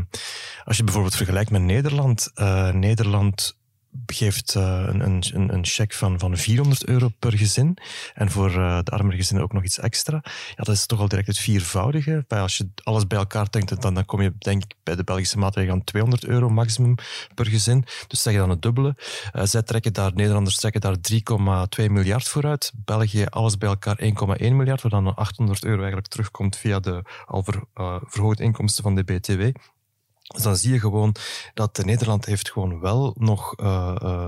als 0.65 0.77
je 0.77 0.85
bijvoorbeeld 0.85 1.17
vergelijkt 1.17 1.51
met 1.51 1.63
Nederland. 1.63 2.31
Nederland 2.73 3.59
geeft 4.07 4.55
uh, 4.55 4.85
een, 4.87 5.01
een, 5.05 5.55
een 5.55 5.65
cheque 5.65 5.97
van, 5.97 6.19
van 6.19 6.37
400 6.37 6.87
euro 6.87 7.09
per 7.19 7.39
gezin. 7.39 7.77
En 8.15 8.31
voor 8.31 8.51
uh, 8.51 8.79
de 8.83 8.91
armere 8.91 9.17
gezinnen 9.17 9.45
ook 9.45 9.53
nog 9.53 9.65
iets 9.65 9.79
extra. 9.79 10.21
Ja, 10.25 10.63
dat 10.63 10.75
is 10.75 10.87
toch 10.87 11.01
al 11.01 11.09
direct 11.09 11.27
het 11.27 11.39
viervoudige. 11.39 12.25
Als 12.29 12.57
je 12.57 12.69
alles 12.83 13.07
bij 13.07 13.19
elkaar 13.19 13.51
denkt, 13.51 13.83
dan, 13.83 13.95
dan 13.95 14.05
kom 14.05 14.23
je 14.23 14.33
denk 14.39 14.63
ik 14.63 14.75
bij 14.83 14.97
de 14.97 15.05
Belgische 15.05 15.39
maatregelen 15.39 15.77
aan 15.79 15.85
200 15.85 16.25
euro 16.25 16.49
maximum 16.49 16.95
per 17.35 17.47
gezin. 17.47 17.85
Dus 18.07 18.23
zeg 18.23 18.33
je 18.33 18.39
dan 18.39 18.51
het 18.51 18.63
dubbele. 18.63 18.97
Uh, 19.33 19.43
zij 19.45 19.63
trekken 19.63 19.93
daar, 19.93 20.15
Nederlanders 20.15 20.57
trekken 20.57 20.81
daar 20.81 20.97
3,2 21.81 21.91
miljard 21.91 22.29
vooruit. 22.29 22.73
België 22.75 23.25
alles 23.25 23.59
bij 23.59 23.69
elkaar 23.69 23.99
1,1 24.03 24.11
miljard, 24.39 24.83
waar 24.83 24.91
dan 24.91 25.15
800 25.15 25.65
euro 25.65 25.79
eigenlijk 25.79 26.09
terugkomt 26.09 26.57
via 26.57 26.81
de 26.81 27.03
al 27.27 27.43
ver, 27.43 27.65
verhoogde 28.07 28.43
inkomsten 28.43 28.83
van 28.83 28.95
de 28.95 29.05
BTW. 29.05 29.43
Dus 30.35 30.43
dan 30.43 30.57
zie 30.57 30.73
je 30.73 30.81
gewoon 30.81 31.15
dat 31.55 31.85
Nederland 31.85 32.25
heeft 32.25 32.51
gewoon 32.51 32.81
wel 32.81 33.15
nog 33.19 33.55
uh, 33.61 33.95
uh, 34.03 34.27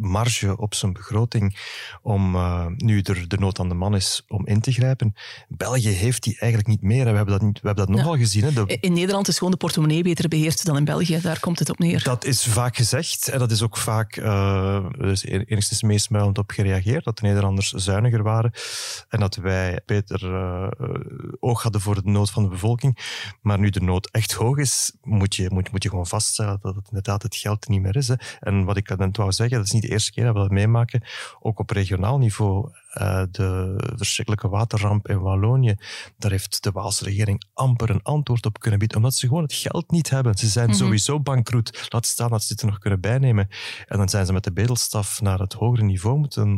marge 0.00 0.56
op 0.56 0.74
zijn 0.74 0.92
begroting 0.92 1.56
om, 2.02 2.34
uh, 2.34 2.66
nu 2.76 3.00
er 3.00 3.28
de 3.28 3.38
nood 3.38 3.58
aan 3.58 3.68
de 3.68 3.74
man 3.74 3.94
is, 3.94 4.24
om 4.28 4.46
in 4.46 4.60
te 4.60 4.72
grijpen. 4.72 5.14
België 5.48 5.88
heeft 5.88 6.22
die 6.22 6.38
eigenlijk 6.38 6.70
niet 6.70 6.82
meer. 6.82 7.06
En 7.06 7.10
we 7.10 7.16
hebben 7.16 7.34
dat, 7.34 7.42
niet, 7.42 7.60
we 7.60 7.66
hebben 7.66 7.86
dat 7.86 7.96
nogal 7.96 8.14
ja. 8.14 8.20
gezien. 8.20 8.44
Hè. 8.44 8.52
De... 8.52 8.78
In 8.80 8.92
Nederland 8.92 9.28
is 9.28 9.36
gewoon 9.36 9.52
de 9.52 9.58
portemonnee 9.58 10.02
beter 10.02 10.28
beheerd 10.28 10.64
dan 10.64 10.76
in 10.76 10.84
België. 10.84 11.20
Daar 11.20 11.40
komt 11.40 11.58
het 11.58 11.70
op 11.70 11.78
neer. 11.78 12.02
Dat 12.02 12.24
is 12.24 12.44
vaak 12.44 12.76
gezegd. 12.76 13.28
En 13.28 13.38
dat 13.38 13.50
is 13.50 13.62
ook 13.62 13.76
vaak 13.76 14.16
er 14.16 15.10
is 15.10 15.24
enigszins 15.24 15.82
meesmuilend 15.82 16.38
op 16.38 16.50
gereageerd. 16.50 17.04
Dat 17.04 17.18
de 17.18 17.26
Nederlanders 17.26 17.70
zuiniger 17.70 18.22
waren. 18.22 18.52
En 19.08 19.20
dat 19.20 19.34
wij 19.34 19.80
beter 19.86 20.30
oog 21.40 21.62
hadden 21.62 21.80
voor 21.80 21.94
de 21.94 22.10
nood 22.10 22.30
van 22.30 22.42
de 22.42 22.48
bevolking. 22.48 22.98
Maar 23.40 23.58
nu 23.58 23.70
de 23.70 23.80
nood 23.80 24.08
echt 24.10 24.32
hoog 24.32 24.56
is 24.56 24.92
moet 25.08 25.34
je, 25.34 25.50
moet, 25.50 25.70
moet 25.70 25.82
je 25.82 25.88
gewoon 25.88 26.06
vaststellen 26.06 26.58
dat 26.62 26.74
het 26.74 26.86
inderdaad 26.88 27.22
het 27.22 27.36
geld 27.36 27.68
niet 27.68 27.80
meer 27.80 27.96
is. 27.96 28.08
Hè. 28.08 28.14
En 28.40 28.64
wat 28.64 28.76
ik 28.76 28.96
net 28.96 29.16
wou 29.16 29.32
zeggen, 29.32 29.56
dat 29.56 29.66
is 29.66 29.72
niet 29.72 29.82
de 29.82 29.88
eerste 29.88 30.12
keer 30.12 30.24
dat 30.24 30.34
we 30.34 30.40
dat 30.40 30.50
meemaken. 30.50 31.02
Ook 31.40 31.58
op 31.58 31.70
regionaal 31.70 32.18
niveau, 32.18 32.70
uh, 32.94 33.22
de 33.30 33.74
verschrikkelijke 33.96 34.48
waterramp 34.48 35.08
in 35.08 35.20
Wallonië, 35.20 35.76
daar 36.16 36.30
heeft 36.30 36.62
de 36.62 36.70
Waalse 36.70 37.04
regering 37.04 37.44
amper 37.54 37.90
een 37.90 38.02
antwoord 38.02 38.46
op 38.46 38.58
kunnen 38.60 38.78
bieden, 38.78 38.96
omdat 38.96 39.14
ze 39.14 39.26
gewoon 39.26 39.42
het 39.42 39.52
geld 39.52 39.90
niet 39.90 40.10
hebben. 40.10 40.34
Ze 40.34 40.46
zijn 40.46 40.66
mm 40.66 40.70
-hmm. 40.70 40.80
sowieso 40.80 41.20
bankroet. 41.20 41.86
Laat 41.88 42.06
staan 42.06 42.30
dat 42.30 42.42
ze 42.42 42.48
dit 42.48 42.60
er 42.60 42.66
nog 42.66 42.78
kunnen 42.78 43.00
bijnemen. 43.00 43.48
En 43.86 43.98
dan 43.98 44.08
zijn 44.08 44.26
ze 44.26 44.32
met 44.32 44.44
de 44.44 44.52
bedelstaf 44.52 45.20
naar 45.20 45.38
het 45.38 45.52
hogere 45.52 45.84
niveau 45.84 46.18
moeten, 46.18 46.48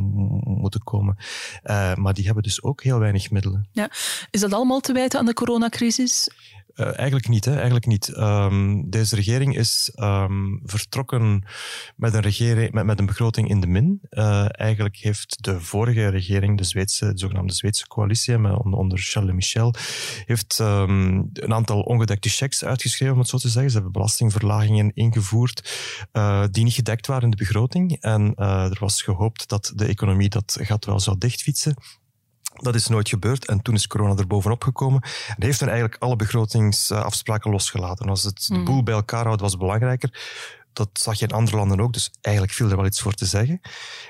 moeten 0.45 0.83
komen. 0.83 1.17
Uh, 1.65 1.95
maar 1.95 2.15
die 2.15 2.25
hebben 2.25 2.43
dus 2.43 2.63
ook 2.63 2.83
heel 2.83 2.99
weinig 2.99 3.31
middelen. 3.31 3.69
Ja. 3.73 3.91
Is 4.31 4.41
dat 4.41 4.53
allemaal 4.53 4.81
te 4.81 4.93
wijten 4.93 5.19
aan 5.19 5.27
de 5.27 5.35
coronacrisis? 5.35 6.31
Uh, 6.75 6.87
eigenlijk 6.87 7.29
niet. 7.29 7.45
Hè? 7.45 7.55
Eigenlijk 7.55 7.87
niet. 7.87 8.17
Um, 8.17 8.91
deze 8.91 9.15
regering 9.15 9.57
is 9.57 9.93
um, 9.97 10.61
vertrokken 10.65 11.45
met 11.97 12.15
een, 12.15 12.21
regering, 12.21 12.73
met, 12.73 12.85
met 12.85 12.99
een 12.99 13.07
begroting 13.07 13.49
in 13.49 13.61
de 13.61 13.67
min. 13.67 14.01
Uh, 14.11 14.47
eigenlijk 14.49 14.97
heeft 14.97 15.45
de 15.45 15.61
vorige 15.61 16.09
regering, 16.09 16.59
de, 16.59 16.65
Zweedse, 16.65 17.13
de 17.13 17.19
zogenaamde 17.19 17.53
Zweedse 17.53 17.87
coalitie, 17.87 18.35
onder, 18.35 18.79
onder 18.79 18.99
Charles 18.99 19.35
Michel, 19.35 19.75
heeft 20.25 20.59
um, 20.59 21.31
een 21.33 21.55
aantal 21.55 21.81
ongedekte 21.81 22.29
checks 22.29 22.65
uitgeschreven, 22.65 23.15
om 23.15 23.21
het 23.21 23.29
zo 23.29 23.39
te 23.39 23.49
zeggen. 23.49 23.71
Ze 23.71 23.77
hebben 23.77 23.93
belastingverlagingen 23.93 24.95
ingevoerd 24.95 25.71
uh, 26.13 26.45
die 26.51 26.65
niet 26.65 26.75
gedekt 26.75 27.07
waren 27.07 27.25
in 27.25 27.31
de 27.31 27.37
begroting. 27.37 27.97
En 28.01 28.35
er 28.35 28.77
was 28.81 29.03
gehoopt 29.03 29.49
dat 29.49 29.73
de 29.75 29.87
economie 29.87 30.29
dat 30.29 30.59
gat 30.61 30.85
wel 30.85 31.01
zou 31.01 31.19
dichtfietsen. 31.19 31.75
Dat 32.55 32.75
is 32.75 32.87
nooit 32.87 33.09
gebeurd 33.09 33.47
en 33.47 33.63
toen 33.63 33.75
is 33.75 33.87
corona 33.87 34.17
er 34.17 34.27
bovenop 34.27 34.63
gekomen. 34.63 35.03
En 35.37 35.45
heeft 35.45 35.61
men 35.61 35.69
eigenlijk 35.69 36.03
alle 36.03 36.17
begrotingsafspraken 36.17 37.51
losgelaten. 37.51 38.09
Als 38.09 38.23
het 38.23 38.47
de 38.47 38.63
boel 38.63 38.83
bij 38.83 38.95
elkaar 38.95 39.25
houdt, 39.25 39.41
was 39.41 39.57
belangrijker. 39.57 40.19
Dat 40.73 40.89
zag 40.93 41.19
je 41.19 41.27
in 41.27 41.35
andere 41.35 41.57
landen 41.57 41.81
ook, 41.81 41.93
dus 41.93 42.11
eigenlijk 42.21 42.55
viel 42.57 42.71
er 42.71 42.77
wel 42.77 42.87
iets 42.87 43.01
voor 43.01 43.13
te 43.13 43.27
zeggen. 43.27 43.61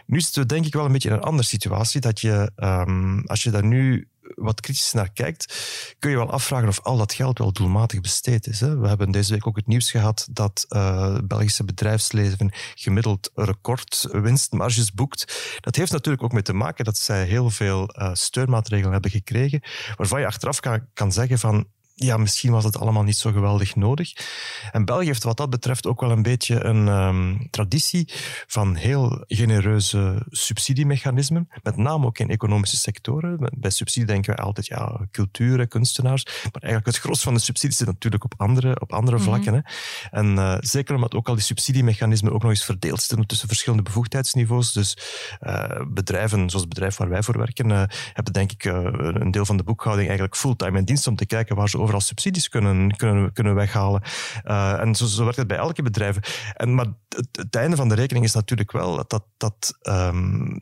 Nu 0.06 0.20
zitten 0.20 0.42
we 0.42 0.48
denk 0.48 0.66
ik 0.66 0.72
wel 0.72 0.84
een 0.84 0.92
beetje 0.92 1.08
in 1.08 1.14
een 1.14 1.22
andere 1.22 1.48
situatie. 1.48 2.00
Dat 2.00 2.20
je, 2.20 2.50
um, 2.56 3.26
als 3.26 3.42
je 3.42 3.50
daar 3.50 3.64
nu 3.64 4.08
wat 4.34 4.60
kritisch 4.60 4.92
naar 4.92 5.12
kijkt, 5.12 5.54
kun 5.98 6.10
je 6.10 6.16
wel 6.16 6.30
afvragen 6.30 6.68
of 6.68 6.80
al 6.80 6.96
dat 6.96 7.12
geld 7.12 7.38
wel 7.38 7.52
doelmatig 7.52 8.00
besteed 8.00 8.46
is. 8.46 8.60
Hè? 8.60 8.78
We 8.78 8.88
hebben 8.88 9.10
deze 9.10 9.32
week 9.32 9.46
ook 9.46 9.56
het 9.56 9.66
nieuws 9.66 9.90
gehad 9.90 10.28
dat 10.30 10.66
uh, 10.68 11.18
Belgische 11.24 11.64
bedrijfsleven 11.64 12.52
gemiddeld 12.74 13.30
recordwinstmarges 13.34 14.92
boekt. 14.92 15.58
Dat 15.60 15.76
heeft 15.76 15.92
natuurlijk 15.92 16.24
ook 16.24 16.32
mee 16.32 16.42
te 16.42 16.52
maken 16.52 16.84
dat 16.84 16.98
zij 16.98 17.24
heel 17.24 17.50
veel 17.50 17.90
uh, 17.98 18.10
steunmaatregelen 18.12 18.92
hebben 18.92 19.10
gekregen, 19.10 19.62
waarvan 19.96 20.20
je 20.20 20.26
achteraf 20.26 20.60
kan, 20.60 20.86
kan 20.94 21.12
zeggen 21.12 21.38
van 21.38 21.66
ja, 22.02 22.16
misschien 22.16 22.50
was 22.50 22.64
het 22.64 22.78
allemaal 22.78 23.02
niet 23.02 23.16
zo 23.16 23.32
geweldig 23.32 23.76
nodig. 23.76 24.12
En 24.72 24.84
België 24.84 25.06
heeft 25.06 25.22
wat 25.22 25.36
dat 25.36 25.50
betreft 25.50 25.86
ook 25.86 26.00
wel 26.00 26.10
een 26.10 26.22
beetje 26.22 26.64
een 26.64 26.88
um, 26.88 27.48
traditie 27.50 28.08
van 28.46 28.74
heel 28.74 29.24
genereuze 29.26 30.26
subsidiemechanismen, 30.30 31.48
met 31.62 31.76
name 31.76 32.06
ook 32.06 32.18
in 32.18 32.30
economische 32.30 32.76
sectoren. 32.76 33.50
Bij 33.56 33.70
subsidie 33.70 34.06
denken 34.08 34.34
we 34.34 34.42
altijd, 34.42 34.66
ja, 34.66 35.06
cultuur, 35.10 35.66
kunstenaars, 35.68 36.24
maar 36.24 36.62
eigenlijk 36.62 36.86
het 36.86 36.96
gros 36.96 37.22
van 37.22 37.34
de 37.34 37.40
subsidies 37.40 37.76
zit 37.76 37.86
natuurlijk 37.86 38.24
op 38.24 38.34
andere, 38.36 38.80
op 38.80 38.92
andere 38.92 39.16
mm 39.16 39.22
-hmm. 39.22 39.32
vlakken. 39.32 39.54
Hè. 39.54 39.60
En 40.18 40.34
uh, 40.34 40.56
zeker 40.60 40.94
omdat 40.94 41.14
ook 41.14 41.28
al 41.28 41.34
die 41.34 41.44
subsidiemechanismen 41.44 42.32
ook 42.32 42.42
nog 42.42 42.50
eens 42.50 42.64
verdeeld 42.64 43.02
zijn 43.02 43.26
tussen 43.26 43.48
verschillende 43.48 43.84
bevoegdheidsniveaus. 43.84 44.72
Dus 44.72 44.96
uh, 45.40 45.64
bedrijven, 45.88 46.38
zoals 46.38 46.64
het 46.64 46.68
bedrijf 46.68 46.96
waar 46.96 47.08
wij 47.08 47.22
voor 47.22 47.38
werken, 47.38 47.70
uh, 47.70 47.82
hebben 48.12 48.32
denk 48.32 48.52
ik 48.52 48.64
een 48.64 49.30
deel 49.30 49.44
van 49.44 49.56
de 49.56 49.62
boekhouding 49.62 50.08
eigenlijk 50.08 50.38
fulltime 50.38 50.78
in 50.78 50.84
dienst 50.84 51.06
om 51.06 51.16
te 51.16 51.26
kijken 51.26 51.56
waar 51.56 51.68
ze 51.68 51.78
over 51.78 51.89
overal 51.90 52.00
subsidies 52.00 52.48
kunnen, 52.48 52.96
kunnen, 52.96 53.32
kunnen 53.32 53.54
weghalen. 53.54 54.02
Uh, 54.44 54.80
en 54.80 54.94
zo, 54.94 55.06
zo 55.06 55.22
werkt 55.22 55.38
het 55.38 55.46
bij 55.46 55.56
elke 55.56 55.82
bedrijf. 55.82 56.52
En, 56.56 56.74
maar 56.74 56.86
het, 57.08 57.28
het, 57.32 57.56
einde 57.56 57.76
van 57.76 57.88
de 57.88 57.94
rekening 57.94 58.24
is 58.24 58.34
natuurlijk 58.34 58.72
wel 58.72 58.96
dat, 59.06 59.24
dat 59.36 59.78
um, 59.88 60.58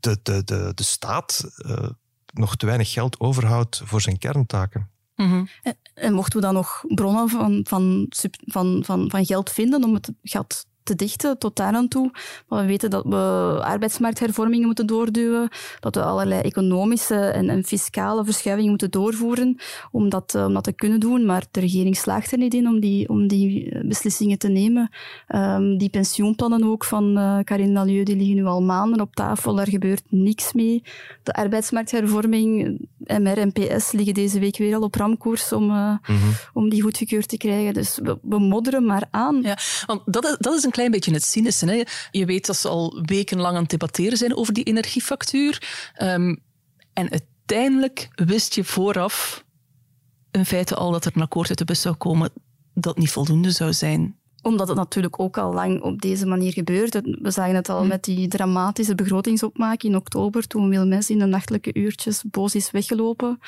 de, 0.00 0.18
de, 0.22 0.44
de, 0.44 0.72
de 0.74 0.82
staat 0.82 1.44
uh, 1.66 1.88
nog 2.32 2.56
te 2.56 2.66
weinig 2.66 2.92
geld 2.92 3.20
overhoudt 3.20 3.82
voor 3.84 4.00
zijn 4.00 4.18
kerntaken. 4.18 4.90
Mm 5.16 5.30
-hmm. 5.30 5.48
en, 5.62 5.76
en, 5.94 6.12
mochten 6.12 6.40
we 6.40 6.44
dan 6.46 6.54
nog 6.54 6.84
bronnen 6.88 7.28
van, 7.28 7.60
van, 7.68 8.06
van, 8.46 8.82
van, 8.84 9.10
van 9.10 9.26
geld 9.26 9.50
vinden 9.50 9.84
om 9.84 9.94
het 9.94 10.12
gat 10.22 10.66
te 10.84 10.94
dichten 10.94 11.38
tot 11.38 11.56
daar 11.56 11.74
aan 11.74 11.88
toe. 11.88 12.10
Maar 12.48 12.60
we 12.60 12.66
weten 12.66 12.90
dat 12.90 13.04
we 13.04 13.16
arbeidsmarkthervormingen 13.62 14.66
moeten 14.66 14.86
doorduwen, 14.86 15.48
dat 15.80 15.94
we 15.94 16.02
allerlei 16.02 16.40
economische 16.40 17.14
en, 17.14 17.48
en 17.48 17.64
fiscale 17.64 18.24
verschuivingen 18.24 18.70
moeten 18.70 18.90
doorvoeren 18.90 19.56
om 19.90 20.08
dat, 20.08 20.34
om 20.34 20.54
dat 20.54 20.64
te 20.64 20.72
kunnen 20.72 21.00
doen. 21.00 21.24
Maar 21.24 21.44
de 21.50 21.60
regering 21.60 21.96
slaagt 21.96 22.32
er 22.32 22.38
niet 22.38 22.54
in 22.54 22.68
om 22.68 22.80
die, 22.80 23.08
om 23.08 23.26
die 23.26 23.78
beslissingen 23.86 24.38
te 24.38 24.48
nemen. 24.48 24.90
Um, 25.28 25.78
die 25.78 25.90
pensioenplannen 25.90 26.64
ook 26.64 26.84
van 26.84 27.18
uh, 27.18 27.38
Karin 27.44 27.72
Lalieu, 27.72 28.02
die 28.02 28.16
liggen 28.16 28.36
nu 28.36 28.44
al 28.44 28.62
maanden 28.62 29.00
op 29.00 29.14
tafel. 29.14 29.54
Daar 29.54 29.68
gebeurt 29.68 30.02
niks 30.08 30.52
mee. 30.52 30.82
De 31.22 31.32
arbeidsmarkthervorming, 31.32 32.78
MR 32.98 33.38
en 33.38 33.52
PS 33.52 33.92
liggen 33.92 34.14
deze 34.14 34.38
week 34.38 34.56
weer 34.56 34.74
al 34.74 34.82
op 34.82 34.94
ramkoers 34.94 35.52
om, 35.52 35.70
uh, 35.70 35.76
mm 35.76 35.98
-hmm. 36.02 36.32
om 36.52 36.68
die 36.68 36.82
goedgekeurd 36.82 37.28
te 37.28 37.36
krijgen. 37.36 37.74
Dus 37.74 37.98
we, 38.02 38.18
we 38.22 38.38
modderen 38.38 38.84
maar 38.84 39.06
aan. 39.10 39.42
Ja, 39.42 39.58
want 39.86 40.02
dat 40.04 40.24
is, 40.24 40.36
dat 40.38 40.54
is 40.54 40.64
een 40.64 40.70
klein 40.74 40.90
beetje 40.90 41.12
het 41.12 41.24
cynische. 41.24 41.66
Hè? 41.66 41.82
Je 42.10 42.24
weet 42.26 42.46
dat 42.46 42.56
ze 42.56 42.68
al 42.68 43.02
wekenlang 43.02 43.54
aan 43.54 43.62
het 43.62 43.70
debatteren 43.70 44.18
zijn 44.18 44.36
over 44.36 44.54
die 44.54 44.64
energiefactuur. 44.64 45.62
Um, 46.02 46.42
en 46.92 47.10
uiteindelijk 47.10 48.08
wist 48.14 48.54
je 48.54 48.64
vooraf 48.64 49.44
in 50.30 50.46
feite 50.46 50.74
al 50.74 50.90
dat 50.90 51.04
er 51.04 51.12
een 51.14 51.22
akkoord 51.22 51.48
uit 51.48 51.58
de 51.58 51.64
bus 51.64 51.80
zou 51.80 51.94
komen 51.94 52.30
dat 52.74 52.98
niet 52.98 53.10
voldoende 53.10 53.50
zou 53.50 53.72
zijn 53.72 54.18
omdat 54.44 54.68
het 54.68 54.76
natuurlijk 54.76 55.20
ook 55.20 55.38
al 55.38 55.52
lang 55.52 55.82
op 55.82 56.02
deze 56.02 56.26
manier 56.26 56.52
gebeurt. 56.52 57.00
We 57.02 57.30
zagen 57.30 57.54
het 57.54 57.68
al 57.68 57.82
hm. 57.82 57.88
met 57.88 58.04
die 58.04 58.28
dramatische 58.28 58.94
begrotingsopmaak 58.94 59.82
in 59.82 59.96
oktober, 59.96 60.46
toen 60.46 60.68
Wilmes 60.68 61.10
in 61.10 61.18
de 61.18 61.26
nachtelijke 61.26 61.70
uurtjes 61.74 62.22
boos 62.30 62.54
is 62.54 62.70
weggelopen. 62.70 63.38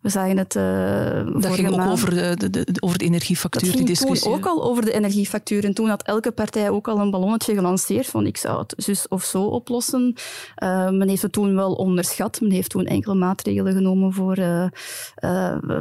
We 0.00 0.08
zagen 0.08 0.36
het 0.36 0.54
uh, 0.54 1.42
Dat 1.42 1.54
ging 1.54 1.70
ook 1.70 1.80
over 1.80 2.10
de, 2.10 2.34
de, 2.36 2.50
de, 2.50 2.80
over 2.80 2.98
de 2.98 3.04
energiefactuur, 3.04 3.60
dat 3.60 3.70
ging 3.70 3.86
die 3.86 3.96
discussie. 3.96 4.30
toen 4.30 4.38
ook 4.38 4.46
al 4.46 4.64
over 4.64 4.84
de 4.84 4.92
energiefactuur. 4.92 5.64
En 5.64 5.74
toen 5.74 5.88
had 5.88 6.02
elke 6.02 6.30
partij 6.30 6.70
ook 6.70 6.88
al 6.88 6.98
een 6.98 7.10
ballonnetje 7.10 7.54
gelanceerd 7.54 8.06
van 8.06 8.26
ik 8.26 8.36
zou 8.36 8.58
het 8.58 8.74
zus 8.76 9.08
of 9.08 9.24
zo 9.24 9.42
oplossen. 9.42 10.14
Uh, 10.62 10.90
men 10.90 11.08
heeft 11.08 11.22
het 11.22 11.32
toen 11.32 11.54
wel 11.54 11.72
onderschat. 11.72 12.40
Men 12.40 12.50
heeft 12.50 12.70
toen 12.70 12.86
enkele 12.86 13.14
maatregelen 13.14 13.72
genomen 13.72 14.12
voor 14.12 14.38
uh, 14.38 14.66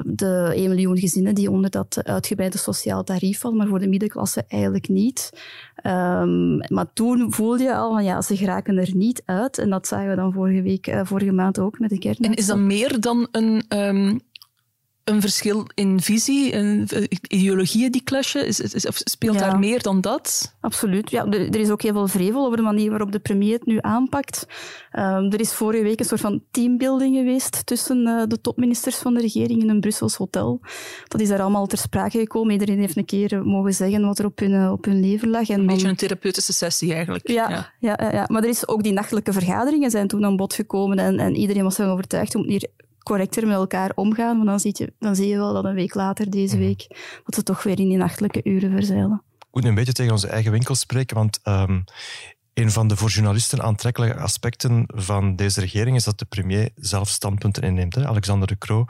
de 0.06 0.52
1 0.56 0.70
miljoen 0.70 0.98
gezinnen 0.98 1.36
die 1.36 1.52
onder 1.52 1.70
dat 1.70 2.00
uitgebreide 2.04 2.58
sociaal 2.58 3.04
tarief 3.04 3.40
vallen, 3.40 3.58
maar 3.58 3.68
voor 3.68 3.80
de 3.80 3.88
middenklasse 3.88 4.44
eigenlijk 4.58 4.90
niet. 4.90 5.32
Um, 5.84 6.58
maar 6.58 6.94
toen 6.94 7.34
voelde 7.34 7.64
je 7.64 7.76
al 7.76 7.92
van 7.92 8.04
ja, 8.04 8.22
ze 8.22 8.38
geraken 8.38 8.78
er 8.78 8.96
niet 8.96 9.22
uit. 9.26 9.58
En 9.58 9.70
dat 9.70 9.88
zagen 9.88 10.10
we 10.10 10.16
dan 10.16 10.34
vorige 10.34 10.62
week, 10.62 10.88
uh, 10.88 11.02
vorige 11.04 11.32
maand 11.32 11.60
ook 11.60 11.80
met 11.80 11.90
de 11.90 12.00
kern. 12.00 12.18
En 12.18 12.34
is 12.34 12.46
dat 12.46 12.58
meer 12.58 13.00
dan 13.00 13.28
een, 13.32 13.64
um, 13.70 14.20
een 15.08 15.22
verschil 15.22 15.66
in 15.74 16.02
visie, 16.02 16.56
een 16.56 16.88
ideologieën 17.28 17.92
die 17.92 18.04
clashen? 18.04 18.46
Is, 18.46 18.60
is, 18.60 18.88
of 18.88 18.96
speelt 19.04 19.40
ja. 19.40 19.40
daar 19.40 19.60
meer 19.60 19.82
dan 19.82 20.02
dat? 20.02 20.56
Absoluut. 20.60 21.12
Ja, 21.12 21.26
er, 21.26 21.40
er, 21.40 21.60
is 21.60 21.70
ook 21.70 21.82
heel 21.82 21.94
veel 21.94 22.08
vrevel 22.08 22.46
over 22.46 22.58
de 22.58 22.64
manier 22.64 22.90
waarop 22.90 23.12
de 23.12 23.20
premier 23.20 23.54
het 23.54 23.66
nu 23.66 23.78
aanpakt. 23.82 24.48
Um, 24.92 25.32
er 25.32 25.40
is 25.40 25.54
vorige 25.54 25.84
week 25.84 26.00
een 26.00 26.06
soort 26.06 26.22
van 26.22 26.44
teambuilding 26.52 27.16
geweest 27.16 27.66
tussen 27.66 28.08
uh, 28.08 28.24
de 28.28 28.42
topministers 28.42 28.96
van 28.96 29.14
de 29.14 29.22
regering 29.22 29.62
in 29.62 29.70
een 29.70 29.80
Brussels 29.80 30.16
hotel. 30.16 30.62
Dat 31.08 31.22
is 31.22 31.28
daar 31.28 31.42
allemaal 31.42 31.68
ter 31.68 31.78
sprake 31.78 32.20
gekomen. 32.20 32.52
Iedereen 32.52 32.80
heeft 32.80 32.98
een 32.98 33.06
keer 33.06 33.46
mogen 33.46 33.74
zeggen 33.74 34.06
wat 34.06 34.20
er 34.20 34.26
op 34.26 34.40
hun, 34.40 34.52
uh, 34.52 34.72
op 34.72 34.86
hun 34.86 35.00
leven 35.00 35.30
lag. 35.30 35.50
En 35.50 35.60
een 35.60 35.66
beetje 35.66 35.88
een 35.88 35.96
therapeutische 35.96 36.54
sessie 36.54 36.94
eigenlijk. 36.94 37.28
Ja, 37.28 37.50
ja. 37.50 37.74
Ja, 37.80 38.00
ja, 38.02 38.12
ja, 38.12 38.26
maar 38.28 38.44
er 38.44 38.50
is 38.50 38.68
ook 38.68 38.84
die 38.84 38.94
nachtelijke 38.94 39.34
vergaderingen 39.34 39.92
zijn 39.92 40.08
toen 40.08 40.26
aan 40.26 40.36
bod 40.36 40.54
gekomen 40.54 41.00
en, 41.00 41.20
en 41.20 41.36
iedereen 41.36 41.64
was 41.64 41.78
ervan 41.78 41.94
overtuigd 41.94 42.36
om 42.36 42.48
hier 42.48 42.70
correcter 43.08 43.48
met 43.48 43.56
elkaar 43.56 43.92
omgaan. 43.96 44.36
Want 44.36 44.48
dan 44.48 44.60
zie, 44.60 44.74
je, 44.78 44.94
dan 45.00 45.16
zie 45.16 45.28
je 45.28 45.38
wel 45.38 45.54
dat 45.54 45.66
een 45.66 45.74
week 45.74 45.94
later, 45.94 46.30
deze 46.30 46.56
mhm. 46.56 46.66
week, 46.66 46.88
dat 47.24 47.36
ze 47.36 47.44
toch 47.44 47.64
weer 47.64 47.80
in 47.80 47.88
die 47.88 47.98
nachtelijke 47.98 48.42
uren 48.44 48.72
verzeilen. 48.72 49.22
Ik 49.40 49.64
moet 49.64 49.66
een 49.66 49.76
beetje 49.76 49.94
tegen 49.94 50.12
onze 50.12 50.28
eigen 50.28 50.52
winkel 50.52 50.76
spreken, 50.76 51.16
want 51.16 51.40
um, 51.44 51.84
een 52.54 52.72
van 52.72 52.88
de 52.88 52.96
voor 52.96 53.10
journalisten 53.10 53.62
aantrekkelijke 53.62 54.20
aspecten 54.20 54.84
van 54.88 55.36
deze 55.36 55.60
regering 55.60 55.96
is 55.96 56.04
dat 56.04 56.20
de 56.20 56.26
premier 56.26 56.70
zelf 56.76 57.10
standpunten 57.10 57.64
inneemt. 57.64 57.96
Hè. 57.96 58.08
Alexander 58.08 58.48
de 58.48 58.58
Croo 58.58 58.86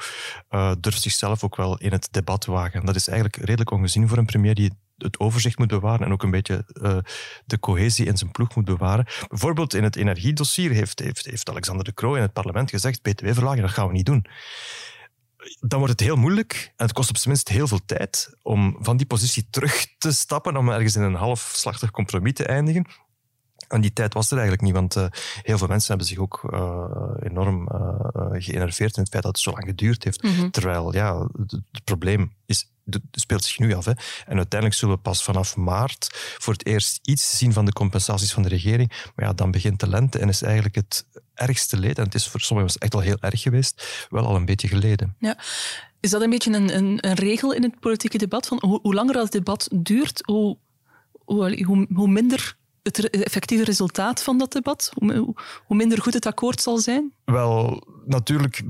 uh, 0.50 0.72
durft 0.80 1.02
zichzelf 1.02 1.44
ook 1.44 1.56
wel 1.56 1.78
in 1.78 1.92
het 1.92 2.08
debat 2.12 2.46
wagen. 2.46 2.86
Dat 2.86 2.96
is 2.96 3.08
eigenlijk 3.08 3.46
redelijk 3.46 3.72
ongezien 3.72 4.08
voor 4.08 4.18
een 4.18 4.26
premier 4.26 4.56
die 4.56 4.72
het 4.98 5.20
overzicht 5.20 5.58
moet 5.58 5.68
bewaren 5.68 6.06
en 6.06 6.12
ook 6.12 6.24
een 6.24 6.32
beetje 6.32 6.66
uh, 6.74 6.98
de 7.46 7.60
cohesie 7.60 8.06
in 8.06 8.18
zijn 8.18 8.32
ploeg 8.32 8.56
moet 8.56 8.66
bewaren. 8.66 9.06
Bijvoorbeeld 9.28 9.74
in 9.74 9.84
het 9.84 9.96
energiedossier 9.96 10.72
heeft, 10.72 11.00
heeft, 11.00 11.26
heeft 11.26 11.50
Alexander 11.50 11.86
de 11.86 11.94
Croo 11.94 12.16
in 12.16 12.22
het 12.22 12.34
parlement 12.34 12.70
gezegd 12.70 13.02
btw-verlaging, 13.02 13.62
dat 13.62 13.72
gaan 13.72 13.88
we 13.88 13.94
niet 13.94 14.06
doen 14.06 14.26
dan 15.60 15.80
wordt 15.80 16.00
het 16.00 16.08
heel 16.08 16.16
moeilijk 16.16 16.74
en 16.76 16.86
het 16.86 16.94
kost 16.94 17.10
op 17.10 17.18
zijn 17.18 17.30
minst 17.30 17.48
heel 17.48 17.68
veel 17.68 17.86
tijd 17.86 18.36
om 18.42 18.78
van 18.80 18.98
die 18.98 19.06
positie 19.06 19.48
terug 19.50 19.86
te 19.98 20.12
stappen, 20.12 20.58
om 20.58 20.70
ergens 20.70 20.96
in 20.96 21.02
een 21.02 21.14
halfslachtig 21.14 21.92
compromis 21.92 22.34
te 22.34 22.46
eindigen. 22.46 22.86
En 23.68 23.82
die 23.82 23.94
tijd 23.94 24.14
was 24.14 24.32
er 24.32 24.38
eigenlijk 24.38 24.62
niet, 24.62 24.74
want 24.74 24.96
uh, 24.96 25.06
heel 25.42 25.58
veel 25.58 25.68
mensen 25.68 25.90
hebben 25.90 26.08
zich 26.08 26.18
ook 26.18 26.48
uh, 26.54 27.12
enorm 27.20 27.70
uh, 27.72 28.28
geënerveerd 28.32 28.96
in 28.96 29.02
het 29.02 29.12
feit 29.12 29.24
dat 29.24 29.36
het 29.36 29.40
zo 29.40 29.52
lang 29.52 29.66
geduurd 29.66 30.04
heeft. 30.04 30.24
Mm 30.24 30.36
-hmm. 30.36 30.52
Terwijl, 30.52 30.94
ja, 30.94 31.28
het 31.72 31.84
probleem 31.84 32.34
is, 32.46 32.72
speelt 33.12 33.44
zich 33.44 33.60
nu 33.60 33.74
af. 33.74 33.86
Hè. 33.86 33.92
En 34.26 34.38
uiteindelijk 34.38 34.74
zullen 34.74 34.96
we 34.96 35.02
pas 35.02 35.24
vanaf 35.24 35.56
maart 35.56 36.08
voor 36.38 36.54
het 36.54 36.66
eerst 36.66 37.00
iets 37.04 37.38
zien 37.38 37.54
van 37.54 37.66
de 37.66 37.74
compensaties 37.74 38.34
van 38.34 38.44
de 38.44 38.50
regering. 38.50 39.12
Maar 39.16 39.26
ja, 39.26 39.34
dan 39.34 39.52
begint 39.52 39.80
de 39.80 39.90
lente 39.90 40.20
en 40.20 40.30
is 40.30 40.42
eigenlijk 40.42 40.76
het 40.76 41.06
ergste 41.34 41.78
leed, 41.78 41.98
en 41.98 42.04
het 42.04 42.16
is 42.16 42.28
voor 42.28 42.40
sommigen 42.40 42.80
echt 42.80 42.94
al 42.94 43.00
heel 43.00 43.18
erg 43.20 43.42
geweest, 43.42 44.08
wel 44.10 44.26
al 44.26 44.36
een 44.36 44.46
beetje 44.46 44.68
geleden. 44.68 45.16
Ja. 45.20 45.38
Is 46.00 46.10
dat 46.10 46.22
een 46.22 46.30
beetje 46.30 46.54
een, 46.54 46.76
een, 46.76 46.98
een 47.08 47.16
regel 47.16 47.54
in 47.54 47.64
het 47.64 47.80
politieke 47.80 48.18
debat? 48.18 48.48
Van 48.48 48.64
hoe, 48.82 48.94
langer 48.94 49.14
dat 49.14 49.32
debat 49.32 49.70
duurt, 49.72 50.22
hoe, 50.26 50.58
hoe, 51.26 52.08
minder 52.08 52.56
het 52.84 53.10
effectieve 53.10 53.64
resultaat 53.64 54.24
van 54.24 54.38
dat 54.38 54.52
debat? 54.52 54.92
Hoe, 54.96 55.36
minder 55.68 56.02
goed 56.02 56.14
het 56.14 56.26
akkoord 56.26 56.62
zal 56.62 56.78
zijn? 56.78 57.14
Wel, 57.32 57.84
natuurlijk... 58.06 58.64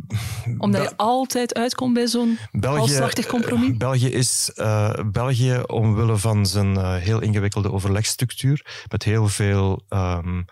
Omdat 0.58 0.82
je 0.82 0.98
altijd 0.98 1.54
uitkomt 1.54 1.94
bij 1.94 2.08
zo'n 2.08 2.38
halfslachtig 2.62 3.26
compromis? 3.26 3.78
België 3.78 4.08
is 4.08 4.52
uh, 4.56 4.94
België 5.06 5.62
omwille 5.66 6.18
van 6.18 6.46
zijn 6.46 6.74
uh, 6.74 6.96
heel 6.96 7.22
ingewikkelde 7.22 7.72
overlegstructuur, 7.72 8.86
met 8.90 9.04
heel 9.04 9.28
veel 9.28 9.84
um, 9.90 10.46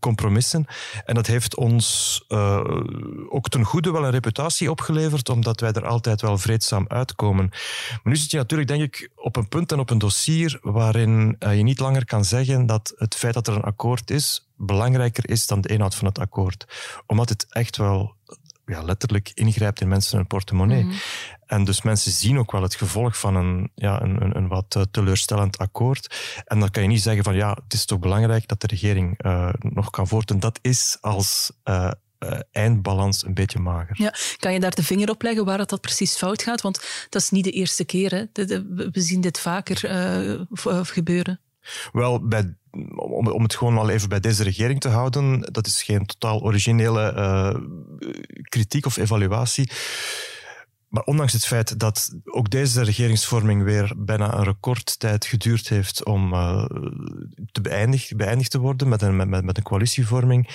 compromissen. 0.00 0.66
En 1.04 1.14
dat 1.14 1.26
heeft 1.26 1.56
ons 1.56 2.24
uh, 2.28 2.64
ook 3.28 3.48
ten 3.48 3.64
goede 3.64 3.90
wel 3.90 4.04
een 4.04 4.10
reputatie 4.10 4.70
opgeleverd, 4.70 5.28
omdat 5.28 5.60
wij 5.60 5.72
er 5.72 5.86
altijd 5.86 6.20
wel 6.20 6.38
vreedzaam 6.38 6.84
uitkomen. 6.88 7.46
Maar 7.90 8.00
nu 8.12 8.16
zit 8.16 8.30
je 8.30 8.36
natuurlijk, 8.36 8.68
denk 8.68 8.82
ik, 8.82 9.10
op 9.14 9.36
een 9.36 9.48
punt 9.48 9.72
en 9.72 9.78
op 9.78 9.90
een 9.90 9.98
dossier 9.98 10.58
waarin 10.62 11.36
je 11.38 11.62
niet 11.62 11.80
langer 11.80 12.04
kan 12.04 12.24
zeggen 12.24 12.66
dat 12.66 12.92
het 12.96 13.14
feit 13.14 13.34
dat 13.34 13.46
er 13.46 13.54
een 13.54 13.62
akkoord 13.62 14.10
is, 14.10 14.45
belangrijker 14.56 15.30
is 15.30 15.46
dan 15.46 15.60
de 15.60 15.68
inhoud 15.68 15.94
van 15.94 16.06
het 16.06 16.18
akkoord. 16.18 16.66
Omdat 17.06 17.28
het 17.28 17.46
echt 17.48 17.76
wel 17.76 18.14
ja, 18.66 18.82
letterlijk 18.82 19.30
ingrijpt 19.34 19.80
in 19.80 19.88
mensen 19.88 20.16
hun 20.16 20.26
portemonnee. 20.26 20.84
Mhm. 20.84 20.94
En 21.46 21.64
dus 21.64 21.82
mensen 21.82 22.12
zien 22.12 22.38
ook 22.38 22.52
wel 22.52 22.62
het 22.62 22.74
gevolg 22.74 23.18
van 23.18 23.36
een, 23.36 23.70
ja, 23.74 24.02
een, 24.02 24.22
een, 24.22 24.36
een 24.36 24.48
wat 24.48 24.74
eh, 24.74 24.82
teleurstellend 24.90 25.58
akkoord. 25.58 26.16
En 26.44 26.60
dan 26.60 26.70
kan 26.70 26.82
je 26.82 26.88
niet 26.88 27.02
zeggen 27.02 27.24
van 27.24 27.34
ja, 27.34 27.58
het 27.64 27.72
is 27.72 27.84
toch 27.84 27.98
belangrijk 27.98 28.48
dat 28.48 28.60
de 28.60 28.66
regering 28.66 29.24
uh, 29.24 29.52
nog 29.58 29.90
kan 29.90 30.08
voortdoen. 30.08 30.40
Dat 30.40 30.58
is 30.62 30.98
als 31.00 31.52
uh, 31.64 31.90
uh, 32.18 32.38
eindbalans 32.50 33.24
een 33.24 33.34
beetje 33.34 33.58
mager. 33.58 33.94
Ja, 33.98 34.14
kan 34.36 34.52
je 34.52 34.60
daar 34.60 34.74
de 34.74 34.82
vinger 34.82 35.10
op 35.10 35.22
leggen 35.22 35.44
waar 35.44 35.58
het 35.58 35.68
dat 35.68 35.80
precies 35.80 36.16
fout 36.16 36.42
gaat? 36.42 36.60
Want 36.60 37.06
dat 37.08 37.22
is 37.22 37.30
niet 37.30 37.44
de 37.44 37.50
eerste 37.50 37.84
keer. 37.84 38.10
Hè? 38.10 38.44
We 38.92 39.00
zien 39.00 39.20
dit 39.20 39.40
vaker 39.40 39.78
gebeuren. 40.84 41.40
Wel, 41.92 42.26
bij, 42.26 42.54
om, 43.16 43.28
om, 43.28 43.42
het 43.42 43.54
gewoon 43.54 43.78
al 43.78 43.88
even 43.88 44.08
bij 44.08 44.20
deze 44.20 44.42
regering 44.42 44.80
te 44.80 44.88
houden, 44.88 45.40
dat 45.52 45.66
is 45.66 45.82
geen 45.82 46.06
totaal 46.06 46.40
originele 46.40 47.12
uh, 47.16 47.54
kritiek 48.42 48.86
of 48.86 48.96
evaluatie. 48.96 49.70
Maar 50.88 51.02
ondanks 51.02 51.32
het 51.32 51.46
feit 51.46 51.78
dat 51.78 52.14
ook 52.24 52.50
deze 52.50 52.82
regeringsvorming 52.82 53.62
weer 53.62 53.92
bijna 53.96 54.34
een 54.34 54.44
recordtijd 54.44 55.26
geduurd 55.26 55.68
heeft 55.68 56.04
om 56.04 56.32
uh, 56.32 56.64
te 57.52 57.60
beëindigd, 57.60 58.16
beëindigd 58.16 58.50
te 58.50 58.58
worden 58.58 58.88
met 58.88 59.02
een, 59.02 59.16
met, 59.16 59.44
met 59.44 59.56
een 59.56 59.62
coalitievorming, 59.62 60.48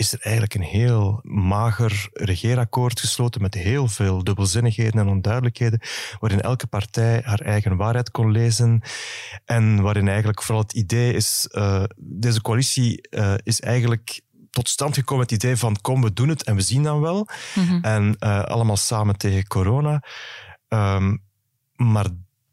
is 0.00 0.12
er 0.12 0.20
eigenlijk 0.20 0.54
een 0.54 0.62
heel 0.62 1.20
mager 1.22 2.08
regeerakkoord 2.12 3.00
gesloten 3.00 3.42
met 3.42 3.54
heel 3.54 3.88
veel 3.88 4.24
dubbelzinnigheden 4.24 5.00
en 5.00 5.08
onduidelijkheden, 5.08 5.80
waarin 6.18 6.40
elke 6.40 6.66
partij 6.66 7.22
haar 7.24 7.40
eigen 7.40 7.76
waarheid 7.76 8.10
kon 8.10 8.30
lezen 8.30 8.82
en 9.44 9.82
waarin 9.82 10.08
eigenlijk 10.08 10.42
vooral 10.42 10.62
het 10.62 10.72
idee 10.72 11.12
is, 11.12 11.48
uh, 11.52 11.84
deze 11.96 12.40
coalitie 12.40 13.08
uh, 13.10 13.34
is 13.42 13.60
eigenlijk 13.60 14.20
tot 14.50 14.68
stand 14.68 14.94
gekomen 14.94 15.22
het 15.22 15.32
idee 15.32 15.56
van 15.56 15.76
kom, 15.80 16.02
we 16.02 16.12
doen 16.12 16.28
het 16.28 16.42
en 16.42 16.54
we 16.54 16.62
zien 16.62 16.82
dan 16.82 17.00
wel. 17.00 17.28
Mm-hmm. 17.54 17.84
En 17.84 18.16
uh, 18.20 18.42
allemaal 18.42 18.76
samen 18.76 19.16
tegen 19.16 19.46
corona. 19.46 20.02
Um, 20.68 21.22
maar 21.76 22.06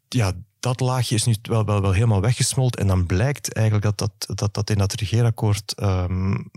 ja, 0.08 0.32
dat 0.60 0.80
laagje 0.80 1.14
is 1.14 1.24
nu 1.24 1.34
wel, 1.42 1.64
wel, 1.64 1.80
wel 1.80 1.92
helemaal 1.92 2.20
weggesmolten. 2.20 2.80
En 2.80 2.86
dan 2.86 3.06
blijkt 3.06 3.52
eigenlijk 3.52 3.86
dat, 3.86 3.98
dat, 3.98 4.38
dat, 4.38 4.54
dat 4.54 4.70
in 4.70 4.78
dat 4.78 4.92
regeerakkoord 4.92 5.74
um, 5.82 6.50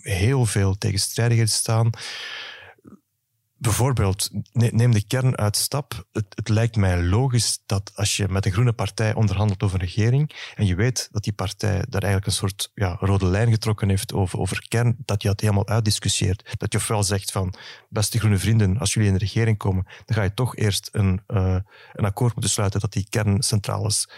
heel 0.00 0.46
veel 0.46 0.78
tegenstrijdigheden 0.78 1.52
staan. 1.52 1.90
Bijvoorbeeld, 3.58 4.30
neem 4.52 4.92
de 4.92 5.06
kern 5.06 5.36
uit 5.36 5.56
stap. 5.56 6.06
Het, 6.12 6.48
lijkt 6.48 6.76
mij 6.76 7.02
logisch 7.02 7.62
dat 7.66 7.92
als 7.94 8.16
je 8.16 8.28
met 8.28 8.46
een 8.46 8.52
groene 8.52 8.72
partij 8.72 9.14
onderhandelt 9.14 9.62
over 9.62 9.80
een 9.80 9.86
regering 9.86 10.52
en 10.54 10.66
je 10.66 10.74
weet 10.74 11.08
dat 11.12 11.24
die 11.24 11.32
partij 11.32 11.84
daar 11.88 12.02
eigenlijk 12.02 12.26
een 12.26 12.32
soort 12.32 12.70
ja, 12.74 12.96
rode 13.00 13.26
lijn 13.26 13.50
getrokken 13.50 13.88
heeft 13.88 14.12
over, 14.12 14.38
over 14.38 14.68
kern, 14.68 14.96
dat 15.04 15.22
je 15.22 15.28
dat 15.28 15.40
helemaal 15.40 15.66
uitdiscussieert. 15.68 16.54
Dat 16.58 16.72
je 16.72 16.78
ofwel 16.78 17.02
zegt 17.02 17.32
van, 17.32 17.54
beste 17.88 18.18
groene 18.18 18.38
vrienden, 18.38 18.78
als 18.78 18.94
jullie 18.94 19.08
in 19.08 19.14
de 19.14 19.24
regering 19.24 19.56
komen, 19.56 19.86
dan 20.04 20.16
ga 20.16 20.22
je 20.22 20.34
toch 20.34 20.56
eerst 20.56 20.88
een, 20.92 21.20
uh, 21.28 21.56
een 21.92 22.04
akkoord 22.04 22.32
moeten 22.32 22.52
sluiten 22.52 22.80
dat 22.80 22.92
die 22.92 23.06
kerncentrales 23.08 24.08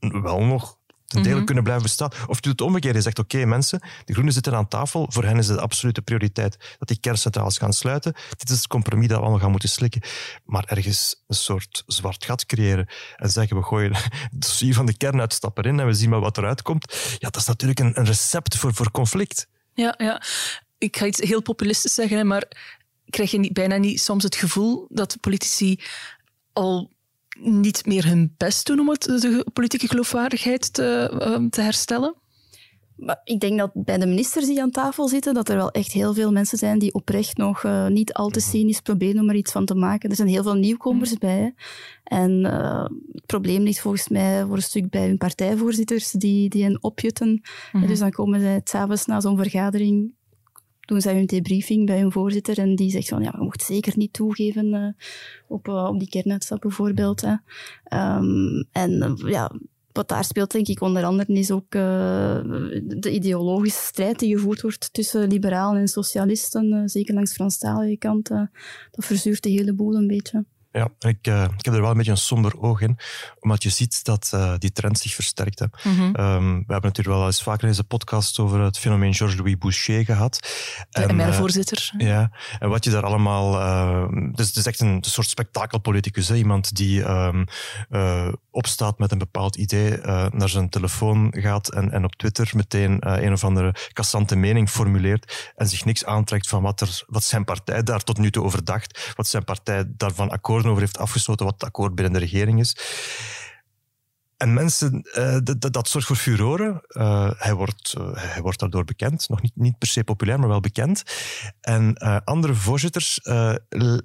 wel 0.00 0.44
nog 0.44 0.78
ten 1.06 1.18
dele 1.18 1.28
mm-hmm. 1.28 1.44
kunnen 1.44 1.64
blijven 1.64 1.84
bestaan. 1.84 2.10
Of 2.26 2.36
je 2.36 2.42
doet 2.42 2.52
het 2.52 2.60
omgekeerd. 2.60 2.94
Je 2.94 3.00
zegt, 3.00 3.18
oké 3.18 3.36
okay, 3.36 3.48
mensen, 3.48 3.80
de 4.04 4.12
groenen 4.12 4.32
zitten 4.32 4.54
aan 4.54 4.68
tafel. 4.68 5.06
Voor 5.10 5.24
hen 5.24 5.38
is 5.38 5.46
het 5.46 5.56
de 5.56 5.62
absolute 5.62 6.02
prioriteit 6.02 6.76
dat 6.78 6.88
die 6.88 6.98
kerncentrales 7.00 7.58
gaan 7.58 7.72
sluiten. 7.72 8.14
Dit 8.36 8.50
is 8.50 8.56
het 8.56 8.66
compromis 8.66 9.08
dat 9.08 9.16
we 9.16 9.22
allemaal 9.22 9.40
gaan 9.40 9.50
moeten 9.50 9.68
slikken. 9.68 10.02
Maar 10.44 10.64
ergens 10.66 11.22
een 11.26 11.36
soort 11.36 11.82
zwart 11.86 12.24
gat 12.24 12.46
creëren 12.46 12.88
en 13.16 13.30
zeggen, 13.30 13.56
we 13.56 13.62
gooien 13.62 13.94
het 14.30 14.30
dossier 14.30 14.74
van 14.74 14.86
de 14.86 14.96
kernuitstap 14.96 15.58
erin 15.58 15.80
en 15.80 15.86
we 15.86 15.94
zien 15.94 16.10
maar 16.10 16.20
wat 16.20 16.38
eruit 16.38 16.62
komt. 16.62 16.92
Ja, 17.18 17.30
dat 17.30 17.36
is 17.36 17.46
natuurlijk 17.46 17.80
een, 17.80 17.98
een 17.98 18.04
recept 18.04 18.56
voor, 18.56 18.74
voor 18.74 18.90
conflict. 18.90 19.46
Ja, 19.74 19.94
ja. 19.98 20.22
Ik 20.78 20.96
ga 20.96 21.06
iets 21.06 21.20
heel 21.20 21.42
populistisch 21.42 21.94
zeggen, 21.94 22.26
maar 22.26 22.44
krijg 23.10 23.30
je 23.30 23.38
niet, 23.38 23.52
bijna 23.52 23.76
niet 23.76 24.00
soms 24.00 24.22
het 24.22 24.36
gevoel 24.36 24.86
dat 24.88 25.20
politici 25.20 25.80
al 26.52 26.90
niet 27.40 27.86
meer 27.86 28.06
hun 28.06 28.34
best 28.36 28.66
doen 28.66 28.78
om 28.78 28.88
het, 28.88 29.02
de 29.02 29.46
politieke 29.52 29.88
geloofwaardigheid 29.88 30.72
te, 30.72 31.10
uh, 31.22 31.48
te 31.48 31.60
herstellen? 31.60 32.14
Maar 32.96 33.20
ik 33.24 33.40
denk 33.40 33.58
dat 33.58 33.70
bij 33.74 33.98
de 33.98 34.06
ministers 34.06 34.46
die 34.46 34.62
aan 34.62 34.70
tafel 34.70 35.08
zitten, 35.08 35.34
dat 35.34 35.48
er 35.48 35.56
wel 35.56 35.70
echt 35.70 35.92
heel 35.92 36.14
veel 36.14 36.32
mensen 36.32 36.58
zijn 36.58 36.78
die 36.78 36.94
oprecht 36.94 37.36
nog 37.36 37.62
uh, 37.62 37.86
niet 37.86 38.12
al 38.12 38.28
te 38.28 38.40
cynisch 38.40 38.80
proberen 38.80 39.20
om 39.20 39.28
er 39.28 39.34
iets 39.34 39.52
van 39.52 39.64
te 39.64 39.74
maken. 39.74 40.10
Er 40.10 40.16
zijn 40.16 40.28
heel 40.28 40.42
veel 40.42 40.54
nieuwkomers 40.54 41.10
mm. 41.10 41.18
bij. 41.18 41.54
En 42.04 42.44
uh, 42.44 42.84
het 43.12 43.26
probleem 43.26 43.62
ligt 43.62 43.80
volgens 43.80 44.08
mij 44.08 44.44
voor 44.44 44.56
een 44.56 44.62
stuk 44.62 44.90
bij 44.90 45.06
hun 45.06 45.16
partijvoorzitters 45.16 46.10
die, 46.10 46.48
die 46.48 46.62
hen 46.62 46.82
opjutten. 46.82 47.42
Mm. 47.72 47.82
En 47.82 47.88
dus 47.88 47.98
dan 47.98 48.10
komen 48.10 48.40
zij 48.40 48.60
s'avonds 48.64 49.06
na 49.06 49.20
zo'n 49.20 49.36
vergadering 49.36 50.14
doen 50.86 51.00
zij 51.00 51.14
hun 51.14 51.26
debriefing 51.26 51.86
bij 51.86 52.00
hun 52.00 52.12
voorzitter 52.12 52.58
en 52.58 52.74
die 52.74 52.90
zegt 52.90 53.08
van 53.08 53.22
ja, 53.22 53.34
je 53.36 53.44
mocht 53.44 53.62
zeker 53.62 53.92
niet 53.96 54.12
toegeven 54.12 54.66
uh, 54.66 54.88
op, 55.48 55.68
uh, 55.68 55.88
op 55.88 55.98
die 55.98 56.08
kernuitstap 56.08 56.60
bijvoorbeeld. 56.60 57.20
Hè. 57.20 57.34
Um, 58.16 58.64
en 58.72 58.90
uh, 58.92 59.30
ja, 59.30 59.50
wat 59.92 60.08
daar 60.08 60.24
speelt, 60.24 60.50
denk 60.50 60.66
ik, 60.66 60.80
onder 60.80 61.04
andere 61.04 61.32
is 61.32 61.50
ook 61.50 61.70
de 61.70 63.10
ideologische 63.10 63.82
strijd 63.82 64.18
die 64.18 64.36
gevoerd 64.36 64.60
wordt 64.60 64.92
tussen 64.92 65.28
liberalen 65.28 65.80
en 65.80 65.88
socialisten, 65.88 66.88
zeker 66.88 67.14
langs 67.14 67.32
Franstalige 67.32 67.96
kant. 67.96 68.28
dat 68.28 68.50
verzuurt 69.04 69.42
de 69.42 69.50
hele 69.50 69.72
boel 69.72 69.94
een 69.94 70.06
beetje. 70.06 70.44
Ja, 70.76 70.88
ik, 70.98 71.26
uh, 71.26 71.42
ik 71.42 71.64
heb 71.64 71.74
er 71.74 71.80
wel 71.80 71.90
een 71.90 71.96
beetje 71.96 72.10
een 72.10 72.16
somber 72.16 72.60
oog 72.60 72.80
in, 72.80 72.98
omdat 73.40 73.62
je 73.62 73.68
ziet 73.68 74.04
dat 74.04 74.30
uh, 74.34 74.54
die 74.58 74.72
trend 74.72 74.98
zich 74.98 75.14
versterkt. 75.14 75.58
Hè. 75.58 75.66
Mm 75.82 75.96
-hmm. 75.96 76.06
um, 76.06 76.54
we 76.66 76.72
hebben 76.72 76.90
natuurlijk 76.90 77.16
wel 77.16 77.26
eens 77.26 77.42
vaker 77.42 77.62
in 77.62 77.68
deze 77.68 77.84
podcast 77.84 78.38
over 78.38 78.60
het 78.60 78.78
fenomeen 78.78 79.14
Georges-Louis 79.14 79.58
Boucher 79.58 80.04
gehad. 80.04 80.50
De 80.90 81.12
MR-voorzitter. 81.12 81.90
Uh, 81.98 82.06
ja, 82.06 82.30
en 82.58 82.68
wat 82.68 82.84
je 82.84 82.90
daar 82.90 83.04
allemaal... 83.04 83.50
dus 84.32 84.46
het 84.46 84.56
is 84.56 84.66
echt 84.66 84.80
een, 84.80 84.88
een 84.88 85.04
soort 85.04 85.28
spektakelpoliticus, 85.28 86.28
hè. 86.28 86.34
iemand 86.34 86.76
die 86.76 87.08
um, 87.08 87.44
opstaat 88.56 88.98
met 88.98 89.12
een 89.12 89.18
bepaald 89.18 89.56
idee, 89.56 89.96
naar 90.30 90.48
zijn 90.48 90.68
telefoon 90.68 91.34
gaat 91.36 91.68
en, 91.68 91.92
en 91.92 92.04
op 92.04 92.14
Twitter 92.14 92.50
meteen 92.54 93.24
een 93.24 93.32
of 93.32 93.44
andere 93.44 93.74
cassante 93.92 94.36
mening 94.36 94.70
formuleert 94.70 95.52
en 95.56 95.68
zich 95.68 95.84
niks 95.84 96.04
aantrekt 96.04 96.48
van 96.48 96.62
wat, 96.62 96.80
er, 96.80 97.04
wat 97.06 97.24
zijn 97.24 97.44
partij 97.44 97.82
daar 97.82 98.02
tot 98.02 98.18
nu 98.18 98.30
toe 98.30 98.44
over 98.44 98.64
dacht, 98.64 99.12
wat 99.16 99.26
zijn 99.26 99.44
partij 99.44 99.84
daarvan 99.88 100.30
akkoord 100.30 100.66
over 100.66 100.80
heeft 100.80 100.98
afgesloten 100.98 101.44
wat 101.44 101.54
het 101.54 101.64
akkoord 101.64 101.94
binnen 101.94 102.12
de 102.12 102.18
regering 102.18 102.60
is. 102.60 102.76
En 104.36 104.54
mensen, 104.54 105.06
uh, 105.18 105.36
dat, 105.70 105.88
zorgt 105.88 106.06
voor 106.06 106.16
furoren. 106.16 106.80
Uh, 106.88 107.30
hij, 107.36 107.54
wordt, 107.54 107.94
uh, 107.98 108.08
hij 108.14 108.42
wordt 108.42 108.58
daardoor 108.58 108.84
bekend. 108.84 109.28
Nog 109.28 109.42
niet, 109.42 109.52
niet 109.54 109.78
per 109.78 109.88
se 109.88 110.04
populair, 110.04 110.38
maar 110.38 110.48
wel 110.48 110.60
bekend. 110.60 111.02
En 111.60 111.94
andere 112.24 112.54
voorzitters, 112.54 113.24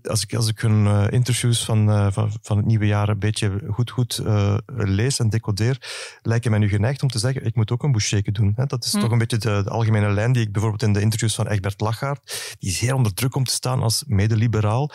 als, 0.04 0.24
ik, 0.24 0.34
als 0.34 0.48
ik 0.48 0.60
hun 0.60 1.10
interviews 1.10 1.66
van, 1.66 2.12
van, 2.14 2.32
van 2.42 2.58
het 2.58 2.66
nieuwe 2.66 2.86
jaar 2.86 3.10
een 3.10 3.20
beetje 3.20 3.62
goed, 3.70 3.92
goed 3.92 4.22
lees 4.66 5.20
en 5.20 5.30
decodeer, 5.30 5.78
lijken 6.22 6.52
mij 6.52 6.60
nu 6.60 6.70
geneigd 6.70 7.04
om 7.04 7.10
te 7.10 7.20
zeggen, 7.20 7.46
ik 7.46 7.56
moet 7.56 7.72
ook 7.72 7.84
een 7.84 7.92
boucheke 7.92 8.32
doen. 8.32 8.54
Hè? 8.56 8.66
Dat 8.66 8.86
is 8.86 8.94
hm. 8.94 9.00
toch 9.00 9.12
een 9.12 9.18
beetje 9.18 9.38
de, 9.38 9.62
de, 9.64 9.70
algemene 9.70 10.10
lijn 10.10 10.32
die 10.32 10.44
ik 10.44 10.52
bijvoorbeeld 10.52 10.84
in 10.84 10.94
de 10.94 11.02
interviews 11.02 11.36
van 11.36 11.48
Egbert 11.48 11.82
Lachaert, 11.82 12.56
die 12.60 12.70
is 12.70 12.80
heel 12.80 12.96
onder 12.96 13.14
druk 13.14 13.36
om 13.36 13.44
te 13.44 13.54
staan 13.54 13.82
als 13.82 14.04
medeliberaal, 14.08 14.92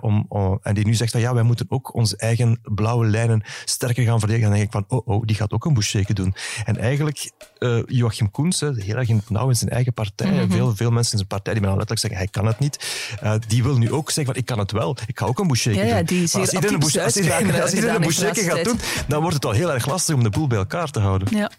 om, 0.00 0.24
om, 0.28 0.58
en 0.62 0.74
die 0.74 0.86
nu 0.86 0.94
zegt 0.94 1.12
van 1.12 1.20
ja, 1.20 1.34
wij 1.34 1.42
moeten 1.42 1.66
ook 1.68 1.94
onze 1.94 2.16
eigen 2.16 2.60
blauwe 2.62 3.06
lijnen 3.06 3.42
sterker 3.64 4.04
gaan 4.04 4.18
verdedigen. 4.18 4.44
En 4.44 4.50
dan 4.50 4.58
denk 4.58 4.74
ik 4.74 4.79
van 4.88 4.98
oh, 4.98 5.08
oh, 5.08 5.22
die 5.26 5.36
gaat 5.36 5.52
ook 5.52 5.64
een 5.64 5.72
boucheke 5.72 6.14
doen. 6.14 6.34
En 6.64 6.76
eigenlijk, 6.76 7.30
uh, 7.58 7.82
Joachim 7.86 8.30
Koens, 8.30 8.60
heel 8.60 8.96
erg 8.96 9.08
in 9.08 9.16
het 9.16 9.30
nauw 9.30 9.48
in 9.48 9.56
zijn 9.56 9.70
eigen 9.70 9.92
partij, 9.92 10.30
mm 10.30 10.38
-hmm. 10.38 10.50
veel, 10.50 10.76
veel 10.76 10.90
mensen 10.90 11.12
in 11.12 11.18
zijn 11.18 11.28
partij 11.28 11.52
die 11.52 11.62
mij 11.62 11.70
letterlijk 11.70 12.00
zeggen, 12.00 12.18
hij 12.18 12.28
kan 12.28 12.46
het 12.46 12.58
niet, 12.58 13.06
uh, 13.22 13.34
die 13.48 13.62
wil 13.62 13.76
nu 13.76 13.92
ook 13.92 14.10
zeggen 14.10 14.34
van, 14.34 14.42
ik 14.42 14.46
kan 14.46 14.58
het 14.58 14.72
wel, 14.72 14.96
ik 15.06 15.18
ga 15.18 15.26
ook 15.26 15.38
een 15.38 15.46
boucheke 15.46 15.78
ja, 15.78 15.84
ja, 15.84 15.96
doen. 15.96 16.04
Die 16.04 16.20
als 16.22 16.52
iedereen 16.52 16.72
een, 16.72 16.78
bouche, 16.78 17.02
als 17.02 17.16
iedereen, 17.16 17.62
als 17.62 17.72
iedereen 17.72 17.94
een 17.94 18.00
boucheke 18.00 18.40
gaat 18.40 18.64
doen, 18.64 18.80
dan 19.08 19.20
wordt 19.20 19.34
het 19.34 19.44
al 19.44 19.52
heel 19.52 19.72
erg 19.72 19.86
lastig 19.86 20.14
om 20.14 20.22
de 20.22 20.30
boel 20.30 20.46
bij 20.46 20.58
elkaar 20.58 20.90
te 20.90 21.00
houden. 21.00 21.36
Ja. 21.36 21.50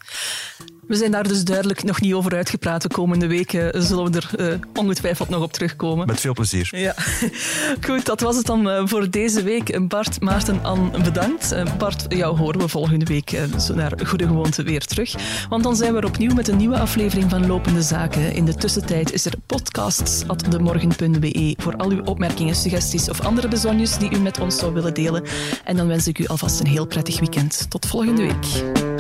We 0.91 0.97
zijn 0.97 1.11
daar 1.11 1.27
dus 1.27 1.43
duidelijk 1.43 1.83
nog 1.83 2.01
niet 2.01 2.13
over 2.13 2.35
uitgepraat. 2.35 2.81
De 2.81 2.87
komende 2.87 3.27
weken 3.27 3.83
zullen 3.83 4.11
we 4.11 4.17
er 4.17 4.51
uh, 4.51 4.57
ongetwijfeld 4.73 5.29
nog 5.29 5.41
op 5.41 5.53
terugkomen. 5.53 6.07
Met 6.07 6.19
veel 6.19 6.33
plezier. 6.33 6.69
Ja. 6.71 6.95
Goed, 7.87 8.05
dat 8.05 8.21
was 8.21 8.35
het 8.35 8.45
dan 8.45 8.67
uh, 8.67 8.81
voor 8.85 9.09
deze 9.09 9.43
week. 9.43 9.87
Bart, 9.87 10.21
Maarten, 10.21 10.63
Anne, 10.63 11.01
bedankt. 11.03 11.53
Uh, 11.53 11.63
Bart, 11.77 12.05
jou 12.09 12.37
horen 12.37 12.59
we 12.59 12.67
volgende 12.67 13.05
week 13.05 13.39
naar 13.73 13.93
goede 14.05 14.27
gewoonte 14.27 14.63
weer 14.63 14.85
terug. 14.85 15.15
Want 15.49 15.63
dan 15.63 15.75
zijn 15.75 15.93
we 15.93 15.99
er 15.99 16.05
opnieuw 16.05 16.33
met 16.33 16.47
een 16.47 16.57
nieuwe 16.57 16.79
aflevering 16.79 17.29
van 17.29 17.47
Lopende 17.47 17.81
Zaken. 17.81 18.33
In 18.33 18.45
de 18.45 18.55
tussentijd 18.55 19.11
is 19.11 19.25
er 19.25 19.33
podcasts.demorgen.be 19.45 21.55
voor 21.57 21.75
al 21.75 21.89
uw 21.89 22.03
opmerkingen, 22.03 22.55
suggesties 22.55 23.09
of 23.09 23.21
andere 23.21 23.47
bezonjes 23.47 23.97
die 23.97 24.11
u 24.11 24.17
met 24.17 24.39
ons 24.39 24.57
zou 24.57 24.73
willen 24.73 24.93
delen. 24.93 25.23
En 25.63 25.77
dan 25.77 25.87
wens 25.87 26.07
ik 26.07 26.19
u 26.19 26.27
alvast 26.27 26.59
een 26.59 26.67
heel 26.67 26.85
prettig 26.85 27.19
weekend. 27.19 27.65
Tot 27.69 27.85
volgende 27.85 28.21
week. 28.21 28.90